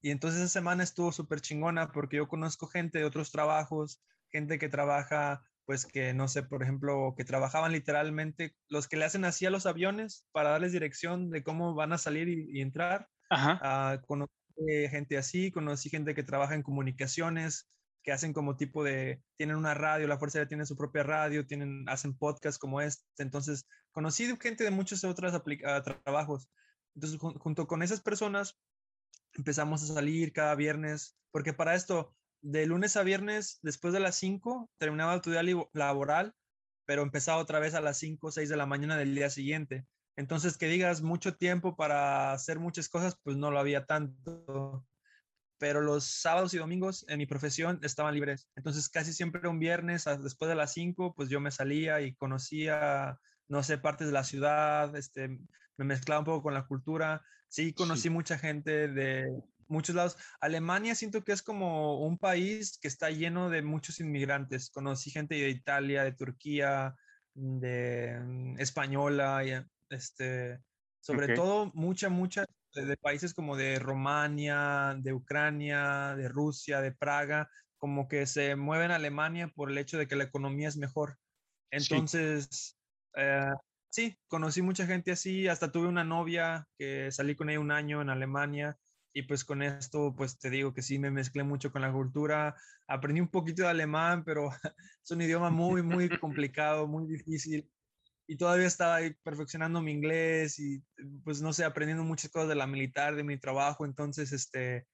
Y 0.01 0.11
entonces 0.11 0.41
esa 0.41 0.49
semana 0.49 0.83
estuvo 0.83 1.13
súper 1.13 1.39
chingona 1.39 1.93
porque 1.93 2.17
yo 2.17 2.27
conozco 2.27 2.67
gente 2.67 2.99
de 2.99 3.05
otros 3.05 3.31
trabajos, 3.31 4.01
gente 4.29 4.59
que 4.59 4.67
trabaja, 4.67 5.41
pues 5.63 5.85
que 5.85 6.13
no 6.13 6.27
sé, 6.27 6.43
por 6.43 6.61
ejemplo, 6.61 7.15
que 7.15 7.23
trabajaban 7.23 7.71
literalmente, 7.71 8.55
los 8.67 8.89
que 8.89 8.97
le 8.97 9.05
hacen 9.05 9.23
así 9.23 9.45
a 9.45 9.51
los 9.51 9.65
aviones 9.65 10.27
para 10.33 10.49
darles 10.49 10.73
dirección 10.73 11.29
de 11.29 11.43
cómo 11.43 11.75
van 11.75 11.93
a 11.93 11.97
salir 11.97 12.27
y, 12.27 12.59
entrar. 12.59 13.07
Ajá. 13.29 13.95
Uh, 13.95 14.05
conocí 14.05 14.33
gente 14.91 15.17
así, 15.17 15.49
conocí 15.49 15.89
gente 15.89 16.13
que 16.13 16.23
trabaja 16.23 16.55
en 16.55 16.61
comunicaciones, 16.61 17.69
que 18.05 18.11
hacen 18.11 18.33
como 18.33 18.55
tipo 18.55 18.83
de, 18.83 19.23
tienen 19.35 19.55
una 19.55 19.73
radio, 19.73 20.07
la 20.07 20.19
Fuerza 20.19 20.37
Aérea 20.37 20.47
tiene 20.47 20.65
su 20.67 20.77
propia 20.77 21.01
radio, 21.01 21.47
tienen, 21.47 21.89
hacen 21.89 22.15
podcast 22.15 22.59
como 22.59 22.79
este. 22.79 23.03
Entonces, 23.17 23.67
conocí 23.91 24.31
gente 24.39 24.63
de 24.63 24.69
muchos 24.69 25.03
otros 25.03 25.33
trabajos. 26.03 26.47
Entonces, 26.93 27.19
junto 27.19 27.65
con 27.65 27.81
esas 27.81 28.01
personas, 28.01 28.59
empezamos 29.33 29.83
a 29.83 29.93
salir 29.95 30.33
cada 30.33 30.53
viernes, 30.53 31.17
porque 31.31 31.51
para 31.51 31.73
esto, 31.73 32.15
de 32.41 32.67
lunes 32.67 32.95
a 32.95 33.01
viernes, 33.01 33.57
después 33.63 33.91
de 33.91 33.99
las 33.99 34.15
5, 34.17 34.69
terminaba 34.77 35.19
tu 35.21 35.31
día 35.31 35.41
laboral, 35.73 36.35
pero 36.85 37.01
empezaba 37.01 37.41
otra 37.41 37.59
vez 37.59 37.73
a 37.73 37.81
las 37.81 37.97
5 37.97 38.27
o 38.27 38.31
6 38.31 38.49
de 38.49 38.55
la 38.55 38.67
mañana 38.67 38.97
del 38.97 39.15
día 39.15 39.31
siguiente. 39.31 39.87
Entonces, 40.15 40.57
que 40.57 40.67
digas 40.67 41.01
mucho 41.01 41.35
tiempo 41.35 41.75
para 41.75 42.33
hacer 42.33 42.59
muchas 42.59 42.87
cosas, 42.87 43.17
pues 43.23 43.35
no 43.35 43.49
lo 43.49 43.59
había 43.59 43.87
tanto. 43.87 44.85
Pero 45.57 45.81
los 45.81 46.05
sábados 46.05 46.53
y 46.53 46.57
domingos 46.57 47.05
en 47.07 47.17
mi 47.17 47.25
profesión 47.25 47.79
estaban 47.81 48.13
libres. 48.13 48.49
Entonces, 48.55 48.89
casi 48.89 49.13
siempre 49.13 49.47
un 49.47 49.59
viernes, 49.59 50.05
después 50.21 50.49
de 50.49 50.55
las 50.55 50.73
5, 50.73 51.13
pues 51.15 51.29
yo 51.29 51.39
me 51.39 51.51
salía 51.51 52.01
y 52.01 52.13
conocía, 52.15 53.19
no 53.47 53.63
sé, 53.63 53.77
partes 53.77 54.07
de 54.07 54.13
la 54.13 54.23
ciudad, 54.23 54.95
este, 54.95 55.29
me 55.77 55.85
mezclaba 55.85 56.19
un 56.19 56.25
poco 56.25 56.43
con 56.43 56.53
la 56.53 56.67
cultura. 56.67 57.23
Sí, 57.47 57.73
conocí 57.73 58.03
sí. 58.03 58.09
mucha 58.09 58.37
gente 58.37 58.87
de 58.89 59.27
muchos 59.67 59.95
lados. 59.95 60.17
Alemania 60.41 60.95
siento 60.95 61.23
que 61.23 61.31
es 61.31 61.41
como 61.41 61.99
un 62.05 62.17
país 62.17 62.77
que 62.81 62.87
está 62.87 63.09
lleno 63.09 63.49
de 63.49 63.61
muchos 63.61 63.99
inmigrantes. 63.99 64.69
Conocí 64.69 65.09
gente 65.09 65.35
de 65.35 65.49
Italia, 65.49 66.03
de 66.03 66.11
Turquía, 66.11 66.95
de 67.33 68.19
mm, 68.19 68.59
española, 68.59 69.43
y, 69.45 69.53
este, 69.89 70.59
sobre 70.99 71.25
Okay. 71.25 71.35
todo 71.35 71.71
mucha, 71.73 72.09
mucha 72.09 72.45
de, 72.75 72.97
países 72.97 73.33
como 73.33 73.55
de 73.55 73.79
Rumania, 73.79 74.95
de 74.99 75.13
Ucrania, 75.13 76.13
de 76.15 76.27
Rusia, 76.27 76.81
de 76.81 76.91
Praga, 76.91 77.49
como 77.77 78.07
que 78.07 78.25
se 78.25 78.55
mueven 78.55 78.91
a 78.91 78.95
Alemania 78.95 79.51
por 79.55 79.71
el 79.71 79.77
hecho 79.77 79.97
de 79.97 80.07
que 80.07 80.15
la 80.15 80.25
economía 80.25 80.67
es 80.67 80.77
mejor. 80.77 81.17
Sí. 81.71 81.77
Entonces, 81.93 82.77
eh, 83.15 83.51
sí, 83.89 84.17
conocí 84.27 84.61
mucha 84.61 84.85
gente 84.85 85.11
así, 85.11 85.47
hasta 85.47 85.71
tuve 85.71 85.88
una 85.88 86.03
novia 86.03 86.67
que 86.77 87.11
salí 87.11 87.35
con 87.35 87.49
ella 87.49 87.59
un 87.59 87.71
año 87.71 88.01
en 88.01 88.09
Alemania 88.09 88.77
y 89.13 89.23
pues 89.23 89.45
con 89.45 89.61
esto, 89.61 90.13
pues 90.15 90.38
te 90.38 90.49
digo 90.49 90.73
que 90.73 90.81
sí 90.81 90.99
me 90.99 91.09
mezclé 91.09 91.43
mucho 91.43 91.71
con 91.71 91.81
la 91.81 91.91
cultura, 91.91 92.55
aprendí 92.85 93.21
un 93.21 93.29
poquito 93.29 93.63
de 93.63 93.69
alemán, 93.69 94.25
pero 94.25 94.49
es 95.03 95.11
un 95.11 95.21
idioma 95.21 95.49
muy, 95.49 95.81
muy 95.81 96.09
complicado, 96.19 96.88
muy 96.88 97.07
difícil 97.07 97.69
y 98.27 98.38
todavía 98.38 98.67
estaba 98.67 98.95
ahí 98.95 99.13
perfeccionando 99.23 99.81
mi 99.81 99.91
inglés 99.91 100.59
y 100.59 100.83
pues 101.23 101.41
no 101.41 101.53
sé, 101.53 101.63
aprendiendo 101.63 102.03
muchas 102.03 102.31
cosas 102.31 102.49
de 102.49 102.55
la 102.55 102.67
militar, 102.67 103.15
de 103.15 103.23
mi 103.23 103.38
trabajo, 103.38 103.85
entonces 103.85 104.31
este, 104.31 104.88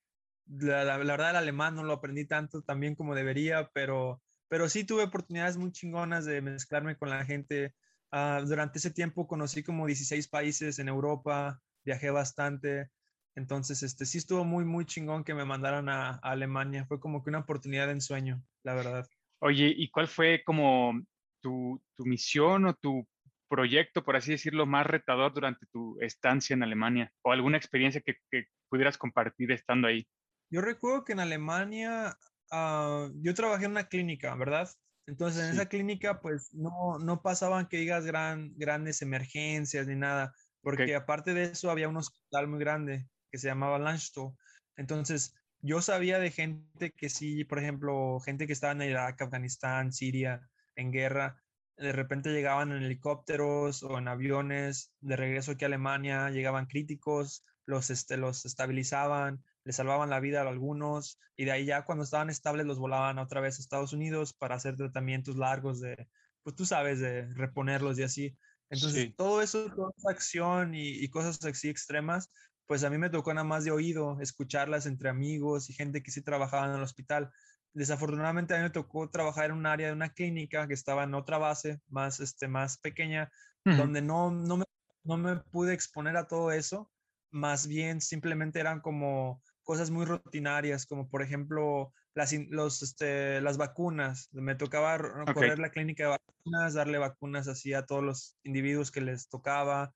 la, 0.48 0.98
verdad 0.98 1.32
el 1.32 1.36
alemán 1.38 1.76
no 1.76 1.84
lo 1.84 1.94
aprendí 1.94 2.26
tanto 2.26 2.62
también 2.62 2.96
como 2.96 3.16
debería, 3.16 3.70
pero, 3.74 4.22
pero 4.50 4.68
sí 4.68 4.84
tuve 4.84 5.04
oportunidades 5.04 5.58
muy 5.58 5.72
chingonas 5.72 6.26
de 6.26 6.42
mezclarme 6.42 6.98
con 6.98 7.10
la 7.10 7.26
gente. 7.26 7.74
Uh, 8.12 8.46
durante 8.46 8.80
ese 8.80 8.92
tiempo 8.92 9.28
conocí 9.28 9.64
como 9.64 9.88
16 9.88 10.28
países 10.28 10.80
en 10.80 10.90
Europa, 10.90 11.62
viajé 11.86 12.10
bastante, 12.10 12.90
entonces 13.36 13.84
este, 13.84 14.06
sí 14.06 14.18
estuvo 14.18 14.44
muy, 14.44 14.66
muy 14.66 14.86
chingón 14.86 15.24
que 15.24 15.34
me 15.34 15.46
mandaran 15.46 15.88
a, 15.88 16.10
a 16.10 16.32
Alemania, 16.32 16.86
fue 16.86 17.00
como 17.00 17.24
que 17.24 17.30
una 17.30 17.40
oportunidad 17.40 17.88
de 17.88 17.94
ensueño, 17.94 18.44
la 18.64 18.74
verdad. 18.74 19.08
Oye, 19.40 19.74
¿y 19.76 19.90
cuál 19.90 20.10
fue 20.10 20.44
como 20.44 21.02
tu, 21.42 21.82
tu 21.96 22.06
misión 22.06 22.66
o 22.66 22.74
tu 22.74 23.08
proyecto, 23.52 24.04
por 24.06 24.16
así 24.16 24.32
decirlo, 24.32 24.66
más 24.66 24.88
retador 24.88 25.34
durante 25.34 25.68
tu 25.68 26.00
estancia 26.02 26.56
en 26.56 26.64
Alemania? 26.64 27.14
¿O 27.24 27.34
alguna 27.34 27.58
experiencia 27.58 28.02
que, 28.02 28.16
que 28.32 28.46
pudieras 28.70 28.98
compartir 28.98 29.52
estando 29.52 29.90
ahí? 29.90 30.08
Yo 30.50 30.62
recuerdo 30.62 31.04
que 31.04 31.14
en 31.14 31.20
Alemania 31.20 32.18
uh, 32.52 33.12
yo 33.22 33.34
trabajé 33.34 33.66
en 33.66 33.72
una 33.72 33.88
clínica, 33.90 34.36
¿verdad? 34.36 34.70
Entonces 35.08 35.44
en 35.44 35.50
Sí. 35.50 35.56
esa 35.56 35.68
clínica 35.68 36.22
pues 36.22 36.54
no, 36.54 37.00
no 37.00 37.22
pasaban 37.22 37.68
que 37.68 37.78
digas 37.78 38.06
gran, 38.06 38.54
grandes 38.58 39.02
emergencias 39.02 39.88
ni 39.88 39.96
nada, 39.96 40.34
porque 40.62 40.96
aparte 40.96 41.34
de 41.34 41.44
eso 41.52 41.72
había 41.72 41.90
un 41.90 41.98
hospital 41.98 42.48
muy 42.48 42.60
grande 42.60 43.08
que 43.32 43.38
se 43.38 43.48
llamaba 43.48 43.80
Landstuhl. 43.80 44.36
Entonces 44.78 45.36
yo 45.60 45.82
sabía 45.82 46.20
de 46.20 46.32
gente 46.32 46.92
que 46.92 47.10
sí, 47.10 47.44
por 47.46 47.60
ejemplo, 47.60 48.20
gente 48.22 48.48
que 48.48 48.54
estaba 48.54 48.74
en 48.74 48.90
Irak, 48.90 49.22
Afganistán, 49.22 49.92
Siria, 49.92 50.50
en 50.76 50.92
guerra, 50.92 51.42
de 51.82 51.92
repente 51.94 52.32
llegaban 52.32 52.72
en 52.72 52.84
helicópteros 52.84 53.84
o 53.84 53.98
en 53.98 54.08
aviones 54.08 54.94
de 55.00 55.16
regreso 55.16 55.52
aquí 55.52 55.66
a 55.66 55.68
Alemania, 55.68 56.30
llegaban 56.30 56.68
críticos, 56.68 57.44
los, 57.66 57.90
este, 57.90 58.18
los 58.18 58.46
estabilizaban, 58.46 59.44
les 59.64 59.76
salvaban 59.76 60.10
la 60.10 60.20
vida 60.20 60.42
a 60.42 60.48
algunos 60.50 61.20
y 61.36 61.46
de 61.46 61.52
ahí 61.52 61.66
ya 61.66 61.86
cuando 61.86 62.04
estaban 62.04 62.30
estables 62.30 62.66
los 62.66 62.80
volaban 62.80 63.20
otra 63.20 63.42
vez 63.42 63.58
a 63.58 63.62
Estados 63.62 63.94
Unidos 63.94 64.34
para 64.34 64.56
hacer 64.56 64.76
tratamientos 64.78 65.36
largos 65.38 65.82
de, 65.82 66.08
pues 66.44 66.56
tú 66.56 66.66
sabes, 66.66 67.00
de 67.00 67.28
reponerlos 67.34 68.00
y 68.00 68.04
así. 68.04 68.38
Entonces, 68.70 69.06
Sí. 69.06 69.14
todo 69.18 69.42
eso, 69.42 69.70
toda 69.76 69.92
esa 69.98 70.12
acción 70.12 70.74
y, 70.76 70.90
y 70.90 71.10
cosas 71.10 71.44
así 71.46 71.70
extremas, 71.70 72.32
pues 72.66 72.84
a 72.84 72.90
mí 72.90 72.98
me 72.98 73.10
tocó 73.10 73.34
nada 73.34 73.44
más 73.46 73.66
de 73.66 73.72
oído, 73.72 74.20
escucharlas 74.22 74.86
entre 74.86 75.10
amigos 75.10 75.70
y 75.70 75.74
gente 75.74 76.02
que 76.02 76.12
sí 76.12 76.22
trabajaba 76.24 76.68
en 76.68 76.76
el 76.76 76.82
hospital. 76.84 77.32
Desafortunadamente 77.74 78.54
a 78.54 78.58
mí 78.58 78.64
me 78.64 78.70
tocó 78.70 79.10
trabajar 79.10 79.46
en 79.46 79.54
un 79.54 79.66
área 79.66 79.88
de 79.88 79.94
una 79.94 80.10
clínica 80.14 80.68
que 80.68 80.74
estaba 80.74 81.04
en 81.04 81.14
otra 81.14 81.38
base 81.38 81.82
más, 81.88 82.20
este, 82.20 82.48
más 82.48 82.78
pequeña, 82.78 83.32
donde 83.64 84.02
no, 84.02 84.30
no, 84.32 84.58
me, 84.58 84.66
no 85.04 85.18
me 85.18 85.38
pude 85.38 85.74
exponer 85.74 86.18
a 86.18 86.28
todo 86.28 86.52
eso, 86.52 86.92
más 87.32 87.68
bien 87.68 88.02
simplemente 88.02 88.60
eran 88.60 88.82
como 88.82 89.42
cosas 89.64 89.90
muy 89.92 90.06
rutinarias, 90.06 90.86
como 90.86 91.10
por 91.10 91.22
ejemplo 91.22 91.94
las, 92.14 92.34
los, 92.50 92.82
este, 92.82 93.40
las 93.42 93.58
vacunas. 93.58 94.28
Me 94.34 94.56
tocaba 94.56 94.96
r- 94.96 95.22
Ok. 95.24 95.34
correr 95.34 95.60
la 95.60 95.72
clínica 95.72 96.04
de 96.04 96.10
vacunas, 96.10 96.74
darle 96.74 96.98
vacunas 96.98 97.48
así 97.48 97.74
a 97.74 97.86
todos 97.86 98.04
los 98.04 98.38
individuos 98.44 98.92
que 98.92 99.02
les 99.02 99.30
tocaba. 99.30 99.94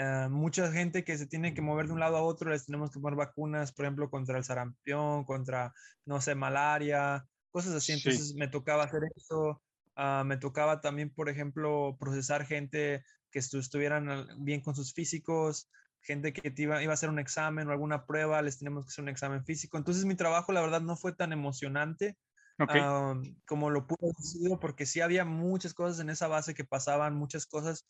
Eh, 0.00 0.28
mucha 0.30 0.70
gente 0.72 1.04
que 1.04 1.18
se 1.18 1.26
tiene 1.26 1.54
que 1.54 1.62
mover 1.62 1.86
de 1.88 1.92
un 1.94 2.00
lado 2.00 2.16
a 2.16 2.22
otro, 2.22 2.50
les 2.50 2.66
tenemos 2.66 2.90
que 2.92 3.00
poner 3.00 3.16
vacunas, 3.16 3.72
por 3.72 3.84
ejemplo, 3.84 4.10
contra 4.10 4.38
el 4.38 4.44
sarampión, 4.44 5.24
contra, 5.24 5.72
no 6.04 6.20
sé, 6.20 6.34
malaria, 6.36 7.26
cosas 7.50 7.74
así. 7.74 7.92
Sí. 7.92 7.92
Entonces 7.92 8.34
me 8.36 8.48
tocaba 8.48 8.84
hacer 8.84 9.00
eso. 9.16 9.62
Ah, 9.96 10.22
me 10.24 10.36
tocaba 10.36 10.80
también, 10.80 11.12
por 11.12 11.28
ejemplo, 11.28 11.96
procesar 11.98 12.46
gente 12.46 13.02
que 13.30 13.40
estu- 13.40 13.58
estuvieran 13.58 14.28
bien 14.44 14.60
con 14.60 14.76
sus 14.76 14.92
físicos, 14.94 15.68
gente 16.00 16.32
que 16.32 16.50
te 16.52 16.62
iba, 16.62 16.80
iba 16.82 16.92
a 16.92 16.94
hacer 16.94 17.08
un 17.10 17.18
examen 17.18 17.66
o 17.68 17.72
alguna 17.72 18.06
prueba, 18.06 18.40
les 18.42 18.58
tenemos 18.58 18.84
que 18.86 18.90
hacer 18.90 19.02
un 19.02 19.08
examen 19.08 19.44
físico. 19.44 19.76
Entonces 19.78 20.04
mi 20.04 20.14
trabajo, 20.14 20.52
la 20.52 20.60
verdad, 20.60 20.80
no 20.80 20.96
fue 20.96 21.12
tan 21.14 21.32
emocionante 21.32 22.16
Ok. 22.58 22.74
ah, 22.74 23.14
como 23.46 23.70
lo 23.70 23.86
pudo 23.86 23.98
haber 24.12 24.14
sido, 24.24 24.60
porque 24.60 24.86
sí 24.86 25.00
había 25.00 25.24
muchas 25.24 25.74
cosas 25.74 26.00
en 26.00 26.10
esa 26.10 26.28
base 26.28 26.54
que 26.54 26.64
pasaban, 26.64 27.14
muchas 27.16 27.46
cosas, 27.46 27.88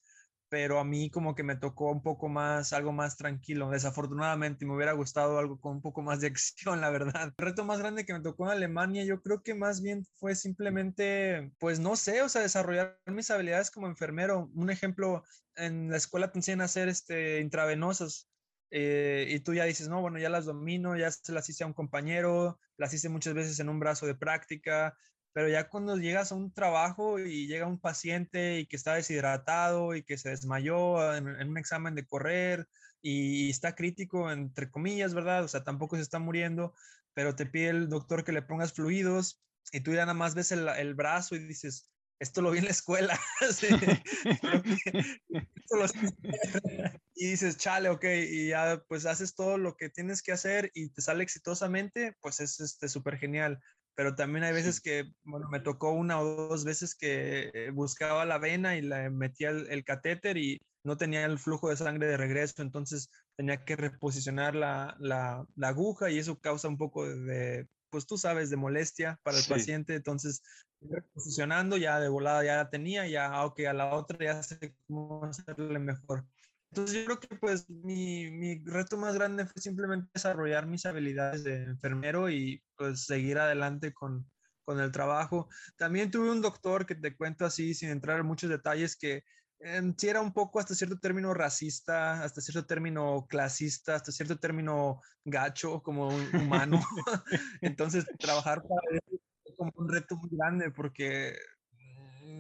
pero 0.49 0.79
a 0.79 0.85
mí 0.85 1.11
como 1.11 1.35
que 1.35 1.43
me 1.43 1.57
tocó 1.57 1.91
un 1.91 2.03
poco 2.03 2.29
más, 2.29 2.73
algo 2.73 2.93
más 2.93 3.17
tranquilo. 3.17 3.71
Desafortunadamente 3.71 4.65
me 4.67 4.75
hubiera 4.75 4.93
gustado 4.93 5.39
algo 5.39 5.61
con 5.61 5.77
un 5.77 5.83
poco 5.83 6.03
más 6.03 6.21
de 6.21 6.29
acción, 6.29 6.81
la 6.81 6.91
verdad. 6.91 7.35
El 7.39 7.47
reto 7.47 7.65
más 7.65 7.79
grande 7.79 8.05
que 8.05 8.13
me 8.13 8.21
tocó 8.21 8.45
en 8.47 8.53
Alemania, 8.53 9.05
yo 9.05 9.23
creo 9.23 9.43
que 9.43 9.55
más 9.55 9.83
bien 9.83 10.07
fue 10.17 10.35
simplemente, 10.35 11.53
pues 11.59 11.81
no 11.81 11.97
sé, 11.97 12.23
o 12.23 12.29
sea, 12.29 12.43
desarrollar 12.43 12.99
mis 13.07 13.31
habilidades 13.31 13.71
como 13.71 13.87
enfermero. 13.87 14.51
Un 14.55 14.71
ejemplo, 14.71 15.25
en 15.57 15.91
la 15.91 15.97
escuela 15.97 16.33
te 16.33 16.39
enseñan 16.39 16.63
a 16.63 16.65
hacer 16.65 16.89
este, 16.89 17.41
intravenosas. 17.41 18.29
Eh, 18.71 19.27
y 19.31 19.41
tú 19.41 19.55
ya 19.55 19.65
dices, 19.65 19.89
no, 19.89 20.01
bueno, 20.01 20.19
ya 20.19 20.29
las 20.29 20.45
domino, 20.45 20.97
ya 20.97 21.11
se 21.11 21.33
las 21.33 21.49
hice 21.49 21.65
a 21.65 21.67
un 21.67 21.73
compañero, 21.73 22.59
las 22.77 22.93
hice 22.93 23.09
muchas 23.09 23.35
veces 23.35 23.59
en 23.61 23.69
un 23.71 23.81
brazo 23.81 24.07
de 24.07 24.15
práctica, 24.15 24.97
pero 25.33 25.49
ya 25.49 25.69
cuando 25.69 25.97
llegas 25.97 26.33
a 26.33 26.35
un 26.35 26.53
trabajo 26.53 27.19
y 27.19 27.47
llega 27.47 27.67
un 27.67 27.81
paciente 27.81 28.61
y 28.61 28.67
que 28.67 28.77
está 28.77 28.95
deshidratado 28.95 29.95
y 29.95 30.03
que 30.03 30.19
se 30.19 30.31
desmayó 30.31 31.15
en, 31.15 31.29
un 31.29 31.59
examen 31.59 31.95
de 31.95 32.07
correr 32.07 32.67
y, 33.03 33.51
está 33.51 33.75
crítico, 33.75 34.31
entre 34.33 34.71
comillas, 34.71 35.15
¿verdad? 35.15 35.45
O 35.45 35.49
sea, 35.49 35.65
tampoco 35.65 35.97
se 35.97 36.03
está 36.03 36.19
muriendo, 36.19 36.75
pero 37.15 37.35
te 37.37 37.47
pide 37.47 37.69
el 37.69 37.89
doctor 37.89 38.25
que 38.25 38.33
le 38.33 38.43
pongas 38.43 38.73
fluidos 38.73 39.41
y 39.73 39.81
tú 39.81 39.93
ya 39.93 40.01
nada 40.01 40.15
más 40.15 40.35
ves 40.35 40.53
el, 40.53 40.69
el 40.69 40.95
brazo 40.95 41.37
y 41.37 41.41
dices, 41.41 41.91
esto 42.21 42.43
lo 42.43 42.51
vi 42.51 42.59
en 42.59 42.65
la 42.65 42.71
escuela. 42.71 43.19
y 47.15 47.31
dices, 47.31 47.57
chale, 47.59 47.89
ok, 47.91 48.05
y 48.05 48.49
ya 48.49 48.83
pues 48.89 49.07
haces 49.07 49.35
todo 49.35 49.57
lo 49.59 49.77
que 49.77 49.89
tienes 49.89 50.23
que 50.23 50.33
hacer 50.33 50.71
y 50.75 50.89
te 50.89 51.01
sale 51.01 51.23
exitosamente, 51.23 52.17
pues 52.21 52.41
es 52.41 52.59
este 52.61 52.89
súper 52.89 53.19
genial 53.19 53.61
pero 53.99 54.15
también 54.15 54.45
hay 54.45 54.53
veces 54.53 54.81
que, 54.81 55.13
bueno, 55.25 55.49
me 55.49 55.59
tocó 55.59 55.91
una 55.91 56.21
o 56.21 56.25
dos 56.25 56.65
veces 56.65 56.95
que 56.95 57.51
eh, 57.53 57.71
buscaba 57.73 58.25
la 58.25 58.39
vena 58.39 58.77
y 58.77 58.81
le 58.81 59.11
metía 59.11 59.51
el, 59.51 59.83
catéter 59.83 60.37
y 60.37 60.61
no 60.85 60.97
tenía 60.97 61.25
el 61.25 61.37
flujo 61.37 61.69
de 61.69 61.77
sangre 61.77 62.07
de 62.07 62.17
regreso, 62.17 62.63
entonces 62.63 63.11
tenía 63.37 63.65
que 63.65 63.75
reposicionar 63.75 64.55
la, 64.55 64.97
la, 65.01 65.45
aguja 65.63 66.11
y 66.11 66.19
eso 66.21 66.39
causa 66.39 66.69
un 66.69 66.79
poco 66.79 67.09
de, 67.09 67.67
pues 67.91 68.07
tú 68.07 68.17
sabes, 68.17 68.51
de 68.51 68.57
molestia 68.57 69.19
para 69.25 69.37
el 69.37 69.45
paciente, 69.49 69.97
entonces 69.97 70.45
reposicionando 70.81 71.77
ya 71.77 71.99
de 71.99 72.09
volada 72.09 72.45
ya 72.45 72.55
la 72.55 72.71
tenía, 72.71 73.05
ya, 73.09 73.27
ah, 73.27 73.53
a 73.53 73.73
la 73.73 73.97
otra 73.97 74.17
ya 74.25 74.41
sé 74.45 74.77
cómo 74.87 75.25
hacerle 75.25 75.81
mejor. 75.81 76.25
Entonces 76.71 76.99
yo 76.99 77.05
creo 77.07 77.21
que 77.21 77.37
pues 77.37 77.69
mi, 77.71 78.31
mi, 78.31 78.63
reto 78.65 78.97
más 78.97 79.15
grande 79.15 79.47
fue 79.47 79.61
simplemente 79.61 80.11
desarrollar 80.13 80.67
mis 80.67 80.85
habilidades 80.85 81.45
de 81.45 81.65
enfermero 81.65 82.29
y 82.29 82.63
pues 82.77 83.07
seguir 83.07 83.39
adelante 83.39 83.93
con, 83.93 84.31
con 84.65 84.79
el 84.81 84.93
trabajo. 84.93 85.49
También 85.77 86.11
tuve 86.11 86.31
un 86.31 86.43
doctor 86.43 86.85
que 86.85 86.95
te 86.95 87.17
cuento 87.17 87.47
así, 87.47 87.75
sin 87.75 87.89
entrar 87.89 88.21
en 88.21 88.27
muchos 88.27 88.51
detalles, 88.51 88.97
que 88.97 89.25
eh, 89.61 89.95
sí 89.97 90.09
era 90.09 90.21
un 90.21 90.33
poco 90.33 90.61
hasta 90.61 90.75
cierto 90.75 90.99
término 90.99 91.35
racista, 91.35 92.23
hasta 92.23 92.41
cierto 92.41 92.67
término 92.67 93.27
clasista, 93.29 93.97
hasta 93.97 94.13
cierto 94.13 94.39
término 94.39 95.01
gacho 95.25 95.83
como 95.83 96.09
un 96.09 96.21
humano. 96.53 96.81
Entonces 97.63 98.05
trabajar 98.19 98.63
para 98.63 98.83
él 98.93 99.01
fue 99.43 99.57
como 99.57 99.73
un 99.77 99.89
reto 99.89 100.17
muy 100.17 100.31
grande 100.31 100.71
porque 100.71 101.35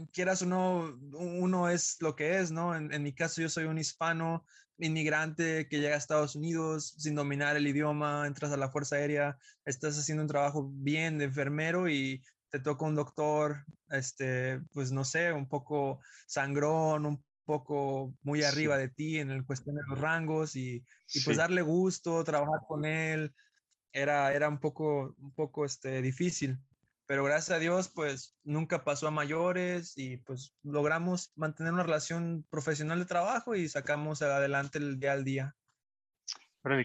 quieras 0.06 0.42
o 0.42 0.46
no, 0.46 0.98
uno 1.12 1.68
es 1.68 1.96
lo 2.00 2.16
que 2.16 2.38
es, 2.38 2.50
¿no? 2.50 2.74
En, 2.74 3.02
mi 3.02 3.12
caso 3.12 3.40
yo 3.40 3.48
soy 3.48 3.64
un 3.64 3.78
hispano 3.78 4.44
inmigrante 4.78 5.68
que 5.68 5.80
llega 5.80 5.94
a 5.94 5.98
Estados 5.98 6.36
Unidos 6.36 6.94
sin 6.98 7.14
dominar 7.14 7.56
el 7.56 7.66
idioma, 7.66 8.26
entras 8.26 8.52
a 8.52 8.56
la 8.56 8.70
Fuerza 8.70 8.96
Aérea, 8.96 9.36
estás 9.64 9.98
haciendo 9.98 10.22
un 10.22 10.28
trabajo 10.28 10.70
bien 10.72 11.18
de 11.18 11.24
enfermero 11.26 11.88
y 11.88 12.22
te 12.50 12.60
toca 12.60 12.86
un 12.86 12.94
doctor, 12.94 13.64
este, 13.90 14.60
pues 14.72 14.92
no 14.92 15.04
sé, 15.04 15.32
un 15.32 15.48
poco 15.48 16.00
sangrón, 16.26 17.06
un 17.06 17.24
poco 17.44 18.14
muy 18.22 18.42
arriba 18.42 18.76
de 18.78 18.88
ti 18.88 19.18
en 19.18 19.30
el 19.30 19.44
cuestión 19.44 19.76
de 19.76 19.82
los 19.88 19.98
rangos 19.98 20.54
y, 20.56 20.84
pues 21.24 21.36
darle 21.36 21.62
gusto, 21.62 22.22
trabajar 22.24 22.60
con 22.66 22.84
él, 22.84 23.34
era, 23.92 24.32
era 24.32 24.48
un 24.48 24.60
poco, 24.60 25.14
un 25.18 25.32
poco 25.32 25.64
este, 25.64 26.02
difícil 26.02 26.58
pero 27.08 27.24
gracias 27.24 27.56
a 27.56 27.58
Dios, 27.58 27.88
pues 27.88 28.36
nunca 28.44 28.84
pasó 28.84 29.08
a 29.08 29.10
mayores 29.10 29.96
y 29.96 30.18
pues 30.18 30.54
logramos 30.62 31.32
mantener 31.36 31.72
una 31.72 31.82
relación 31.82 32.44
profesional 32.50 32.98
de 32.98 33.06
trabajo 33.06 33.54
y 33.54 33.66
sacamos 33.66 34.20
adelante 34.20 34.76
el 34.76 35.00
día 35.00 35.12
al 35.12 35.24
día. 35.24 35.56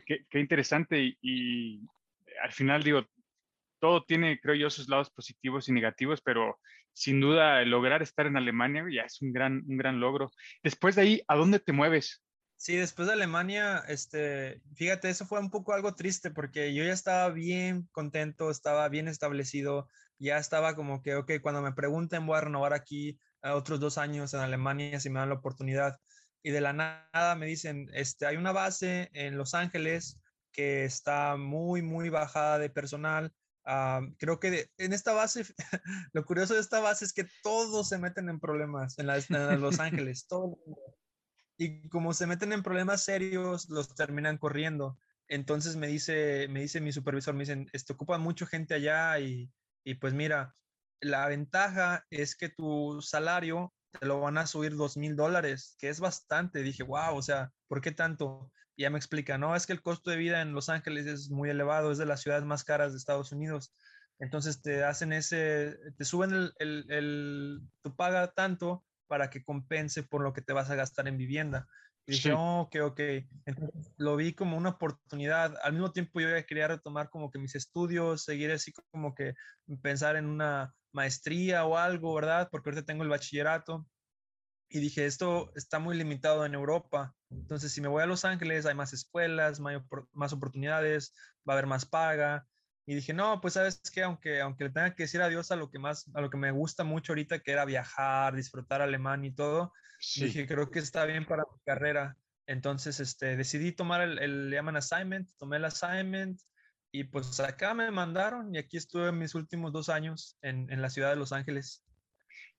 qué, 0.06 0.26
qué 0.30 0.40
interesante 0.40 1.18
y, 1.22 1.86
al 2.42 2.54
final 2.54 2.84
digo, 2.84 3.06
todo 3.80 4.06
tiene, 4.06 4.40
creo 4.40 4.56
yo, 4.56 4.70
sus 4.70 4.88
lados 4.88 5.12
positivos 5.12 5.68
y 5.68 5.74
negativos, 5.74 6.22
pero 6.22 6.58
sin 6.94 7.20
duda 7.20 7.62
lograr 7.66 8.02
estar 8.02 8.26
en 8.26 8.38
Alemania 8.38 8.86
ya 8.90 9.02
es 9.02 9.22
un 9.22 9.34
gran, 9.34 9.62
un 9.68 9.76
gran 9.76 10.00
logro. 10.00 10.32
Después 10.64 10.96
de 10.96 11.02
ahí, 11.02 11.22
¿a 11.28 11.36
dónde 11.36 11.60
te 11.60 11.74
mueves? 11.74 12.24
Sí, 12.56 12.78
después 12.78 13.10
de 13.10 13.14
Alemania, 13.16 13.84
este, 13.90 14.62
fíjate, 14.76 15.10
eso 15.10 15.26
fue 15.26 15.42
un 15.42 15.50
poco 15.50 15.74
algo 15.74 15.96
triste 15.96 16.32
porque 16.32 16.74
yo 16.74 16.86
ya 16.86 16.94
estaba 16.94 17.30
bien 17.30 17.90
contento, 17.92 18.50
estaba 18.50 18.88
bien 18.88 19.10
establecido, 19.10 19.90
ya 20.24 20.38
estaba 20.38 20.76
como 20.76 21.02
que, 21.02 21.16
ok, 21.16 21.34
cuando 21.42 21.62
me 21.62 21.74
pregunten, 21.74 22.26
voy 22.26 22.38
a 22.38 22.42
renovar 22.42 22.74
aquí 22.74 23.20
otros 23.42 23.80
dos 23.80 23.98
años 23.98 24.34
en 24.34 24.40
Alemania 24.40 25.00
si 25.00 25.10
me 25.10 25.20
dan 25.20 25.30
la 25.30 25.36
oportunidad. 25.36 26.00
Y 26.42 26.52
de 26.52 26.62
la 26.62 26.74
nada 26.74 27.36
me 27.36 27.46
dicen, 27.46 27.90
este, 27.94 28.26
hay 28.26 28.38
una 28.38 28.52
base 28.52 29.10
en 29.14 29.38
Los 29.38 29.54
Ángeles 29.54 30.20
que 30.52 30.86
está 30.86 31.36
muy, 31.36 31.82
muy 31.82 32.10
bajada 32.10 32.60
de 32.60 32.70
personal. 32.70 33.34
Ah, 33.66 34.02
creo 34.18 34.40
que 34.40 34.68
en 34.78 34.94
esta 34.94 35.14
base, 35.14 35.46
lo 36.14 36.26
curioso 36.26 36.54
de 36.54 36.60
esta 36.60 36.80
base 36.80 37.06
es 37.06 37.14
que 37.14 37.26
todos 37.44 37.90
se 37.90 37.98
meten 37.98 38.30
en 38.30 38.40
problemas 38.40 38.98
en, 39.00 39.08
Los 39.08 39.80
Ángeles, 39.80 40.28
todos. 40.28 40.58
Y 41.58 41.88
como 41.90 42.14
se 42.14 42.28
meten 42.28 42.52
en 42.54 42.64
problemas 42.64 43.04
serios, 43.04 43.70
los 43.70 43.94
terminan 43.96 44.38
corriendo. 44.38 44.98
Entonces 45.28 45.76
me 45.76 45.88
dice, 45.88 46.48
me 46.50 46.62
dice 46.62 46.82
mi 46.82 46.92
supervisor, 46.92 47.34
me 47.34 47.42
dicen, 47.42 47.70
esto 47.74 47.94
ocupa 47.94 48.18
mucha 48.18 48.46
gente 48.46 48.74
allá 48.74 49.20
y 49.20 49.50
y 49.84 49.96
pues 49.96 50.14
mira, 50.14 50.56
la 51.02 51.28
ventaja 51.28 52.06
es 52.10 52.36
que 52.36 52.50
tu 52.50 53.02
salario 53.02 53.74
te 54.00 54.06
lo 54.06 54.20
van 54.22 54.38
a 54.38 54.48
subir 54.48 54.76
dos 54.76 54.98
mil 54.98 55.16
dólares, 55.16 55.76
que 55.80 55.90
es 55.90 56.00
bastante. 56.00 56.64
Dije, 56.64 56.84
wow, 56.84 57.16
o 57.16 57.22
sea, 57.22 57.52
¿por 57.68 57.82
qué 57.82 57.92
tanto? 57.92 58.52
Y 58.76 58.84
ya 58.84 58.90
me 58.90 58.98
explica, 58.98 59.38
no, 59.38 59.56
es 59.56 59.68
que 59.68 59.74
el 59.74 59.82
costo 59.82 60.10
de 60.10 60.18
vida 60.18 60.42
en 60.42 60.54
Los 60.54 60.70
Ángeles 60.70 61.06
es 61.06 61.30
muy 61.30 61.50
elevado, 61.50 61.92
es 61.92 61.98
de 61.98 62.06
las 62.06 62.22
ciudades 62.22 62.46
más 62.46 62.64
caras 62.64 62.92
de 62.92 62.98
Estados 62.98 63.32
Unidos. 63.32 63.74
Entonces 64.20 64.62
te 64.62 64.84
hacen 64.84 65.14
ese, 65.14 65.78
te 65.98 66.06
suben 66.06 66.34
el, 66.34 66.54
el, 66.60 66.86
el 66.90 67.62
tu 67.82 67.96
paga 67.96 68.32
tanto 68.32 68.84
para 69.08 69.30
que 69.30 69.44
compense 69.44 70.04
por 70.04 70.22
lo 70.22 70.34
que 70.34 70.42
te 70.42 70.54
vas 70.54 70.70
a 70.70 70.76
gastar 70.76 71.08
en 71.08 71.18
vivienda. 71.18 71.68
Dije, 72.06 72.34
oh, 72.34 72.62
ok, 72.62 72.76
ok. 72.84 73.00
Entonces, 73.46 73.94
lo 73.98 74.16
vi 74.16 74.34
como 74.34 74.58
una 74.58 74.70
oportunidad. 74.72 75.56
Al 75.64 75.74
mismo 75.74 75.92
tiempo 75.92 76.20
yo 76.20 76.28
quería 76.46 76.68
retomar 76.68 77.10
como 77.10 77.32
que 77.32 77.40
mis 77.40 77.56
estudios, 77.56 78.24
seguir 78.24 78.52
así 78.52 78.74
como 78.92 79.16
que 79.16 79.36
pensar 79.82 80.18
en 80.18 80.26
una 80.26 80.74
maestría 80.92 81.66
o 81.66 81.78
algo, 81.78 82.14
¿verdad? 82.14 82.50
Porque 82.52 82.70
ahorita 82.70 82.86
tengo 82.86 83.04
el 83.04 83.10
bachillerato. 83.10 83.88
Y 84.70 84.80
dije, 84.80 85.06
esto 85.06 85.52
está 85.56 85.80
muy 85.80 85.96
limitado 85.96 86.46
en 86.46 86.56
Europa. 86.56 87.16
Entonces, 87.30 87.72
si 87.72 87.80
me 87.80 87.88
voy 87.88 88.04
a 88.04 88.08
Los 88.08 88.26
Ángeles, 88.26 88.66
hay 88.66 88.76
más 88.76 88.92
escuelas, 88.92 89.60
más 89.60 90.34
oportunidades, 90.34 91.14
va 91.48 91.54
a 91.54 91.58
haber 91.58 91.68
más 91.68 91.86
paga. 91.86 92.48
Y 92.86 92.96
dije, 92.96 93.14
no, 93.14 93.40
pues 93.40 93.54
sabes 93.54 93.82
que 93.94 94.04
aunque, 94.04 94.42
aunque 94.42 94.66
le 94.66 94.70
tenga 94.70 94.94
que 94.94 95.04
decir 95.04 95.22
adiós 95.22 95.52
a 95.52 95.56
lo 95.56 95.72
que 95.72 95.80
más, 95.80 96.10
a 96.14 96.22
lo 96.22 96.30
que 96.30 96.38
me 96.38 96.52
gusta 96.52 96.84
mucho 96.84 97.14
ahorita, 97.14 97.40
que 97.40 97.52
era 97.52 97.66
viajar, 97.66 98.36
disfrutar 98.36 98.82
alemán 98.82 99.24
y 99.24 99.34
todo, 99.34 99.72
dije, 100.16 100.46
creo 100.48 100.70
que 100.70 100.80
está 100.80 101.06
bien 101.06 101.26
para 101.26 101.44
mi 101.44 101.60
carrera. 101.66 102.18
Entonces, 102.46 103.00
este, 103.00 103.38
decidí 103.38 103.72
tomar 103.72 104.02
el, 104.02 104.20
el 104.20 104.52
llaman 104.52 104.76
assignment, 104.76 105.30
tomé 105.38 105.58
el 105.58 105.66
assignment 105.66 106.42
y 106.92 107.06
pues 107.06 107.40
acá 107.40 107.74
me 107.74 107.90
mandaron 107.90 108.54
y 108.54 108.58
aquí 108.58 108.76
estuve 108.76 109.14
mis 109.14 109.34
últimos 109.34 109.72
dos 109.72 109.88
años 109.88 110.38
en, 110.42 110.70
en 110.72 110.82
la 110.82 110.90
ciudad 110.90 111.10
de 111.10 111.16
Los 111.16 111.32
Ángeles. 111.32 111.86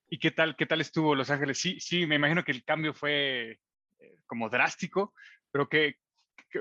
¿Y 0.09 0.19
qué 0.19 0.31
tal, 0.31 0.57
qué 0.57 0.65
tal 0.65 0.81
estuvo 0.81 1.15
Los 1.15 1.31
Ángeles? 1.31 1.59
Sí, 1.59 1.79
sí, 1.81 2.07
me 2.07 2.17
imagino 2.17 2.45
que 2.45 2.53
el 2.53 2.65
cambio 2.65 2.95
fue 2.95 3.61
eh, 3.99 4.19
como 4.27 4.49
drástico, 4.49 5.13
pero 5.51 5.69
que, 5.69 5.97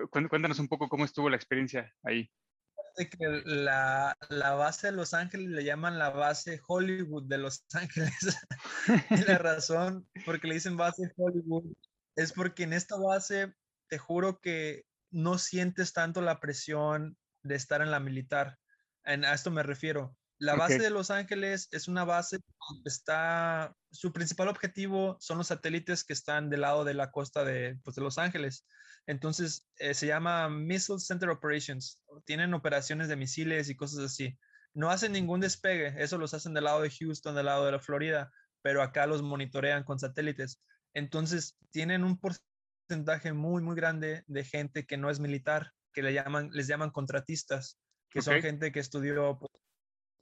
cuéntanos 0.09 0.59
un 0.59 0.67
poco 0.67 0.89
cómo 0.89 1.05
estuvo 1.05 1.29
la 1.29 1.37
experiencia 1.37 1.93
ahí 2.03 2.29
que 2.95 3.41
la, 3.45 4.15
la, 4.29 4.53
base 4.53 4.87
de 4.87 4.93
Los 4.93 5.13
Ángeles 5.13 5.49
le 5.49 5.63
llaman 5.63 5.97
la 5.97 6.09
base 6.09 6.61
Hollywood 6.67 7.27
de 7.27 7.37
Los 7.37 7.65
Ángeles. 7.73 8.13
y 9.09 9.23
la 9.23 9.37
razón 9.39 10.07
por 10.25 10.39
que 10.39 10.47
le 10.47 10.55
dicen 10.55 10.77
base 10.77 11.11
Hollywood 11.17 11.73
es 12.15 12.31
porque 12.31 12.63
en 12.63 12.73
esta 12.73 12.95
base 12.97 13.53
te 13.89 13.97
juro 13.97 14.39
que 14.39 14.85
no 15.11 15.37
sientes 15.37 15.93
tanto 15.93 16.21
la 16.21 16.39
presión 16.39 17.17
de 17.43 17.55
estar 17.55 17.81
en 17.81 17.91
la 17.91 17.99
militar. 17.99 18.57
En, 19.03 19.25
a 19.25 19.33
esto 19.33 19.51
me 19.51 19.63
refiero. 19.63 20.15
La 20.39 20.55
base 20.55 20.79
de 20.79 20.89
Los 20.89 21.09
Ángeles 21.09 21.69
es 21.71 21.87
una 21.87 22.03
base 22.03 22.37
que 22.37 22.89
está, 22.89 23.73
su 23.91 24.11
principal 24.11 24.47
objetivo 24.47 25.17
son 25.19 25.37
los 25.37 25.47
satélites 25.47 26.03
que 26.03 26.13
están 26.13 26.49
del 26.49 26.61
lado 26.61 26.83
de 26.83 26.93
la 26.93 27.11
costa 27.11 27.45
de, 27.45 27.79
pues, 27.83 27.95
de 27.95 28.01
Los 28.01 28.17
Ángeles. 28.17 28.65
Entonces, 29.05 29.67
eh, 29.77 29.93
se 29.93 30.07
llama 30.07 30.49
Missile 30.49 30.99
Center 30.99 31.29
Operations. 31.29 32.01
Tienen 32.25 32.53
operaciones 32.53 33.07
de 33.07 33.15
misiles 33.15 33.69
y 33.69 33.75
cosas 33.75 33.99
así. 33.99 34.37
No 34.73 34.89
hacen 34.89 35.11
ningún 35.11 35.39
despegue, 35.39 35.93
eso 35.97 36.17
los 36.17 36.33
hacen 36.33 36.53
del 36.53 36.63
lado 36.63 36.81
de 36.81 36.89
Houston, 36.89 37.35
del 37.35 37.45
lado 37.45 37.65
de 37.65 37.73
la 37.73 37.79
Florida, 37.79 38.31
pero 38.61 38.81
acá 38.81 39.05
los 39.05 39.21
monitorean 39.21 39.83
con 39.83 39.99
satélites. 39.99 40.61
Entonces, 40.93 41.57
tienen 41.71 42.03
un 42.03 42.19
porcentaje 42.19 43.33
muy, 43.33 43.61
muy 43.61 43.75
grande 43.75 44.23
de 44.27 44.43
gente 44.43 44.85
que 44.85 44.97
no 44.97 45.09
es 45.09 45.19
militar, 45.19 45.71
que 45.93 46.01
le 46.01 46.13
llaman, 46.13 46.49
les 46.51 46.67
llaman 46.67 46.91
contratistas, 46.91 47.77
que 48.09 48.21
son 48.21 48.41
gente 48.41 48.71
que 48.71 48.79
estudió, 48.79 49.37
pues, 49.39 49.51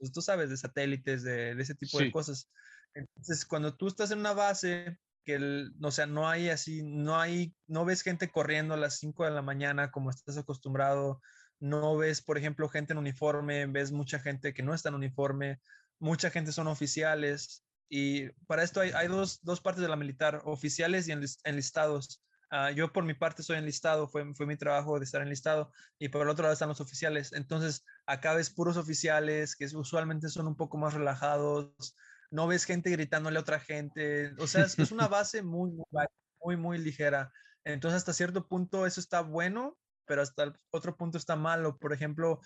pues, 0.02 0.10
tú 0.10 0.20
sabes, 0.20 0.50
de 0.50 0.56
satélites, 0.56 1.22
de, 1.22 1.54
de 1.54 1.62
ese 1.62 1.76
tipo 1.76 1.96
Sí. 1.98 2.06
de 2.06 2.10
cosas. 2.10 2.50
Entonces, 2.92 3.44
cuando 3.46 3.76
tú 3.76 3.86
estás 3.86 4.10
en 4.10 4.18
una 4.18 4.32
base, 4.32 4.98
que, 5.24 5.34
el- 5.36 5.72
o 5.80 5.92
sea, 5.92 6.06
no 6.06 6.28
hay 6.28 6.48
así, 6.48 6.82
no 6.82 7.20
hay, 7.20 7.54
no 7.68 7.84
ves 7.84 8.02
gente 8.02 8.28
corriendo 8.28 8.74
a 8.74 8.76
las 8.76 8.98
5 8.98 9.24
de 9.24 9.30
la 9.30 9.42
mañana 9.42 9.92
como 9.92 10.10
estás 10.10 10.36
acostumbrado, 10.36 11.20
no 11.60 11.96
ves, 11.96 12.20
por 12.20 12.36
ejemplo, 12.36 12.68
gente 12.68 12.94
en 12.94 12.98
uniforme, 12.98 13.66
ves 13.66 13.92
mucha 13.92 14.18
gente 14.18 14.52
que 14.52 14.64
no 14.64 14.74
está 14.74 14.88
en 14.88 14.96
uniforme, 14.96 15.60
mucha 16.00 16.30
gente 16.30 16.50
son 16.50 16.66
oficiales, 16.66 17.64
y 17.88 18.30
para 18.48 18.64
esto 18.64 18.80
hay, 18.80 18.90
hay 18.90 19.06
dos, 19.06 19.38
dos 19.42 19.60
partes 19.60 19.82
de 19.82 19.88
la 19.88 19.94
militar, 19.94 20.42
oficiales 20.46 21.06
y 21.06 21.12
enlis- 21.12 21.38
enlistados. 21.44 22.24
Ah, 22.54 22.70
yo 22.70 22.92
por 22.92 23.04
mi 23.04 23.14
parte 23.14 23.42
soy 23.42 23.56
enlistado, 23.56 24.06
fue, 24.06 24.34
fue 24.34 24.44
mi 24.44 24.58
trabajo 24.58 24.98
de 24.98 25.06
estar 25.06 25.22
enlistado, 25.22 25.72
y 25.98 26.10
por 26.10 26.20
el 26.20 26.28
otro 26.28 26.42
lado 26.42 26.52
están 26.52 26.68
los 26.68 26.82
oficiales. 26.82 27.32
Entonces, 27.32 27.82
acá 28.04 28.34
ves 28.34 28.50
puros 28.50 28.76
oficiales 28.76 29.56
que 29.56 29.64
usualmente 29.74 30.28
son 30.28 30.46
un 30.46 30.54
poco 30.54 30.76
más 30.76 30.92
relajados, 30.92 31.96
no 32.30 32.46
ves 32.46 32.66
gente 32.66 32.90
gritándole 32.90 33.38
a 33.38 33.40
otra 33.40 33.58
gente, 33.58 34.34
o 34.36 34.46
sea, 34.46 34.66
es, 34.66 34.78
es 34.78 34.92
una 34.92 35.08
base 35.08 35.42
muy, 35.42 35.72
muy, 36.44 36.56
muy 36.58 36.76
ligera. 36.76 37.32
Entonces, 37.64 37.96
hasta 37.96 38.12
cierto 38.12 38.46
punto 38.46 38.84
eso 38.84 39.00
está 39.00 39.22
bueno, 39.22 39.78
pero 40.04 40.20
hasta 40.20 40.42
el 40.42 40.52
otro 40.72 40.98
punto 40.98 41.16
está 41.16 41.36
malo, 41.36 41.78
por 41.78 41.94
ejemplo, 41.94 42.40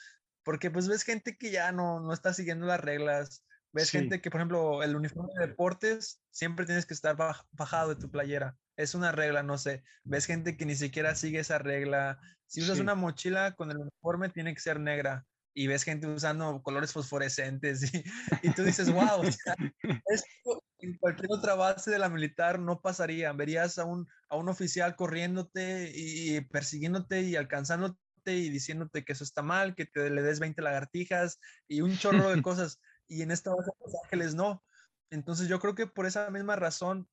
porque 0.44 0.70
pues 0.70 0.86
ves 0.86 1.02
gente 1.02 1.36
que 1.36 1.50
ya 1.50 1.72
no, 1.72 1.98
no 1.98 2.12
está 2.12 2.32
siguiendo 2.32 2.64
las 2.66 2.80
reglas, 2.80 3.44
ves 3.76 3.90
Sí. 3.90 3.98
gente 3.98 4.20
que, 4.20 4.30
por 4.30 4.40
ejemplo, 4.40 4.82
el 4.82 4.96
uniforme 4.96 5.32
de 5.38 5.46
deportes, 5.48 6.22
siempre 6.30 6.66
tienes 6.66 6.86
que 6.86 6.94
estar 6.94 7.16
baj- 7.16 7.46
bajado 7.52 7.90
de 7.90 8.00
tu 8.00 8.10
playera, 8.10 8.56
es 8.76 8.94
una 8.94 9.12
regla, 9.12 9.42
no 9.42 9.58
sé, 9.58 9.84
ves 10.04 10.26
gente 10.26 10.56
que 10.56 10.66
ni 10.66 10.74
siquiera 10.74 11.14
sigue 11.14 11.40
esa 11.40 11.58
regla, 11.58 12.18
si 12.46 12.62
usas 12.62 12.76
Sí. 12.76 12.82
una 12.82 12.94
mochila 12.94 13.54
con 13.54 13.70
el 13.70 13.78
uniforme 13.78 14.28
tiene 14.30 14.54
que 14.54 14.60
ser 14.60 14.80
negra, 14.80 15.24
y 15.58 15.68
ves 15.68 15.84
gente 15.84 16.06
usando 16.06 16.60
colores 16.62 16.92
fosforescentes 16.92 17.94
y, 17.94 18.04
y 18.42 18.50
tú 18.50 18.62
dices, 18.62 18.90
wow, 18.92 19.20
o 19.20 19.32
sea, 19.32 19.54
esto 20.06 20.62
en 20.80 20.98
cualquier 20.98 21.28
otra 21.30 21.54
base 21.54 21.90
de 21.90 21.98
la 21.98 22.10
militar 22.10 22.58
no 22.60 22.82
pasaría. 22.82 23.32
Verías 23.32 23.78
a 23.78 23.86
un, 23.86 24.06
a 24.28 24.36
un 24.36 24.50
oficial 24.50 24.96
corriéndote 24.96 25.90
y 25.94 26.42
persiguiéndote 26.42 27.22
y 27.22 27.36
alcanzándote 27.36 27.96
y 28.26 28.50
diciéndote 28.50 29.02
que 29.04 29.14
eso 29.14 29.24
está 29.24 29.40
mal, 29.40 29.74
que 29.74 29.86
te 29.86 30.10
le 30.10 30.20
des 30.20 30.40
20 30.40 30.60
lagartijas 30.60 31.38
y 31.68 31.80
un 31.80 31.96
chorro 31.96 32.28
de 32.28 32.42
cosas. 32.42 32.78
Y 33.08 33.22
en 33.22 33.30
esta 33.30 33.54
base 33.54 33.70
Los 33.84 33.94
Ángeles 34.04 34.34
no. 34.34 34.62
Entonces 35.10 35.48
yo 35.48 35.60
creo 35.60 35.74
que 35.74 35.86
por 35.86 36.06
esa 36.06 36.30
misma 36.30 36.56
razón 36.56 37.08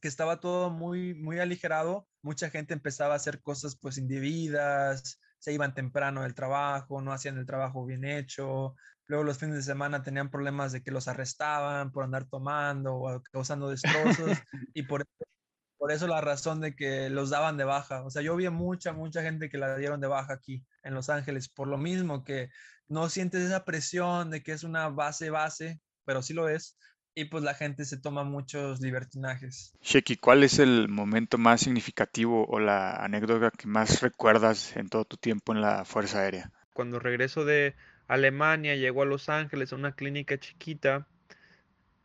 que 0.00 0.08
estaba 0.08 0.40
todo 0.40 0.70
muy, 0.70 1.14
muy 1.14 1.38
aligerado, 1.38 2.08
mucha 2.22 2.50
gente 2.50 2.72
empezaba 2.74 3.14
a 3.14 3.16
hacer 3.16 3.42
cosas 3.42 3.76
pues 3.76 3.98
indebidas, 3.98 5.20
se 5.38 5.52
iban 5.52 5.74
temprano 5.74 6.22
del 6.22 6.34
trabajo, 6.34 7.02
no 7.02 7.12
hacían 7.12 7.36
el 7.38 7.46
trabajo 7.46 7.84
bien 7.84 8.04
hecho, 8.04 8.74
luego 9.06 9.24
los 9.24 9.38
fines 9.38 9.56
de 9.56 9.62
semana 9.62 10.02
tenían 10.02 10.30
problemas 10.30 10.72
de 10.72 10.82
que 10.82 10.90
los 10.90 11.08
arrestaban 11.08 11.92
por 11.92 12.04
andar 12.04 12.26
tomando 12.26 12.94
o 12.94 13.22
causando 13.30 13.68
destrozos 13.68 14.38
y 14.74 14.84
por, 14.84 15.06
por 15.76 15.92
eso 15.92 16.06
la 16.06 16.20
razón 16.20 16.60
de 16.60 16.74
que 16.74 17.10
los 17.10 17.30
daban 17.30 17.56
de 17.56 17.64
baja. 17.64 18.02
O 18.04 18.10
sea, 18.10 18.22
yo 18.22 18.36
vi 18.36 18.48
mucha, 18.48 18.92
mucha 18.92 19.22
gente 19.22 19.48
que 19.48 19.58
la 19.58 19.76
dieron 19.76 20.00
de 20.00 20.06
baja 20.06 20.34
aquí 20.34 20.64
en 20.82 20.94
Los 20.94 21.10
Ángeles, 21.10 21.48
por 21.48 21.68
lo 21.68 21.76
mismo 21.76 22.22
que 22.24 22.50
no 22.90 23.08
sientes 23.08 23.42
esa 23.42 23.64
presión 23.64 24.30
de 24.30 24.42
que 24.42 24.52
es 24.52 24.64
una 24.64 24.88
base 24.88 25.30
base, 25.30 25.80
pero 26.04 26.22
sí 26.22 26.34
lo 26.34 26.48
es, 26.48 26.76
y 27.14 27.24
pues 27.24 27.42
la 27.42 27.54
gente 27.54 27.84
se 27.84 27.96
toma 27.96 28.24
muchos 28.24 28.80
libertinajes. 28.80 29.72
Sheki, 29.80 30.16
¿cuál 30.16 30.42
es 30.42 30.58
el 30.58 30.88
momento 30.88 31.38
más 31.38 31.62
significativo 31.62 32.46
o 32.48 32.60
la 32.60 32.96
anécdota 32.96 33.50
que 33.50 33.66
más 33.66 34.02
recuerdas 34.02 34.76
en 34.76 34.88
todo 34.88 35.04
tu 35.04 35.16
tiempo 35.16 35.52
en 35.52 35.60
la 35.60 35.84
Fuerza 35.84 36.20
Aérea? 36.20 36.50
Cuando 36.74 36.98
regreso 36.98 37.44
de 37.44 37.74
Alemania, 38.08 38.74
llego 38.74 39.02
a 39.02 39.06
Los 39.06 39.28
Ángeles 39.28 39.72
a 39.72 39.76
una 39.76 39.94
clínica 39.94 40.38
chiquita 40.38 41.06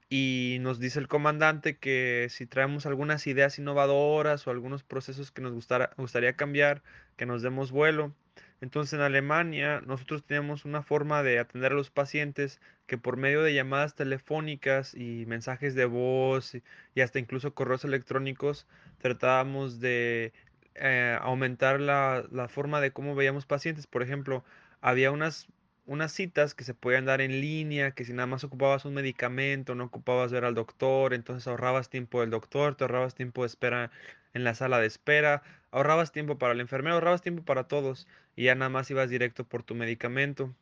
y 0.08 0.58
nos 0.62 0.80
dice 0.80 1.00
el 1.00 1.08
comandante 1.08 1.78
que 1.78 2.28
si 2.30 2.46
traemos 2.46 2.86
algunas 2.86 3.26
ideas 3.26 3.58
innovadoras 3.58 4.46
o 4.46 4.52
algunos 4.52 4.84
procesos 4.84 5.32
que 5.32 5.42
nos 5.42 5.54
gustara- 5.54 5.92
gustaría 5.98 6.36
cambiar, 6.36 6.84
que 7.18 7.26
nos 7.26 7.42
demos 7.42 7.72
vuelo. 7.72 8.14
Entonces 8.62 8.94
en 8.94 9.02
Alemania 9.02 9.82
nosotros 9.86 10.24
teníamos 10.26 10.66
una 10.66 10.82
forma 10.82 11.24
de 11.24 11.40
atender 11.40 11.72
a 11.74 11.76
los 11.76 11.92
pacientes 11.92 12.60
que 12.88 12.98
por 12.98 13.18
medio 13.18 13.44
de 13.44 13.54
llamadas 13.54 13.96
telefónicas 13.96 14.94
y 14.96 15.26
mensajes 15.28 15.76
de 15.76 15.86
voz 15.86 16.56
y, 16.56 16.64
y 16.94 17.02
hasta 17.02 17.20
incluso 17.20 17.54
correos 17.54 17.84
electrónicos 17.86 18.68
tratábamos 19.00 19.80
de 19.80 20.34
eh, 20.76 21.18
aumentar 21.22 21.80
la, 21.80 22.26
la 22.32 22.48
forma 22.48 22.82
de 22.82 22.92
cómo 22.92 23.16
veíamos 23.16 23.46
pacientes. 23.46 23.88
Por 23.88 24.04
ejemplo, 24.04 24.44
había 24.82 25.12
unas, 25.12 25.48
unas 25.86 26.12
citas 26.12 26.54
que 26.54 26.64
se 26.64 26.74
podían 26.74 27.06
dar 27.06 27.22
en 27.22 27.42
línea, 27.42 27.92
que 27.92 28.06
si 28.06 28.14
nada 28.14 28.28
más 28.28 28.44
ocupabas 28.44 28.86
un 28.86 28.94
medicamento, 28.94 29.76
no 29.76 29.86
ocupabas 29.86 30.32
ver 30.32 30.46
al 30.46 30.54
doctor, 30.54 31.14
entonces 31.14 31.48
ahorrabas 31.48 31.90
tiempo 31.90 32.22
del 32.22 32.30
doctor, 32.30 32.76
te 32.76 32.84
ahorrabas 32.84 33.16
tiempo 33.16 33.44
de 33.44 33.48
espera 33.48 33.92
en 34.34 34.44
la 34.44 34.54
sala 34.54 34.80
de 34.80 34.88
espera, 34.88 35.44
ahorrabas 35.72 36.12
tiempo 36.12 36.38
para 36.38 36.54
el 36.54 36.60
enfermero, 36.60 36.96
ahorrabas 36.96 37.22
tiempo 37.22 37.44
para 37.44 37.68
todos 37.68 38.08
y 38.36 38.46
ya 38.46 38.56
nada 38.56 38.70
más 38.70 38.90
ibas 38.92 39.10
directo 39.10 39.46
por 39.46 39.64
tu 39.64 39.76
medicamento. 39.76 40.56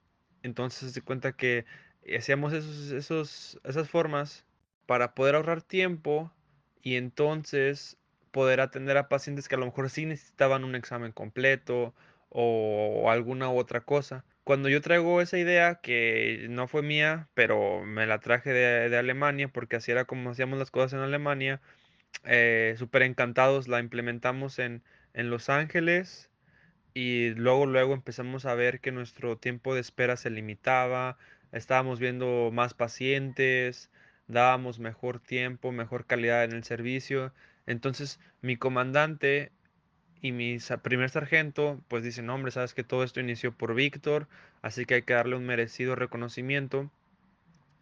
Entonces 0.44 0.94
se 0.94 1.02
cuenta 1.02 1.34
que 1.34 1.66
hacíamos 2.18 2.54
esos, 2.54 2.92
esos, 2.92 3.60
esas 3.64 3.90
formas 3.90 4.46
para 4.86 5.16
poder 5.16 5.36
ahorrar 5.36 5.62
tiempo 5.62 6.32
y 6.82 6.96
entonces 6.96 7.98
poder 8.32 8.62
atender 8.62 8.98
a 8.98 9.10
pacientes 9.10 9.48
que 9.48 9.56
a 9.56 9.60
lo 9.60 9.66
mejor 9.66 9.90
sí 9.90 10.06
necesitaban 10.06 10.64
un 10.64 10.76
examen 10.76 11.12
completo 11.12 11.94
o 12.30 13.10
alguna 13.12 13.50
u 13.50 13.58
otra 13.58 13.82
cosa. 13.82 14.26
Cuando 14.44 14.68
yo 14.68 14.82
traigo 14.82 15.22
esa 15.22 15.38
idea, 15.38 15.76
que 15.76 16.48
no 16.50 16.68
fue 16.68 16.82
mía, 16.82 17.30
pero 17.34 17.84
me 17.86 18.06
la 18.06 18.20
traje 18.20 18.52
de, 18.52 18.90
de 18.90 18.98
Alemania, 18.98 19.48
porque 19.48 19.78
así 19.78 19.92
era 19.92 20.06
como 20.06 20.32
hacíamos 20.32 20.60
las 20.60 20.72
cosas 20.72 20.94
en 20.94 21.00
Alemania, 21.00 21.62
eh, 22.26 22.76
súper 22.78 23.04
encantados, 23.04 23.68
la 23.68 23.80
implementamos 23.80 24.60
en, 24.60 24.84
en 25.14 25.30
Los 25.30 25.50
Ángeles 25.50 26.30
y 26.94 27.30
luego, 27.32 27.66
luego 27.66 27.94
empezamos 27.94 28.46
a 28.46 28.56
ver 28.56 28.80
que 28.80 28.92
nuestro 28.92 29.38
tiempo 29.38 29.74
de 29.74 29.82
espera 29.82 30.18
se 30.18 30.30
limitaba, 30.30 31.18
estábamos 31.52 32.00
viendo 32.00 32.52
más 32.54 32.74
pacientes, 32.74 33.90
dábamos 34.28 34.80
mejor 34.80 35.20
tiempo, 35.20 35.72
mejor 35.72 36.06
calidad 36.06 36.44
en 36.44 36.54
el 36.54 36.64
servicio. 36.64 37.34
Entonces, 37.66 38.20
mi 38.42 38.58
comandante 38.58 39.52
y 40.22 40.32
mi 40.32 40.58
primer 40.84 41.10
sargento, 41.10 41.82
pues 41.90 42.04
dicen, 42.04 42.28
"No, 42.28 42.36
hombre, 42.36 42.52
sabes 42.52 42.74
que 42.74 42.84
todo 42.84 43.04
esto 43.04 43.20
inició 43.20 43.54
por 43.54 43.76
Víctor, 43.76 44.28
así 44.62 44.86
que 44.86 44.96
hay 44.96 45.02
que 45.04 45.14
darle 45.14 45.36
un 45.36 45.46
merecido 45.46 45.96
reconocimiento. 45.96 46.92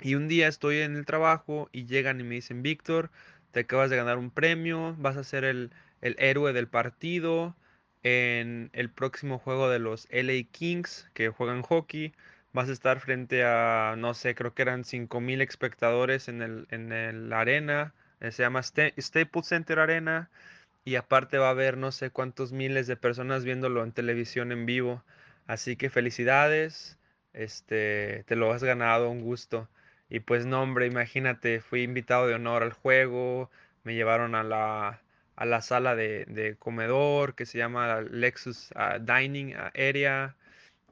Y 0.01 0.16
un 0.16 0.28
día 0.28 0.47
estoy 0.47 0.80
en 0.80 0.95
el 0.95 1.05
trabajo 1.05 1.70
y 1.72 1.86
llegan 1.86 2.20
y 2.20 2.24
me 2.24 2.36
dicen, 2.36 2.64
Víctor, 2.64 3.12
te 3.51 3.62
acabas 3.62 3.89
de 3.89 3.97
ganar 3.97 4.18
un 4.18 4.32
premio, 4.32 4.95
vas 4.97 5.18
a 5.18 5.24
ser 5.24 5.43
el, 5.43 5.72
el 6.01 6.16
héroe 6.20 6.53
del 6.53 6.68
partido 6.68 7.55
en 8.04 8.70
el 8.74 8.89
próximo 8.91 9.39
juego 9.39 9.70
de 9.70 9.80
los 9.80 10.08
LA 10.12 10.43
Kings 10.52 11.10
que 11.14 11.30
juegan 11.30 11.62
hockey. 11.64 12.14
Vas 12.54 12.70
a 12.70 12.74
estar 12.74 12.99
frente 12.99 13.43
a, 13.45 13.95
no 13.97 14.14
sé, 14.14 14.36
creo 14.36 14.54
que 14.54 14.62
eran 14.64 14.84
5000 14.86 15.41
espectadores 15.41 16.28
en 16.28 16.41
el, 16.41 16.68
en 16.72 16.91
el 16.91 17.32
arena. 17.34 17.93
eh, 18.20 18.32
Se 18.32 18.43
llama 18.43 18.62
Sta- 18.64 18.93
Staples 18.99 19.47
Center 19.47 19.80
Arena. 19.80 20.30
Y 20.84 20.95
aparte 20.95 21.38
va 21.38 21.47
a 21.47 21.52
haber 21.52 21.78
no 21.78 21.91
sé 21.91 22.12
cuántos 22.12 22.52
miles 22.52 22.88
de 22.88 22.95
personas 22.97 23.43
viéndolo 23.43 23.84
en 23.84 23.91
televisión 23.93 24.52
en 24.52 24.66
vivo. 24.66 25.04
Así 25.47 25.76
que 25.76 25.89
felicidades, 25.89 26.97
este, 27.34 28.24
te 28.28 28.36
lo 28.36 28.52
has 28.54 28.64
ganado, 28.64 29.10
un 29.10 29.22
gusto. 29.22 29.70
Y 30.10 30.20
pues 30.22 30.45
no, 30.45 30.62
hombre, 30.62 30.86
imagínate, 30.88 31.62
fui 31.62 31.82
invitado 31.84 32.28
de 32.28 32.36
honor 32.36 32.64
al 32.64 32.74
juego, 32.74 33.49
me 33.84 33.95
llevaron 33.95 34.36
a 34.36 34.43
la, 34.43 35.02
a 35.36 35.46
la 35.46 35.62
sala 35.62 35.96
de, 35.96 36.56
comedor 36.60 37.36
que 37.36 37.46
se 37.46 37.58
llama 37.58 38.02
Lexus 38.02 38.72
ah, 38.76 39.00
Dining 39.00 39.54
Area, 39.76 40.36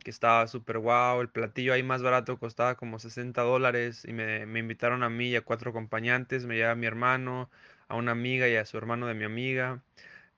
que 0.04 0.12
estaba 0.12 0.48
súper 0.48 0.80
guau, 0.80 1.22
el 1.22 1.30
platillo 1.30 1.74
ahí 1.74 1.84
más 1.84 2.02
barato 2.02 2.40
costaba 2.40 2.76
como 2.76 3.00
60 3.00 3.42
dólares 3.42 4.06
y 4.06 4.14
me, 4.14 4.46
me 4.46 4.60
invitaron 4.60 5.04
a 5.04 5.10
mí 5.10 5.30
y 5.30 5.36
a 5.36 5.42
cuatro 5.42 5.72
acompañantes, 5.72 6.46
me 6.46 6.56
lleva 6.56 6.72
a 6.72 6.76
mi 6.76 6.88
hermano, 6.88 7.50
a 7.90 7.96
una 7.96 8.12
amiga 8.14 8.48
y 8.48 8.56
a 8.56 8.66
su 8.66 8.78
hermano 8.78 9.08
de 9.08 9.16
mi 9.16 9.26
amiga. 9.26 9.82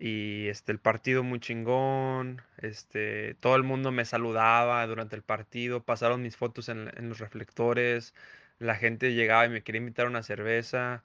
Y 0.01 0.47
este, 0.47 0.71
el 0.71 0.79
partido 0.79 1.23
muy 1.23 1.39
chingón, 1.39 2.41
este, 2.57 3.35
todo 3.35 3.55
el 3.55 3.63
mundo 3.63 3.91
me 3.91 4.05
saludaba 4.05 4.85
durante 4.87 5.15
el 5.15 5.21
partido, 5.23 5.83
pasaron 5.83 6.23
mis 6.23 6.35
fotos 6.37 6.69
en, 6.69 6.89
los 7.09 7.19
reflectores, 7.19 8.15
la 8.59 8.75
gente 8.75 9.13
llegaba 9.13 9.45
y 9.45 9.49
me 9.49 9.63
quería 9.63 9.79
invitar 9.79 10.07
una 10.07 10.23
cerveza 10.23 11.03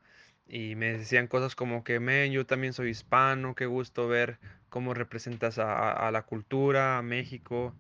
y 0.49 0.75
me 0.77 0.93
decían 0.99 1.27
cosas 1.29 1.55
como 1.57 1.85
que, 1.85 2.01
men, 2.01 2.33
yo 2.33 2.47
también 2.47 2.73
soy 2.73 2.91
hispano, 2.91 3.55
qué 3.55 3.67
gusto 3.67 4.09
ver 4.09 4.39
cómo 4.69 4.95
representas 4.95 5.59
a, 5.59 5.93
a- 5.93 6.11
la 6.11 6.23
cultura, 6.23 6.99
a 6.99 7.03
México. 7.03 7.75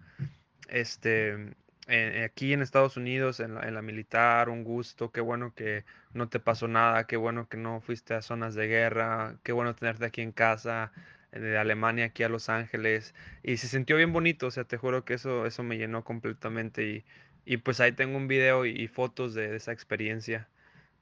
Este, 0.69 1.55
eh, 1.89 2.25
aquí 2.25 2.53
en 2.53 2.63
Estados 2.63 2.97
Unidos, 2.97 3.41
en 3.41 3.55
la, 3.55 3.69
en 3.69 3.75
la 3.75 3.83
militar, 3.83 4.49
un 4.49 4.65
gusto, 4.65 5.13
qué 5.13 5.21
bueno 5.21 5.55
que 5.55 5.85
no 6.13 6.29
te 6.29 6.41
pasó 6.41 6.69
nada, 6.69 7.07
qué 7.07 7.17
bueno 7.17 7.49
que 7.49 7.57
no 7.57 7.81
fuiste 7.81 8.15
a 8.15 8.23
zonas 8.23 8.55
de 8.55 8.67
guerra, 8.69 9.39
qué 9.45 9.53
bueno 9.53 9.75
tenerte 9.75 10.05
aquí 10.07 10.23
en 10.23 10.33
casa, 10.33 10.93
eh, 11.33 11.41
de 11.41 11.59
Alemania 11.59 12.07
aquí 12.07 12.23
a 12.25 12.29
Los 12.29 12.49
Ángeles, 12.49 13.15
y 13.43 13.57
se 13.59 13.69
sintió 13.69 13.97
bien 13.97 14.13
bonito, 14.13 14.47
o 14.49 14.51
sea, 14.51 14.65
te 14.65 14.77
juro 14.79 15.05
que 15.05 15.15
eso, 15.15 15.47
eso 15.47 15.63
me 15.63 15.79
llenó 15.79 16.05
completamente, 16.05 16.85
y, 16.89 17.05
y 17.45 17.59
pues 17.59 17.81
ahí 17.81 17.93
tengo 17.93 18.17
un 18.17 18.29
video 18.29 18.67
y, 18.67 18.71
y 18.71 18.89
fotos 18.89 19.35
de, 19.35 19.49
de 19.49 19.57
esa 19.57 19.73
experiencia, 19.73 20.49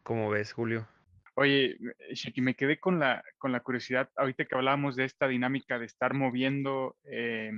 como 0.05 0.31
ves, 0.31 0.53
Julio. 0.53 0.89
Oye, 1.37 1.76
Shaki, 2.12 2.41
me 2.41 2.55
quedé 2.55 2.78
con 2.78 2.99
la, 3.01 3.22
con 3.39 3.51
la 3.53 3.61
curiosidad, 3.61 4.09
ahorita 4.16 4.45
que 4.45 4.55
hablábamos 4.55 4.95
de 4.97 5.05
esta 5.05 5.26
dinámica 5.26 5.78
de 5.78 5.87
estar 5.87 6.14
moviendo 6.14 6.97
eh, 7.05 7.51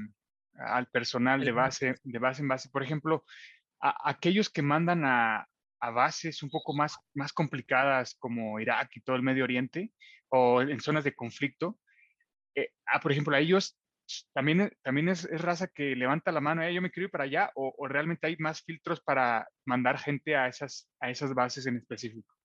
al 0.55 0.87
personal 0.87 1.45
de 1.45 1.53
base, 1.53 1.95
de 2.03 2.19
base 2.19 2.43
en 2.43 2.49
base. 2.49 2.71
Por 2.71 2.83
ejemplo, 2.83 3.25
a- 3.81 4.11
aquellos 4.11 4.49
que 4.51 4.63
mandan 4.63 5.05
a, 5.05 5.47
a 5.81 5.91
bases 5.91 6.43
un 6.43 6.51
poco 6.51 6.75
más, 6.75 6.99
más 7.15 7.33
complicadas 7.35 8.17
como 8.19 8.59
Irak 8.61 8.91
y 8.97 9.01
todo 9.03 9.17
el 9.17 9.23
Medio 9.23 9.45
Oriente 9.45 9.93
o 10.29 10.63
en 10.63 10.81
zonas 10.81 11.05
de 11.05 11.15
conflicto, 11.15 11.79
eh, 12.55 12.71
ah, 12.87 13.01
por 13.01 13.13
ejemplo, 13.13 13.37
a 13.37 13.41
ellos 13.41 13.79
también, 14.33 14.73
también 14.83 15.09
es, 15.11 15.25
es 15.27 15.41
raza 15.43 15.69
que 15.69 15.97
levanta 15.97 16.33
la 16.33 16.41
mano, 16.41 16.63
"Eh, 16.63 16.73
yo 16.75 16.81
me 16.83 16.91
quiero 16.91 17.07
ir 17.07 17.11
para 17.11 17.25
allá, 17.25 17.51
o, 17.57 17.75
o 17.77 17.89
realmente 17.89 18.27
hay 18.29 18.37
más 18.39 18.63
filtros 18.63 19.03
para 19.03 19.49
mandar 19.67 19.99
gente 19.99 20.37
a 20.37 20.49
esas, 20.49 20.91
a 21.01 21.11
esas 21.11 21.35
bases 21.35 21.67
en 21.67 21.77
específico. 21.79 22.36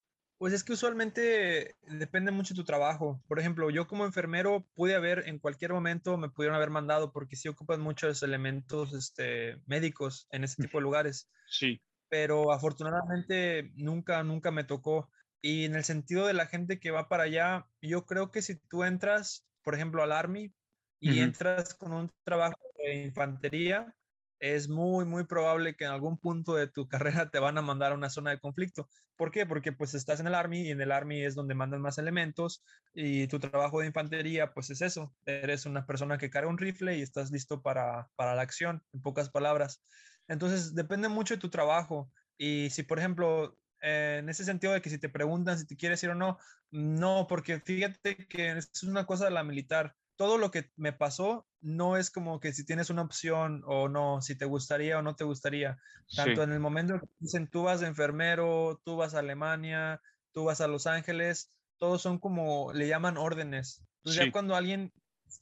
Pues 0.42 0.54
es 0.54 0.64
que 0.64 0.74
usualmente 0.74 1.76
depende 1.84 2.32
mucho 2.32 2.56
de 2.56 2.62
tu 2.62 2.64
trabajo. 2.64 3.22
Por 3.28 3.38
ejemplo, 3.38 3.70
yo 3.70 3.86
como 3.86 4.06
enfermero 4.06 4.68
pude 4.74 4.96
haber 4.96 5.28
en 5.28 5.38
cualquier 5.38 5.72
momento 5.72 6.18
me 6.18 6.32
pudieron 6.32 6.56
haber 6.56 6.72
mandado 6.72 7.12
porque 7.12 7.36
sí 7.36 7.48
ocupan 7.48 7.80
muchos 7.80 8.24
elementos 8.24 8.92
este, 8.96 9.62
médicos 9.68 10.28
en 10.32 10.44
ese 10.44 10.60
tipo 10.60 10.80
de 10.80 10.82
lugares. 10.82 11.30
Sí, 11.46 11.80
Pero 12.10 12.52
afortunadamente 12.52 13.70
nunca, 13.76 14.24
nunca 14.24 14.50
me 14.50 14.64
tocó. 14.64 15.12
Y 15.44 15.66
en 15.66 15.76
el 15.76 15.84
sentido 15.84 16.26
de 16.26 16.34
la 16.34 16.48
gente 16.48 16.80
que 16.80 16.90
va 16.90 17.08
para 17.08 17.26
allá, 17.26 17.68
yo 17.80 18.08
creo 18.08 18.32
que 18.32 18.42
si 18.42 18.56
tú 18.56 18.84
entras, 18.84 19.46
por 19.62 19.76
ejemplo, 19.76 20.02
al 20.02 20.12
Army 20.12 20.52
y 21.00 21.20
entras 21.20 21.76
con 21.76 21.94
un 21.94 22.12
trabajo 22.24 22.58
de 22.80 23.04
infantería, 23.04 23.96
es 24.42 24.70
muy, 24.70 25.06
muy 25.06 25.24
probable 25.26 25.76
que 25.76 25.86
en 25.86 25.92
algún 25.92 26.18
punto 26.18 26.56
de 26.56 26.68
tu 26.68 26.88
carrera 26.90 27.30
te 27.30 27.40
van 27.40 27.60
a 27.60 27.62
mandar 27.62 27.92
a 27.92 27.96
una 27.96 28.10
zona 28.10 28.32
de 28.32 28.40
conflicto. 28.40 28.90
¿Por 29.16 29.30
qué? 29.32 29.46
Porque 29.46 29.72
pues 29.72 29.94
estás 29.94 30.20
en 30.20 30.26
el 30.26 30.34
Army 30.34 30.64
y 30.64 30.72
en 30.72 30.82
el 30.82 30.92
Army 30.92 31.24
es 31.24 31.36
donde 31.36 31.54
mandan 31.54 31.80
más 31.80 32.00
elementos 32.00 32.64
y 32.92 33.28
tu 33.28 33.40
trabajo 33.40 33.80
de 33.80 33.88
infantería 33.88 34.52
pues 34.52 34.72
es 34.72 34.82
eso. 34.82 35.14
Eres 35.26 35.68
una 35.68 35.86
persona 35.86 36.18
que 36.18 36.32
carga 36.32 36.50
un 36.50 36.58
rifle 36.58 36.98
y 36.98 37.04
estás 37.04 37.30
listo 37.30 37.62
para, 37.62 38.10
para 38.16 38.34
la 38.34 38.42
acción, 38.42 38.84
en 38.94 39.02
pocas 39.04 39.30
palabras. 39.30 39.84
Entonces 40.28 40.74
depende 40.74 41.08
mucho 41.08 41.36
de 41.36 41.42
tu 41.42 41.52
trabajo 41.52 42.12
y 42.36 42.72
si 42.72 42.82
por 42.82 42.98
ejemplo 42.98 43.60
eh, 43.84 44.18
en 44.22 44.30
ese 44.30 44.44
sentido 44.44 44.74
de 44.74 44.82
que 44.82 44.90
si 44.90 44.98
te 44.98 45.10
preguntan 45.10 45.60
si 45.60 45.68
te 45.68 45.78
quieres 45.78 46.02
ir 46.04 46.10
o 46.10 46.16
no, 46.16 46.40
no, 46.72 47.28
porque 47.30 47.60
fíjate 47.60 48.28
que 48.28 48.58
es 48.58 48.82
una 48.82 49.06
cosa 49.06 49.26
de 49.26 49.32
la 49.32 49.44
militar 49.44 49.96
todo 50.16 50.38
lo 50.38 50.52
que 50.52 50.72
me 50.76 50.94
pasó 50.94 51.48
no 51.62 51.98
es 51.98 52.12
como 52.12 52.40
que 52.40 52.54
si 52.54 52.66
tienes 52.66 52.90
una 52.90 53.04
opción 53.04 53.64
o 53.66 53.90
no, 53.90 54.22
si 54.22 54.38
te 54.38 54.46
gustaría 54.46 55.00
o 55.00 55.02
no 55.02 55.16
te 55.16 55.24
gustaría. 55.24 55.78
Tanto 56.14 56.42
sí, 56.42 56.44
en 56.44 56.52
el 56.52 56.60
momento 56.60 57.00
que 57.00 57.08
dicen 57.20 57.50
tú 57.50 57.64
vas 57.64 57.80
de 57.82 57.88
enfermero, 57.88 58.82
tú 58.84 58.98
vas 58.98 59.14
a 59.16 59.20
Alemania, 59.20 60.02
tú 60.32 60.46
vas 60.46 60.62
a 60.62 60.68
Los 60.68 60.88
Ángeles, 60.88 61.54
todos 61.78 62.02
son 62.02 62.20
como 62.20 62.74
le 62.74 62.88
llaman 62.88 63.18
órdenes. 63.18 63.86
Entonces 64.04 64.18
Sí. 64.18 64.26
ya 64.26 64.32
cuando 64.32 64.56
alguien 64.56 64.92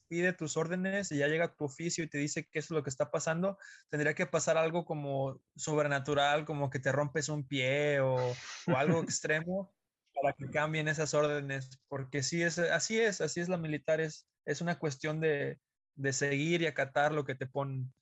pide 0.08 0.34
tus 0.34 0.58
órdenes 0.58 1.12
y 1.12 1.18
ya 1.18 1.28
llega 1.28 1.56
tu 1.56 1.66
oficio 1.66 2.04
y 2.04 2.10
te 2.10 2.18
dice 2.18 2.48
qué 2.52 2.60
es 2.60 2.70
lo 2.70 2.84
que 2.84 2.90
está 2.90 3.12
pasando, 3.12 3.58
tendría 3.90 4.14
que 4.14 4.28
pasar 4.28 4.58
algo 4.58 4.86
como 4.86 5.42
sobrenatural, 5.56 6.46
como 6.46 6.70
que 6.70 6.80
te 6.80 6.92
rompes 6.92 7.30
un 7.30 7.48
pie 7.48 8.00
o, 8.02 8.40
o 8.68 8.78
algo 8.78 9.02
extremo 9.04 9.74
para 10.22 10.34
que 10.34 10.50
cambien 10.50 10.88
esas 10.88 11.14
órdenes, 11.14 11.80
porque 11.88 12.24
sí 12.24 12.42
es, 12.42 12.60
así 12.60 13.00
es, 13.00 13.22
así 13.22 13.40
es 13.40 13.50
la 13.50 13.58
militar, 13.58 14.02
es, 14.02 14.28
es 14.46 14.62
una 14.62 14.78
cuestión 14.78 15.20
de, 15.20 15.60
de 15.96 16.14
seguir 16.14 16.62
y 16.62 16.68
acatar 16.68 17.14
lo 17.14 17.26
que 17.26 17.36
te 17.36 17.48
ponen. 17.48 17.94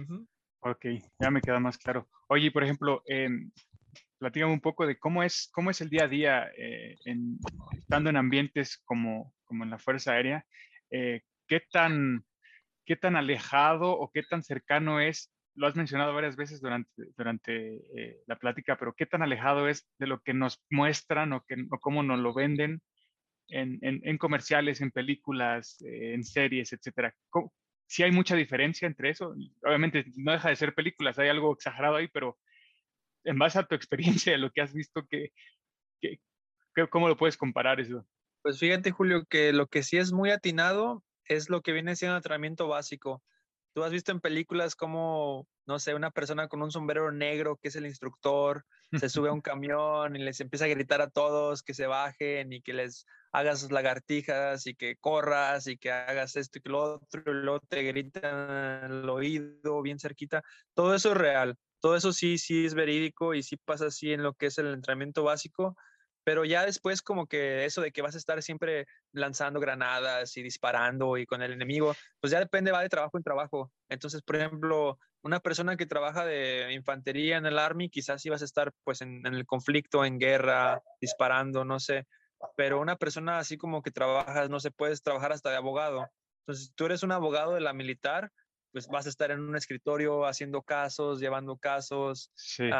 Ujú. 0.00 0.26
ok, 0.60 0.86
ya 1.20 1.30
me 1.30 1.40
queda 1.40 1.60
más 1.60 1.78
claro. 1.78 2.08
Oye, 2.28 2.50
por 2.50 2.64
ejemplo, 2.64 3.02
em, 3.06 3.50
platícame 4.18 4.52
un 4.52 4.60
poco 4.60 4.86
de 4.86 4.98
cómo 4.98 5.22
es, 5.22 5.50
cómo 5.52 5.70
es 5.70 5.80
el 5.80 5.90
día 5.90 6.04
a 6.04 6.08
día 6.08 6.50
eh, 6.56 6.96
en, 7.04 7.38
estando 7.72 8.10
en 8.10 8.16
ambientes 8.16 8.78
como, 8.84 9.34
como 9.44 9.64
en 9.64 9.70
la 9.70 9.78
Fuerza 9.78 10.12
Aérea. 10.12 10.46
Eh, 10.90 11.22
¿qué, 11.46 11.60
tan, 11.72 12.24
¿Qué 12.84 12.96
tan 12.96 13.16
alejado 13.16 13.92
o 13.92 14.10
qué 14.10 14.22
tan 14.22 14.42
cercano 14.42 15.00
es? 15.00 15.32
Lo 15.54 15.66
has 15.66 15.76
mencionado 15.76 16.14
varias 16.14 16.36
veces 16.36 16.60
durante, 16.60 16.90
durante 17.16 17.76
eh, 17.96 18.22
la 18.26 18.36
plática, 18.36 18.76
pero 18.78 18.94
¿qué 18.94 19.06
tan 19.06 19.22
alejado 19.22 19.68
es 19.68 19.88
de 19.98 20.06
lo 20.06 20.20
que 20.20 20.32
nos 20.34 20.64
muestran 20.70 21.32
o, 21.32 21.44
que, 21.44 21.56
o 21.70 21.78
cómo 21.78 22.02
nos 22.02 22.20
lo 22.20 22.32
venden 22.32 22.80
en, 23.48 23.78
en, 23.82 24.18
comerciales, 24.18 24.80
en 24.80 24.90
películas, 24.90 25.80
eh, 25.82 26.14
en 26.14 26.24
series, 26.24 26.72
etcétera? 26.72 27.14
¿Cómo- 27.28 27.52
Sí 27.86 28.02
hay 28.02 28.10
mucha 28.12 28.34
diferencia 28.36 28.86
entre 28.86 29.10
eso. 29.10 29.34
Obviamente 29.62 30.06
no 30.16 30.32
deja 30.32 30.48
de 30.48 30.56
ser 30.56 30.74
películas, 30.74 31.18
hay 31.18 31.28
algo 31.28 31.52
exagerado 31.52 31.96
ahí, 31.96 32.08
pero 32.08 32.38
en 33.24 33.38
base 33.38 33.58
a 33.58 33.64
tu 33.66 33.74
experiencia, 33.74 34.38
lo 34.38 34.50
que 34.50 34.62
has 34.62 34.72
visto, 34.72 35.06
que, 35.06 35.28
que- 36.00 36.18
¿cómo 36.88 37.08
lo 37.08 37.16
puedes 37.18 37.36
comparar 37.36 37.80
eso? 37.80 38.06
Pues 38.42 38.58
fíjate, 38.58 38.90
Julio, 38.92 39.26
que 39.28 39.52
lo 39.52 39.66
que 39.66 39.82
sí 39.82 39.98
es 39.98 40.10
muy 40.12 40.30
atinado 40.30 41.04
es 41.26 41.50
lo 41.50 41.60
que 41.60 41.72
viene 41.72 41.94
siendo 41.94 42.16
entrenamiento 42.16 42.66
básico. 42.66 43.22
Tú 43.74 43.82
has 43.84 43.90
visto 43.90 44.12
en 44.12 44.20
películas 44.20 44.76
como, 44.76 45.46
no 45.66 45.78
sé, 45.78 45.94
una 45.94 46.10
persona 46.10 46.48
con 46.48 46.62
un 46.62 46.70
sombrero 46.70 47.10
negro 47.10 47.56
que 47.56 47.68
es 47.68 47.76
el 47.76 47.86
instructor, 47.86 48.64
se 48.92 49.08
sube 49.08 49.30
a 49.30 49.32
un 49.32 49.40
camión 49.42 50.16
y 50.16 50.18
les 50.18 50.40
empieza 50.40 50.66
a 50.66 50.68
gritar 50.68 51.00
a 51.00 51.10
todos 51.10 51.62
que 51.62 51.74
se 51.74 51.86
bajen 51.86 52.52
y 52.52 52.60
que 52.60 52.74
les 52.74 53.06
hagas 53.32 53.70
lagartijas 53.70 54.66
y 54.66 54.74
que 54.74 54.96
corras 54.96 55.66
y 55.66 55.78
que 55.78 55.90
hagas 55.90 56.36
esto 56.36 56.58
y 56.58 56.62
que 56.62 56.68
lo 56.68 56.96
otro, 56.96 57.22
y 57.26 57.34
luego 57.34 57.60
te 57.60 57.82
gritan 57.82 58.24
al 58.24 59.08
oído 59.08 59.80
bien 59.80 59.98
cerquita. 59.98 60.42
Todo 60.74 60.94
eso 60.94 61.12
es 61.12 61.16
real. 61.16 61.56
Todo 61.80 61.96
eso 61.96 62.12
sí, 62.12 62.38
sí 62.38 62.66
es 62.66 62.74
verídico 62.74 63.34
y 63.34 63.42
sí 63.42 63.56
pasa 63.56 63.86
así 63.86 64.12
en 64.12 64.22
lo 64.22 64.34
que 64.34 64.46
es 64.46 64.58
el 64.58 64.68
entrenamiento 64.68 65.24
básico 65.24 65.76
pero 66.24 66.44
ya 66.44 66.64
después 66.64 67.02
como 67.02 67.26
que 67.26 67.64
eso 67.64 67.80
de 67.80 67.92
que 67.92 68.02
vas 68.02 68.14
a 68.14 68.18
estar 68.18 68.42
siempre 68.42 68.86
lanzando 69.12 69.60
granadas 69.60 70.36
y 70.36 70.42
disparando 70.42 71.16
y 71.16 71.26
con 71.26 71.42
el 71.42 71.52
enemigo, 71.52 71.94
pues 72.20 72.30
ya 72.30 72.38
depende, 72.38 72.72
va 72.72 72.82
de 72.82 72.88
trabajo 72.88 73.16
en 73.16 73.24
trabajo. 73.24 73.72
Entonces, 73.88 74.22
por 74.22 74.36
ejemplo, 74.36 74.98
una 75.22 75.40
persona 75.40 75.76
que 75.76 75.86
trabaja 75.86 76.24
de 76.24 76.72
infantería 76.72 77.36
en 77.36 77.46
el 77.46 77.58
Army, 77.58 77.88
quizás 77.88 78.24
ibas 78.26 78.42
a 78.42 78.46
estar 78.46 78.72
pues 78.84 79.00
en, 79.02 79.26
en 79.26 79.34
el 79.34 79.46
conflicto, 79.46 80.04
en 80.04 80.18
guerra, 80.18 80.82
disparando, 81.00 81.64
no 81.64 81.80
sé, 81.80 82.06
pero 82.56 82.80
una 82.80 82.96
persona 82.96 83.38
así 83.38 83.56
como 83.56 83.82
que 83.82 83.90
trabajas, 83.90 84.50
no 84.50 84.60
sé, 84.60 84.70
puedes 84.70 85.02
trabajar 85.02 85.32
hasta 85.32 85.50
de 85.50 85.56
abogado. 85.56 86.08
Entonces, 86.40 86.66
si 86.66 86.72
tú 86.74 86.86
eres 86.86 87.02
un 87.02 87.12
abogado 87.12 87.54
de 87.54 87.60
la 87.60 87.72
militar, 87.72 88.30
pues 88.72 88.88
vas 88.88 89.06
a 89.06 89.10
estar 89.10 89.30
en 89.30 89.40
un 89.40 89.54
escritorio 89.54 90.24
haciendo 90.26 90.62
casos, 90.62 91.20
llevando 91.20 91.56
casos, 91.56 92.30
Sí, 92.34 92.70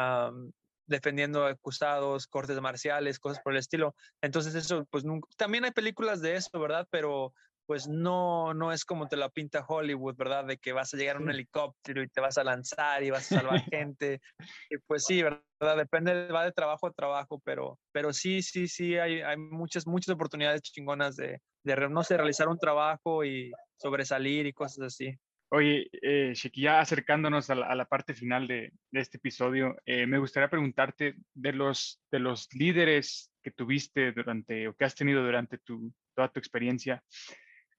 defendiendo 0.85 1.45
acusados, 1.45 2.27
cortes 2.27 2.59
marciales, 2.61 3.19
cosas 3.19 3.41
por 3.43 3.53
el 3.53 3.59
estilo. 3.59 3.95
Entonces 4.21 4.55
eso, 4.55 4.85
pues 4.89 5.03
nunca, 5.03 5.27
también 5.37 5.65
hay 5.65 5.71
películas 5.71 6.21
de 6.21 6.35
eso, 6.35 6.59
¿verdad? 6.59 6.87
Pero 6.91 7.33
pues 7.65 7.87
no, 7.87 8.53
no 8.53 8.71
es 8.71 8.83
como 8.83 9.07
te 9.07 9.15
la 9.15 9.29
pinta 9.29 9.65
Hollywood, 9.65 10.15
¿verdad? 10.15 10.45
De 10.45 10.57
que 10.57 10.73
vas 10.73 10.93
a 10.93 10.97
llegar 10.97 11.15
a 11.15 11.19
un 11.19 11.29
helicóptero 11.29 12.03
y 12.03 12.09
te 12.09 12.19
vas 12.19 12.37
a 12.37 12.43
lanzar 12.43 13.03
y 13.03 13.09
vas 13.09 13.31
a 13.31 13.35
salvar 13.39 13.61
gente. 13.71 14.21
Y 14.69 14.77
pues 14.85 15.05
sí, 15.05 15.23
¿verdad? 15.23 15.77
Depende, 15.77 16.27
va 16.27 16.43
de 16.43 16.51
trabajo 16.51 16.87
a 16.87 16.91
trabajo, 16.91 17.39
pero, 17.43 17.79
pero 17.91 18.11
sí, 18.11 18.41
sí, 18.41 18.67
sí, 18.67 18.97
hay, 18.97 19.21
hay 19.21 19.37
muchas, 19.37 19.87
muchas 19.87 20.13
oportunidades 20.13 20.61
chingonas 20.61 21.15
de, 21.15 21.39
de, 21.63 21.89
no 21.89 22.03
sé, 22.03 22.17
realizar 22.17 22.49
un 22.49 22.59
trabajo 22.59 23.23
y 23.23 23.51
sobresalir 23.77 24.45
y 24.45 24.53
cosas 24.53 24.87
así. 24.87 25.17
Oye, 25.55 25.87
eh, 26.01 26.33
acercándonos 26.67 27.51
a 27.51 27.53
la, 27.53 27.85
parte 27.85 28.15
final 28.15 28.47
de, 28.47 28.73
este 28.91 29.17
episodio, 29.17 29.75
eh, 29.85 30.07
me 30.07 30.17
gustaría 30.17 30.49
preguntarte 30.49 31.13
de 31.35 31.53
los, 31.53 32.01
de 32.11 32.17
los 32.17 32.51
líderes 32.55 33.31
que 33.43 33.51
tuviste 33.51 34.13
durante 34.13 34.67
o 34.67 34.73
que 34.73 34.83
has 34.83 34.95
tenido 34.95 35.23
durante 35.23 35.59
tu, 35.59 35.93
toda 36.15 36.29
tu 36.29 36.39
experiencia, 36.39 37.03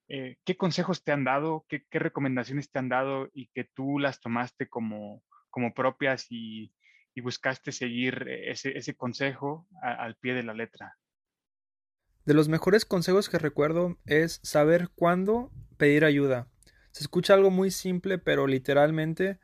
eh, 0.07 0.37
¿qué 0.45 0.57
consejos 0.57 1.03
te 1.03 1.11
han 1.11 1.25
dado? 1.25 1.67
¿Qué, 1.69 1.85
recomendaciones 1.91 2.71
te 2.71 2.79
han 2.79 2.89
dado 2.89 3.29
y 3.35 3.49
que 3.49 3.65
tú 3.65 3.99
las 3.99 4.21
tomaste 4.21 4.69
como, 4.69 5.25
como 5.51 5.75
propias 5.75 6.27
y, 6.31 6.73
y 7.13 7.23
buscaste 7.23 7.73
seguir 7.73 8.25
ese, 8.29 8.79
ese 8.79 8.95
consejo 8.95 9.67
al 9.83 10.15
pie 10.15 10.35
de 10.35 10.45
la 10.45 10.55
letra? 10.55 10.97
De 12.25 12.35
los 12.35 12.49
mejores 12.49 12.85
consejos 12.85 13.29
que 13.29 13.41
recuerdo 13.41 13.99
es 14.07 14.39
saber 14.45 14.91
cuándo 14.95 15.51
pedir 15.77 16.05
ayuda. 16.05 16.47
Se 16.95 17.03
escucha 17.03 17.35
algo 17.35 17.51
muy 17.51 17.73
simple, 17.73 18.19
pero 18.19 18.47
literalmente 18.47 19.41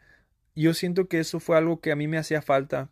yo 0.55 0.73
siento 0.73 1.09
que 1.09 1.19
eso 1.19 1.41
fue 1.41 1.57
algo 1.57 1.81
que 1.81 1.91
a 1.91 1.97
mí 1.97 2.07
me 2.07 2.17
hacía 2.17 2.43
falta. 2.43 2.91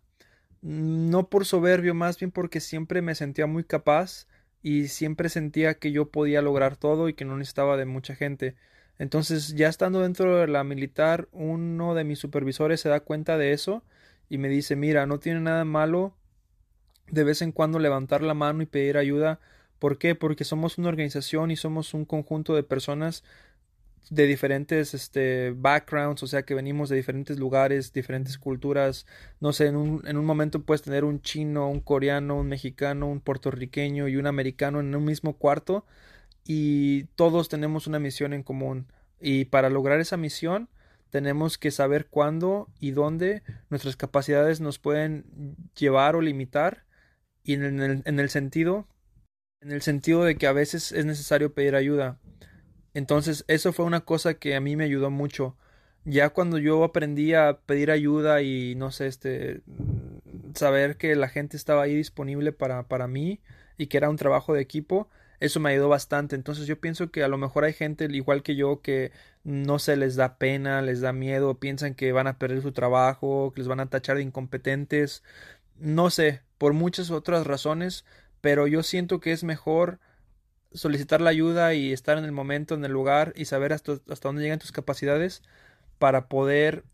No 0.62 1.30
por 1.30 1.46
soberbio, 1.46 1.94
más 1.94 2.18
bien 2.18 2.32
porque 2.32 2.59
siempre 2.59 3.00
me 3.00 3.14
sentía 3.14 3.46
muy 3.46 3.62
capaz 3.62 4.26
y 4.61 4.88
siempre 4.88 5.28
sentía 5.28 5.74
que 5.74 5.92
yo 5.92 6.11
podía 6.11 6.42
lograr 6.42 6.76
todo 6.76 7.09
y 7.09 7.14
que 7.14 7.24
no 7.24 7.36
necesitaba 7.36 7.76
de 7.76 7.84
mucha 7.84 8.16
gente. 8.16 8.56
Entonces, 8.98 9.54
ya 9.54 9.68
estando 9.68 10.00
dentro 10.00 10.38
de 10.38 10.48
la 10.48 10.64
militar, 10.64 11.28
uno 11.30 11.94
de 11.94 12.02
mis 12.02 12.18
supervisores 12.18 12.80
se 12.80 12.88
da 12.88 12.98
cuenta 12.98 13.38
de 13.38 13.52
eso 13.52 13.84
y 14.28 14.38
me 14.38 14.48
dice, 14.48 14.74
mira, 14.74 15.06
no 15.06 15.20
tiene 15.20 15.38
nada 15.38 15.64
malo 15.64 16.16
de 17.12 17.22
vez 17.22 17.42
en 17.42 17.52
cuando 17.52 17.78
levantar 17.78 18.22
la 18.22 18.34
mano 18.34 18.61
y 18.62 18.66
pedir 18.66 18.98
ayuda. 18.98 19.38
¿Por 19.78 19.98
qué? 19.98 20.16
Porque 20.16 20.42
somos 20.42 20.78
una 20.78 20.88
organización 20.88 21.52
y 21.52 21.56
somos 21.56 21.94
un 21.94 22.04
conjunto 22.04 22.56
de 22.56 22.64
personas 22.64 23.22
de 24.11 24.26
diferentes 24.26 24.94
este, 24.94 25.53
backgrounds, 25.57 26.22
o 26.22 26.26
sea 26.26 26.42
que 26.42 26.55
venimos 26.55 26.88
de 26.88 26.96
diferentes 26.96 27.38
lugares, 27.38 27.92
diferentes 27.92 28.38
culturas. 28.38 29.07
No 29.40 29.53
sé, 29.53 29.66
en 29.66 29.76
un, 29.76 30.07
en 30.07 30.16
un 30.16 30.24
momento 30.24 30.62
puedes 30.62 30.82
tener 30.82 31.05
un 31.05 31.20
chino, 31.20 31.68
un 31.68 31.80
coreano, 31.80 32.36
un 32.36 32.49
mexicano, 32.49 33.07
un 33.09 33.20
puertorriqueño 33.20 34.09
y 34.09 34.16
un 34.16 34.26
americano 34.26 34.80
en 34.80 34.94
un 34.94 35.05
mismo 35.05 35.36
cuarto 35.36 35.84
y 36.44 37.05
todos 37.16 37.49
tenemos 37.49 37.86
una 37.86 37.99
misión 37.99 38.32
en 38.32 38.42
común. 38.42 38.90
Y 39.20 39.46
para 39.46 39.70
lograr 39.70 40.01
esa 40.01 40.16
misión 40.16 40.68
tenemos 41.11 41.59
que 41.59 41.70
saber 41.70 42.07
cuándo 42.07 42.68
y 42.80 42.92
dónde 42.92 43.42
nuestras 43.70 43.96
capacidades 43.96 44.61
nos 44.61 44.78
pueden 44.78 45.57
llevar 45.76 46.16
o 46.16 46.20
limitar 46.22 46.84
y 47.42 47.55
en 47.55 47.62
el, 47.64 48.03
en 48.05 48.20
el 48.20 48.30
sentido 48.30 48.86
en 49.61 49.72
el 49.72 49.82
sentido 49.82 50.24
de 50.24 50.36
que 50.36 50.46
a 50.46 50.53
veces 50.53 50.92
es 50.92 51.05
necesario 51.05 51.53
pedir 51.53 51.74
ayuda 51.74 52.18
entonces, 52.99 53.44
eso 53.49 53.72
fue 53.72 53.84
una 53.84 54.01
cosa 54.01 54.34
que 54.34 54.57
a 54.57 54.61
mí 54.61 54.76
me 54.76 54.84
ayudó 54.84 55.11
mucho. 55.11 55.57
Ya 56.05 56.30
cuando 56.30 56.59
yo 56.59 56.82
aprendí 56.84 57.32
a 57.34 57.61
pedir 57.66 57.90
ayuda 57.92 58.42
y 58.42 58.74
no 58.74 58.90
sé, 58.90 59.07
este 59.07 59.62
saber 60.55 60.96
que 60.96 61.14
la 61.14 61.28
gente 61.28 61.57
estaba 61.57 61.82
ahí 61.82 61.94
disponible 61.94 62.53
para, 62.53 62.88
para 62.88 63.07
mí 63.07 63.40
y 63.76 63.86
que 63.86 63.99
era 63.99 64.11
un 64.11 64.16
trabajo 64.16 64.55
de 64.55 64.62
equipo, 64.62 65.09
eso 65.40 65.61
me 65.61 65.70
ayudó 65.70 65.88
bastante. 65.88 66.34
Entonces 66.34 66.66
yo 66.66 66.80
pienso 66.80 67.11
que 67.12 67.22
a 67.22 67.28
lo 67.28 67.38
mejor 67.38 67.64
hay 67.64 67.72
gente 67.72 68.07
igual 68.11 68.42
que 68.42 68.57
yo 68.57 68.80
que 68.82 69.12
no 69.44 69.78
se 69.78 69.96
les 69.96 70.16
da 70.16 70.36
pena, 70.38 70.82
les 70.82 71.01
da 71.01 71.12
miedo, 71.12 71.59
piensan 71.61 71.94
que 71.94 72.11
van 72.12 72.26
a 72.26 72.38
perder 72.38 72.62
su 72.62 72.72
trabajo, 72.72 73.53
que 73.55 73.61
les 73.61 73.68
van 73.68 73.80
a 73.80 73.86
tachar 73.86 74.16
de 74.16 74.22
incompetentes, 74.24 75.22
no 75.78 76.11
sé, 76.11 76.42
por 76.59 76.72
muchas 76.72 77.11
otras 77.12 77.46
razones, 77.46 78.05
pero 78.40 78.66
yo 78.66 78.82
siento 78.82 79.20
que 79.20 79.32
es 79.32 79.44
mejor 79.44 80.01
solicitar 80.72 81.20
la 81.20 81.30
ayuda 81.30 81.74
y 81.74 81.92
estar 81.92 82.18
en 82.18 82.24
el 82.24 82.32
momento, 82.32 82.74
en 82.74 82.84
el 82.84 82.92
lugar 82.92 83.32
y 83.36 83.46
saber 83.46 83.72
hasta, 83.72 83.98
hasta 84.08 84.28
dónde 84.28 84.42
llegan 84.42 84.58
tus 84.58 84.72
capacidades 84.72 85.42
para 85.98 86.28
poder 86.28 86.84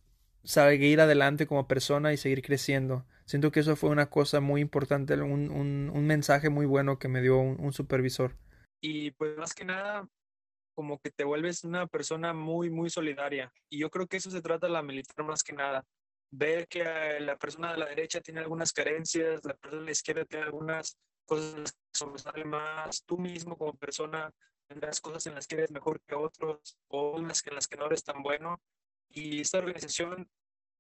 seguir 0.45 1.01
adelante 1.01 1.47
como 1.47 1.67
persona 1.67 2.13
y 2.13 2.17
seguir 2.17 2.43
creciendo. 2.43 3.05
Siento 3.25 3.51
que 3.51 3.61
eso 3.61 3.77
fue 3.77 3.91
una 3.91 4.11
cosa 4.11 4.41
muy 4.41 4.61
importante, 4.61 5.15
un, 5.15 5.51
un, 5.51 5.91
un 5.93 6.07
mensaje 6.07 6.51
muy 6.51 6.67
bueno 6.67 6.99
que 6.99 7.09
me 7.09 7.23
dio 7.23 7.39
un, 7.39 7.73
supervisor. 7.73 8.37
Y 8.83 9.13
pues 9.13 9.37
más 9.39 9.55
que 9.55 9.65
nada, 9.65 10.07
como 10.75 10.99
que 10.99 11.11
te 11.11 11.25
vuelves 11.25 11.65
una 11.65 11.87
persona 11.87 12.35
muy, 12.35 12.69
muy 12.69 12.91
solidaria. 12.91 13.51
Y 13.71 13.79
yo 13.79 13.91
creo 13.91 14.07
que 14.07 14.19
eso 14.19 14.31
se 14.31 14.43
trata 14.43 14.69
la 14.69 14.83
militar 14.83 15.25
más 15.25 15.43
que 15.43 15.55
nada. 15.55 15.85
Ver 16.31 16.69
que 16.69 16.85
la 17.21 17.37
persona 17.37 17.73
de 17.73 17.79
la 17.79 17.87
derecha 17.87 18.21
tiene 18.21 18.41
algunas 18.41 18.73
carencias, 18.73 19.43
la 19.45 19.55
persona 19.55 19.81
de 19.81 19.87
la 19.87 19.93
izquierda 19.93 20.25
tiene 20.27 20.45
algunas 20.45 20.99
cosas 21.25 21.73
que 21.73 21.79
sobresalen 21.93 22.49
más, 22.49 23.05
tú 23.05 23.19
mismo 23.19 23.57
como 23.57 23.75
persona 23.75 24.33
tendrás 24.67 25.01
cosas 25.01 25.27
en 25.27 25.35
las 25.35 25.47
que 25.47 25.57
eres 25.57 25.71
mejor 25.71 26.01
que 26.07 26.15
otros 26.15 26.79
o 26.89 27.19
en 27.19 27.29
las 27.29 27.43
que 27.43 27.77
no 27.77 27.87
eres 27.87 28.05
tan 28.05 28.23
bueno. 28.23 28.61
Y 29.09 29.41
esta 29.41 29.59
organización, 29.59 30.29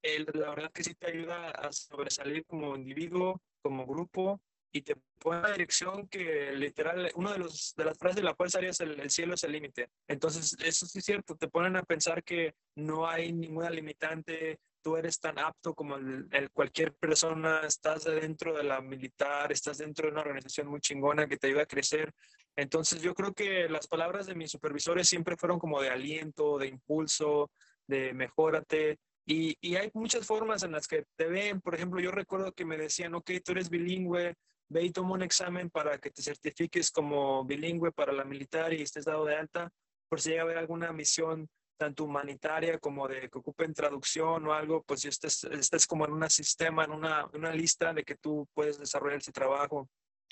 el, 0.02 0.26
la 0.34 0.50
verdad 0.50 0.72
que 0.72 0.84
sí 0.84 0.94
te 0.94 1.08
ayuda 1.08 1.50
a 1.50 1.72
sobresalir 1.72 2.44
como 2.46 2.76
individuo, 2.76 3.40
como 3.62 3.86
grupo, 3.86 4.40
y 4.72 4.82
te 4.82 4.96
pone 5.20 5.36
en 5.36 5.42
la 5.42 5.52
dirección 5.52 6.08
que 6.08 6.50
literal, 6.52 7.10
una 7.14 7.32
de, 7.32 7.38
los, 7.38 7.74
de 7.76 7.84
las 7.84 7.96
frases 7.96 8.16
de 8.16 8.24
la 8.24 8.34
Fuerza 8.34 8.58
Aérea 8.58 8.72
es 8.72 8.80
el, 8.80 8.98
el 8.98 9.10
cielo 9.10 9.34
es 9.34 9.44
el 9.44 9.52
límite. 9.52 9.88
Entonces, 10.08 10.56
eso 10.64 10.86
sí 10.86 10.98
es 10.98 11.04
cierto, 11.04 11.36
te 11.36 11.48
ponen 11.48 11.76
a 11.76 11.84
pensar 11.84 12.24
que 12.24 12.54
no 12.74 13.06
hay 13.06 13.32
ninguna 13.32 13.70
limitante, 13.70 14.58
tú 14.84 14.96
eres 14.98 15.18
tan 15.18 15.38
apto 15.38 15.74
como 15.74 15.96
el, 15.96 16.50
cualquier 16.52 16.92
persona, 16.94 17.62
estás 17.66 18.04
dentro 18.04 18.54
de 18.54 18.62
la 18.62 18.82
militar, 18.82 19.50
estás 19.50 19.78
dentro 19.78 20.06
de 20.06 20.12
una 20.12 20.20
organización 20.20 20.68
muy 20.68 20.80
chingona 20.80 21.26
que 21.26 21.38
te 21.38 21.46
ayuda 21.46 21.62
a 21.62 21.66
crecer. 21.66 22.12
Entonces 22.54 23.00
yo 23.00 23.14
creo 23.14 23.32
que 23.32 23.66
las 23.68 23.88
palabras 23.88 24.26
de 24.26 24.34
mis 24.34 24.50
supervisores 24.50 25.08
siempre 25.08 25.38
fueron 25.38 25.58
como 25.58 25.80
de 25.80 25.88
aliento, 25.88 26.58
de 26.58 26.68
impulso, 26.68 27.50
de 27.86 28.12
mejórate. 28.12 28.98
Y, 29.26 29.56
y 29.62 29.76
hay 29.76 29.90
muchas 29.94 30.26
formas 30.26 30.62
en 30.62 30.72
las 30.72 30.86
que 30.86 31.06
te 31.16 31.26
ven. 31.26 31.62
Por 31.62 31.74
ejemplo, 31.74 31.98
yo 32.00 32.10
recuerdo 32.10 32.52
que 32.52 32.66
me 32.66 32.76
decían, 32.76 33.14
ok, 33.14 33.30
tú 33.42 33.52
eres 33.52 33.70
bilingüe, 33.70 34.34
ve 34.68 34.82
y 34.82 34.90
toma 34.90 35.14
un 35.14 35.22
examen 35.22 35.70
para 35.70 35.98
que 35.98 36.10
te 36.10 36.22
certifiques 36.22 36.90
como 36.90 37.42
bilingüe 37.46 37.90
para 37.90 38.12
la 38.12 38.24
militar 38.24 38.74
y 38.74 38.82
estés 38.82 39.06
dado 39.06 39.24
de 39.24 39.34
alta 39.34 39.70
por 40.10 40.20
si 40.20 40.28
llega 40.28 40.42
a 40.42 40.44
haber 40.44 40.58
alguna 40.58 40.92
misión 40.92 41.48
tanto 41.76 42.04
humanitaria 42.04 42.78
como 42.78 43.08
de 43.08 43.28
que 43.28 43.38
ocupen 43.38 43.74
traducción 43.74 44.46
o 44.46 44.52
algo, 44.52 44.82
pues 44.82 45.00
si 45.00 45.08
estés, 45.08 45.44
estés 45.44 45.86
como 45.86 46.04
en 46.04 46.12
un 46.12 46.30
sistema, 46.30 46.84
en 46.84 46.92
una, 46.92 47.26
una 47.34 47.52
lista 47.52 47.92
de 47.92 48.04
que 48.04 48.16
tú 48.16 48.48
puedes 48.54 48.78
desarrollar 48.78 49.18
ese 49.18 49.32
trabajo. 49.32 49.88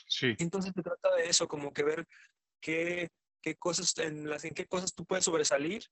Sí. 0.07 0.35
Entonces 0.39 0.73
se 0.75 0.83
trata 0.83 1.15
de 1.17 1.29
eso, 1.29 1.49
como 1.49 1.73
que 1.73 1.83
ver 1.83 2.07
qué, 2.61 3.09
qué 3.41 3.57
cosas, 3.57 3.97
en, 3.99 4.29
las, 4.29 4.45
en 4.45 4.55
qué 4.55 4.67
cosas 4.67 4.95
tú 4.95 5.05
puedes 5.05 5.25
sobresalir 5.25 5.85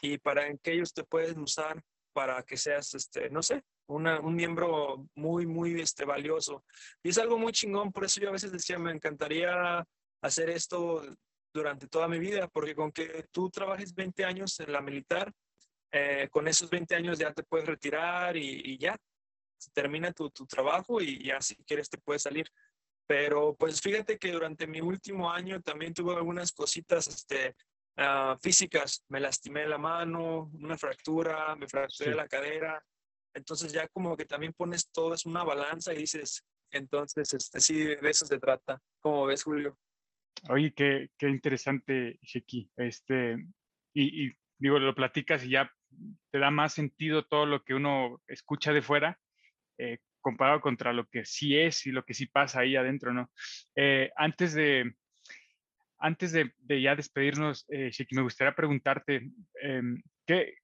y 0.00 0.18
para 0.18 0.46
en 0.46 0.58
qué 0.58 0.72
ellos 0.72 0.92
te 0.92 1.04
pueden 1.04 1.38
usar 1.40 1.82
para 2.12 2.42
que 2.42 2.56
seas, 2.56 2.94
este, 2.94 3.28
no 3.30 3.42
sé, 3.42 3.62
una, 3.86 4.20
un 4.20 4.34
miembro 4.34 5.06
muy, 5.14 5.46
muy 5.46 5.80
este, 5.80 6.04
valioso. 6.04 6.64
Y 7.02 7.10
es 7.10 7.18
algo 7.18 7.38
muy 7.38 7.52
chingón, 7.52 7.92
por 7.92 8.04
eso 8.04 8.20
yo 8.20 8.28
a 8.28 8.32
veces 8.32 8.52
decía, 8.52 8.78
me 8.78 8.92
encantaría 8.92 9.84
hacer 10.22 10.48
esto 10.50 11.02
durante 11.54 11.86
toda 11.86 12.08
mi 12.08 12.18
vida, 12.18 12.48
porque 12.48 12.74
con 12.74 12.90
que 12.90 13.26
tú 13.30 13.48
trabajes 13.48 13.94
20 13.94 14.24
años 14.24 14.58
en 14.58 14.72
la 14.72 14.80
militar, 14.80 15.32
eh, 15.92 16.28
con 16.30 16.48
esos 16.48 16.68
20 16.68 16.96
años 16.96 17.18
ya 17.18 17.32
te 17.32 17.44
puedes 17.44 17.66
retirar 17.66 18.36
y, 18.36 18.60
y 18.64 18.78
ya, 18.78 18.98
termina 19.72 20.12
tu, 20.12 20.28
tu, 20.30 20.44
trabajo 20.46 21.00
y 21.00 21.24
ya 21.24 21.40
si 21.40 21.54
quieres 21.64 21.88
te 21.88 21.98
puedes 21.98 22.22
salir. 22.22 22.46
Pero 23.06 23.54
pues 23.54 23.80
fíjate 23.80 24.18
que 24.18 24.32
durante 24.32 24.66
mi 24.66 24.80
último 24.80 25.30
año 25.30 25.60
también 25.62 25.94
tuve 25.94 26.14
algunas 26.16 26.52
cositas 26.52 27.06
este, 27.06 27.54
uh, 27.98 28.36
físicas. 28.40 29.04
Me 29.08 29.20
lastimé 29.20 29.66
la 29.66 29.78
mano, 29.78 30.50
una 30.54 30.76
fractura, 30.76 31.54
me 31.54 31.68
fracturé 31.68 32.10
sí. 32.10 32.16
la 32.16 32.26
cadera. 32.26 32.84
Entonces 33.32 33.72
ya 33.72 33.86
como 33.88 34.16
que 34.16 34.24
también 34.24 34.52
pones 34.54 34.90
todo 34.90 35.14
es 35.14 35.24
una 35.26 35.44
balanza 35.44 35.92
y 35.92 35.98
dices, 35.98 36.42
entonces 36.72 37.32
este, 37.32 37.60
sí, 37.60 37.84
de 37.84 38.10
eso 38.10 38.26
se 38.26 38.38
trata. 38.38 38.80
¿Cómo 39.00 39.26
ves, 39.26 39.44
Julio? 39.44 39.78
Oye, 40.48 40.72
qué, 40.74 41.10
qué 41.18 41.28
interesante, 41.28 42.18
Sheki. 42.22 42.70
Este, 42.76 43.36
y, 43.94 44.26
y, 44.26 44.32
digo, 44.58 44.78
lo 44.78 44.94
platicas 44.94 45.44
y 45.44 45.50
ya 45.50 45.70
te 46.30 46.38
da 46.38 46.50
más 46.50 46.72
sentido 46.72 47.24
todo 47.24 47.46
lo 47.46 47.62
que 47.62 47.74
uno 47.74 48.20
escucha 48.26 48.72
de 48.72 48.82
fuera, 48.82 49.18
eh, 49.78 49.98
comparado 50.20 50.60
contra 50.60 50.92
lo 50.92 51.06
que 51.06 51.24
sí 51.24 51.56
es 51.56 51.86
y 51.86 51.92
lo 51.92 52.04
que 52.04 52.14
sí 52.14 52.26
pasa 52.26 52.60
ahí 52.60 52.76
adentro, 52.76 53.12
¿no? 53.12 53.30
Eh, 53.76 54.10
antes 54.16 54.54
de, 54.54 54.94
antes 55.98 56.32
de, 56.32 56.52
de 56.58 56.82
ya 56.82 56.96
despedirnos, 56.96 57.66
eh, 57.68 57.90
Sheki, 57.90 58.14
me 58.14 58.22
gustaría 58.22 58.54
preguntarte, 58.54 59.30
em, 59.60 60.02
¿qué, 60.26 60.54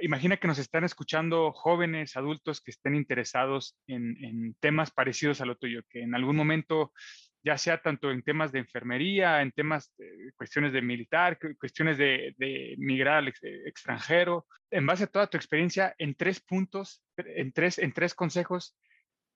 imagina 0.00 0.36
que 0.36 0.46
nos 0.46 0.58
están 0.58 0.84
escuchando 0.84 1.52
jóvenes, 1.52 2.16
adultos 2.16 2.60
que 2.60 2.70
estén 2.70 2.94
interesados 2.94 3.76
en, 3.86 4.16
en 4.24 4.54
temas 4.60 4.90
parecidos 4.90 5.40
a 5.40 5.46
lo 5.46 5.56
tuyo, 5.56 5.82
que 5.88 6.02
en 6.02 6.14
algún 6.14 6.36
momento 6.36 6.92
ya 7.42 7.56
sea 7.56 7.80
tanto 7.80 8.10
en 8.10 8.22
temas 8.22 8.52
de 8.52 8.58
enfermería, 8.58 9.42
en 9.42 9.52
temas, 9.52 9.92
cuestiones 10.36 10.72
de 10.72 10.82
militar, 10.82 11.38
cuestiones 11.58 11.98
de, 11.98 12.34
migrar 12.78 13.18
al 13.18 13.28
ex, 13.28 13.40
extranjero. 13.42 14.46
En 14.70 14.86
base 14.86 15.04
a 15.04 15.06
toda 15.06 15.28
tu 15.28 15.36
experiencia, 15.36 15.94
en 15.98 16.14
tres 16.14 16.40
puntos, 16.40 17.02
en 17.16 17.52
tres, 17.52 17.78
en 17.78 17.92
tres 17.92 18.14
consejos, 18.14 18.76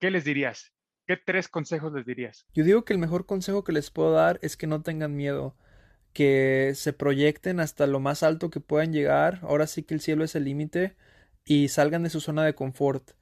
¿qué 0.01 0.11
les 0.11 0.25
dirías? 0.25 0.73
¿Qué 1.07 1.17
tres 1.17 1.49
consejos 1.49 1.93
les 1.93 2.07
dirías? 2.07 2.47
Yo 2.55 2.65
digo 2.65 2.85
que 2.85 2.93
el 2.93 2.99
mejor 2.99 3.27
consejo 3.27 3.65
que 3.65 3.73
les 3.73 3.91
puedo 3.91 4.13
dar 4.13 4.39
es 4.43 4.57
que 4.57 4.67
no 4.67 4.83
tengan 4.83 5.17
miedo, 5.17 5.57
que 6.13 6.73
se 6.75 6.93
proyecten 6.93 7.61
hasta 7.61 7.87
lo 7.87 8.01
más 8.01 8.23
alto 8.23 8.51
que 8.51 8.61
puedan 8.61 8.93
llegar. 8.93 9.41
Ahora 9.43 9.67
sí 9.67 9.83
que 9.83 9.95
el 9.95 10.01
cielo 10.01 10.25
es 10.25 10.35
el 10.35 10.45
límite 10.45 10.97
y 11.45 11.69
salgan 11.69 12.03
de 12.03 12.11
su 12.11 12.21
zona 12.21 12.45
de 12.45 12.55
confort 12.55 13.13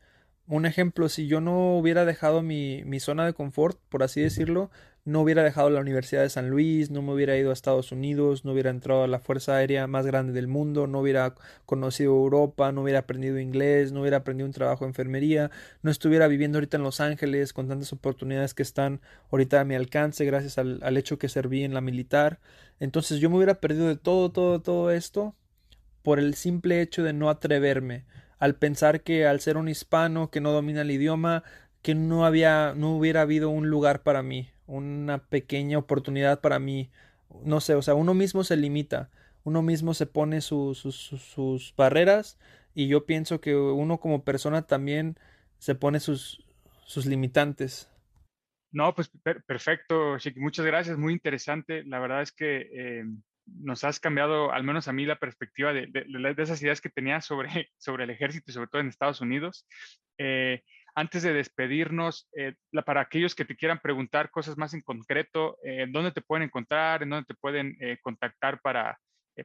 un 0.50 0.66
ejemplo, 0.66 1.08
si 1.08 1.28
yo 1.28 1.40
no 1.40 1.76
hubiera 1.76 2.04
dejado 2.04 2.42
mi, 2.42 2.82
mi, 2.84 2.98
zona 2.98 3.24
de 3.24 3.34
confort, 3.34 3.78
por 3.88 4.02
así 4.02 4.20
decirlo, 4.20 4.70
no 5.04 5.22
hubiera 5.22 5.44
dejado 5.44 5.70
la 5.70 5.80
Universidad 5.80 6.22
de 6.22 6.28
San 6.28 6.50
Luis, 6.50 6.90
no 6.90 7.02
me 7.02 7.12
hubiera 7.12 7.36
ido 7.36 7.50
a 7.50 7.52
Estados 7.52 7.92
Unidos, 7.92 8.44
no 8.44 8.52
hubiera 8.52 8.70
entrado 8.70 9.04
a 9.04 9.06
la 9.06 9.20
Fuerza 9.20 9.54
Aérea 9.54 9.86
más 9.86 10.06
grande 10.06 10.32
del 10.32 10.48
mundo, 10.48 10.88
no 10.88 11.00
hubiera 11.00 11.34
conocido 11.66 12.12
Europa, 12.14 12.72
no 12.72 12.82
hubiera 12.82 12.98
aprendido 13.00 13.38
inglés, 13.38 13.92
no 13.92 14.00
hubiera 14.00 14.18
aprendido 14.18 14.46
un 14.46 14.52
trabajo 14.52 14.84
de 14.84 14.90
enfermería, 14.90 15.52
no 15.82 15.90
estuviera 15.90 16.26
viviendo 16.26 16.58
ahorita 16.58 16.76
en 16.78 16.82
Los 16.82 17.00
Ángeles 17.00 17.52
con 17.52 17.68
tantas 17.68 17.92
oportunidades 17.92 18.52
que 18.52 18.62
están 18.64 19.00
ahorita 19.30 19.60
a 19.60 19.64
mi 19.64 19.76
alcance 19.76 20.24
gracias 20.24 20.58
al, 20.58 20.80
al 20.82 20.96
hecho 20.96 21.18
que 21.18 21.28
serví 21.28 21.62
en 21.62 21.74
la 21.74 21.80
militar. 21.80 22.40
Entonces 22.80 23.20
yo 23.20 23.30
me 23.30 23.36
hubiera 23.36 23.60
perdido 23.60 23.86
de 23.86 23.96
todo, 23.96 24.32
todo, 24.32 24.60
todo 24.60 24.90
esto 24.90 25.36
por 26.02 26.18
el 26.18 26.34
simple 26.34 26.80
hecho 26.80 27.02
de 27.02 27.12
no 27.12 27.30
atreverme 27.30 28.04
al 28.40 28.56
pensar 28.56 29.02
que 29.02 29.26
al 29.26 29.38
ser 29.40 29.56
un 29.56 29.68
hispano 29.68 30.30
que 30.30 30.40
no 30.40 30.50
domina 30.50 30.80
el 30.80 30.90
idioma, 30.90 31.44
que 31.82 31.94
no 31.94 32.24
había, 32.24 32.74
no 32.74 32.96
hubiera 32.96 33.20
habido 33.20 33.50
un 33.50 33.68
lugar 33.68 34.02
para 34.02 34.22
mí, 34.22 34.48
una 34.66 35.18
pequeña 35.18 35.78
oportunidad 35.78 36.40
para 36.40 36.58
mí. 36.58 36.90
No 37.44 37.60
sé, 37.60 37.74
o 37.74 37.82
sea, 37.82 37.94
uno 37.94 38.14
mismo 38.14 38.42
se 38.42 38.56
limita, 38.56 39.10
uno 39.44 39.62
mismo 39.62 39.94
se 39.94 40.06
pone 40.06 40.40
sus, 40.40 41.74
barreras 41.76 42.38
y 42.74 42.88
yo 42.88 43.04
pienso 43.06 43.40
que 43.40 43.54
uno 43.54 43.98
como 43.98 44.24
persona 44.24 44.62
también 44.62 45.18
se 45.58 45.74
pone 45.74 46.00
sus, 46.00 46.44
sus 46.86 47.04
limitantes. 47.04 47.90
No, 48.72 48.94
pues 48.94 49.10
perfecto, 49.46 50.16
Sheki. 50.16 50.40
Muchas 50.40 50.64
gracias, 50.64 50.96
muy 50.96 51.12
interesante. 51.12 51.84
La 51.84 51.98
verdad 51.98 52.22
es 52.22 52.32
que 52.32 52.70
eh, 52.72 53.04
nos 53.58 53.84
has 53.84 54.00
cambiado, 54.00 54.52
al 54.52 54.64
menos 54.64 54.88
a 54.88 54.92
mí, 54.92 55.04
la 55.04 55.18
perspectiva 55.18 55.72
de, 55.72 55.88
esas 56.38 56.62
ideas 56.62 56.80
que 56.80 56.90
tenía 56.90 57.20
sobre, 57.20 57.48
sobre 57.78 58.04
el 58.04 58.10
ejército 58.10 58.50
y 58.50 58.54
sobre 58.54 58.68
todo 58.68 58.80
en 58.80 58.88
Estados 58.88 59.20
Unidos. 59.20 59.66
Eh, 60.18 60.62
antes 60.94 61.22
de 61.22 61.32
despedirnos, 61.32 62.28
eh, 62.36 62.54
para 62.84 63.00
aquellos 63.00 63.34
que 63.34 63.44
te 63.44 63.56
quieran 63.56 63.78
preguntar 63.80 64.30
cosas 64.30 64.58
más 64.58 64.74
en 64.74 64.80
concreto, 64.80 65.56
¿dónde 65.90 66.10
te 66.10 66.20
pueden 66.20 66.42
encontrar? 66.42 67.02
¿En 67.02 67.10
dónde 67.10 67.26
te 67.26 67.34
pueden 67.34 67.76
contactar 68.02 68.60
para 68.60 68.98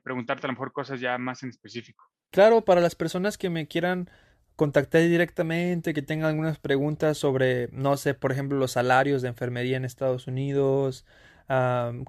preguntarte 0.04 0.48
a 0.48 0.50
lo 0.50 0.54
mejor 0.54 0.74
cosas 0.74 1.00
ya 1.00 1.20
más 1.20 1.44
en 1.44 1.50
específico? 1.50 2.04
Claro, 2.32 2.66
para 2.66 2.82
las 2.82 2.96
personas 2.96 3.38
que 3.38 3.52
me 3.52 3.68
quieran 3.68 4.10
contactar 4.56 5.02
directamente, 5.02 5.94
que 5.94 6.02
tengan 6.02 6.30
algunas 6.30 6.60
preguntas 6.60 7.18
sobre, 7.18 7.68
no 7.72 7.98
sé, 7.98 8.14
por 8.14 8.32
ejemplo, 8.32 8.58
los 8.58 8.72
salarios 8.72 9.22
de 9.22 9.30
enfermería 9.30 9.78
en 9.78 9.86
Estados 9.86 10.28
Unidos, 10.28 11.06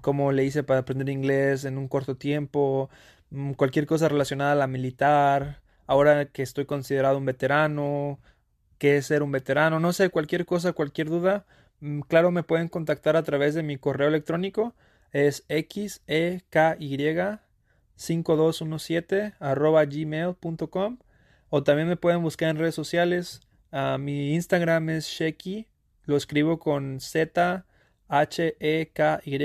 cómo 0.02 0.32
le 0.32 0.44
hice 0.44 0.62
para 0.62 0.80
aprender 0.80 1.08
inglés 1.08 1.64
en 1.64 1.78
un 1.78 1.88
corto 1.88 2.16
tiempo, 2.16 2.90
mm, 3.30 3.52
cualquier 3.52 3.86
cosa 3.86 4.08
relacionada 4.08 4.52
a 4.52 4.54
la 4.54 4.66
militar, 4.66 5.60
ahora 5.86 6.26
que 6.26 6.42
estoy 6.42 6.66
considerado 6.66 7.18
un 7.18 7.26
veterano, 7.26 8.18
qué 8.78 8.98
es 8.98 9.06
ser 9.06 9.22
un 9.22 9.32
veterano, 9.32 9.80
no 9.80 9.92
sé, 9.92 10.10
cualquier 10.10 10.46
cosa, 10.46 10.72
cualquier 10.72 11.08
duda, 11.08 11.46
mm, 11.80 12.00
claro, 12.02 12.30
me 12.30 12.42
pueden 12.42 12.68
contactar 12.68 13.16
a 13.16 13.22
través 13.24 13.54
de 13.54 13.62
mi 13.62 13.76
correo 13.78 14.08
electrónico, 14.08 14.74
es 15.12 15.44
xeky 15.48 15.88
5217 17.96 19.34
arroba 19.40 19.84
gmail.com 19.84 20.98
o 21.48 21.62
también 21.62 21.88
me 21.88 21.96
pueden 21.96 22.22
buscar 22.22 22.50
en 22.50 22.56
redes 22.58 22.74
sociales. 22.74 23.40
Ah, 23.72 23.98
mi 23.98 24.34
Instagram 24.34 24.90
es 24.90 25.06
Sheki. 25.06 25.68
Lo 26.04 26.16
escribo 26.16 26.58
con 26.58 27.00
Z 27.00 27.64
H 28.08 28.56
E 28.60 28.90
K 28.92 29.20
Y 29.24 29.38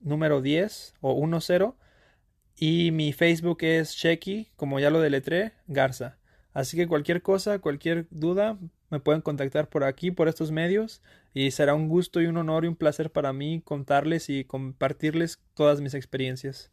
número 0.00 0.40
10 0.42 0.94
o 1.00 1.26
10. 1.26 1.74
Y 2.56 2.90
mi 2.90 3.12
Facebook 3.12 3.58
es 3.62 3.92
Sheki, 3.92 4.50
como 4.56 4.80
ya 4.80 4.90
lo 4.90 5.00
deletré, 5.00 5.52
Garza. 5.66 6.18
Así 6.52 6.76
que 6.76 6.88
cualquier 6.88 7.22
cosa, 7.22 7.60
cualquier 7.60 8.06
duda, 8.10 8.58
me 8.90 8.98
pueden 9.00 9.22
contactar 9.22 9.68
por 9.68 9.84
aquí, 9.84 10.10
por 10.10 10.28
estos 10.28 10.50
medios. 10.50 11.02
Y 11.34 11.52
será 11.52 11.74
un 11.74 11.88
gusto 11.88 12.20
y 12.20 12.26
un 12.26 12.36
honor 12.36 12.64
y 12.64 12.68
un 12.68 12.76
placer 12.76 13.12
para 13.12 13.32
mí 13.32 13.62
contarles 13.64 14.28
y 14.28 14.44
compartirles 14.44 15.40
todas 15.54 15.80
mis 15.80 15.94
experiencias. 15.94 16.72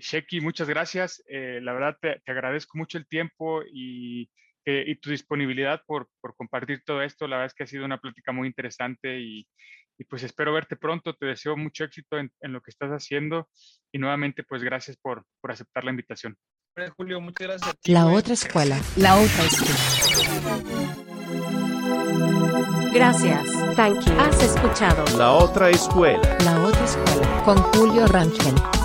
Sheki, 0.00 0.40
muchas 0.40 0.68
gracias. 0.68 1.22
Eh, 1.28 1.60
la 1.62 1.72
verdad 1.72 1.96
te, 2.00 2.22
agradezco 2.26 2.76
mucho 2.78 2.98
el 2.98 3.06
tiempo 3.06 3.62
y, 3.72 4.28
eh, 4.64 4.96
tu 5.00 5.10
disponibilidad 5.10 5.82
por, 5.86 6.08
compartir 6.36 6.82
todo 6.84 7.02
esto. 7.02 7.26
La 7.26 7.36
verdad 7.36 7.46
es 7.46 7.54
que 7.54 7.64
ha 7.64 7.66
sido 7.66 7.84
una 7.84 7.98
plática 7.98 8.32
muy 8.32 8.48
interesante 8.48 9.20
y, 9.20 9.46
pues 10.08 10.24
espero 10.24 10.52
verte 10.52 10.74
pronto. 10.76 11.14
Te 11.14 11.26
deseo 11.26 11.56
mucho 11.56 11.84
éxito 11.84 12.18
en, 12.18 12.30
lo 12.40 12.60
que 12.60 12.70
estás 12.70 12.90
haciendo 12.90 13.48
y 13.92 13.98
nuevamente 13.98 14.42
pues 14.42 14.62
gracias 14.62 14.96
por, 14.96 15.24
aceptar 15.42 15.84
la 15.84 15.90
invitación. 15.90 16.36
Julio, 16.96 17.20
muchas 17.20 17.46
gracias. 17.46 17.76
la 17.84 18.06
otra 18.06 18.32
escuela, 18.32 18.80
la 18.96 19.14
otra 19.16 19.44
escuela. 19.44 20.82
Gracias. 22.92 23.50
Thank 23.74 24.04
you. 24.04 24.12
Has 24.18 24.42
escuchado. 24.42 25.04
La 25.16 25.32
otra 25.32 25.70
escuela. 25.70 26.36
La 26.44 26.60
otra 26.62 26.84
escuela 26.84 27.42
con 27.44 27.56
Julio 27.56 28.06
Rangel. 28.06 28.81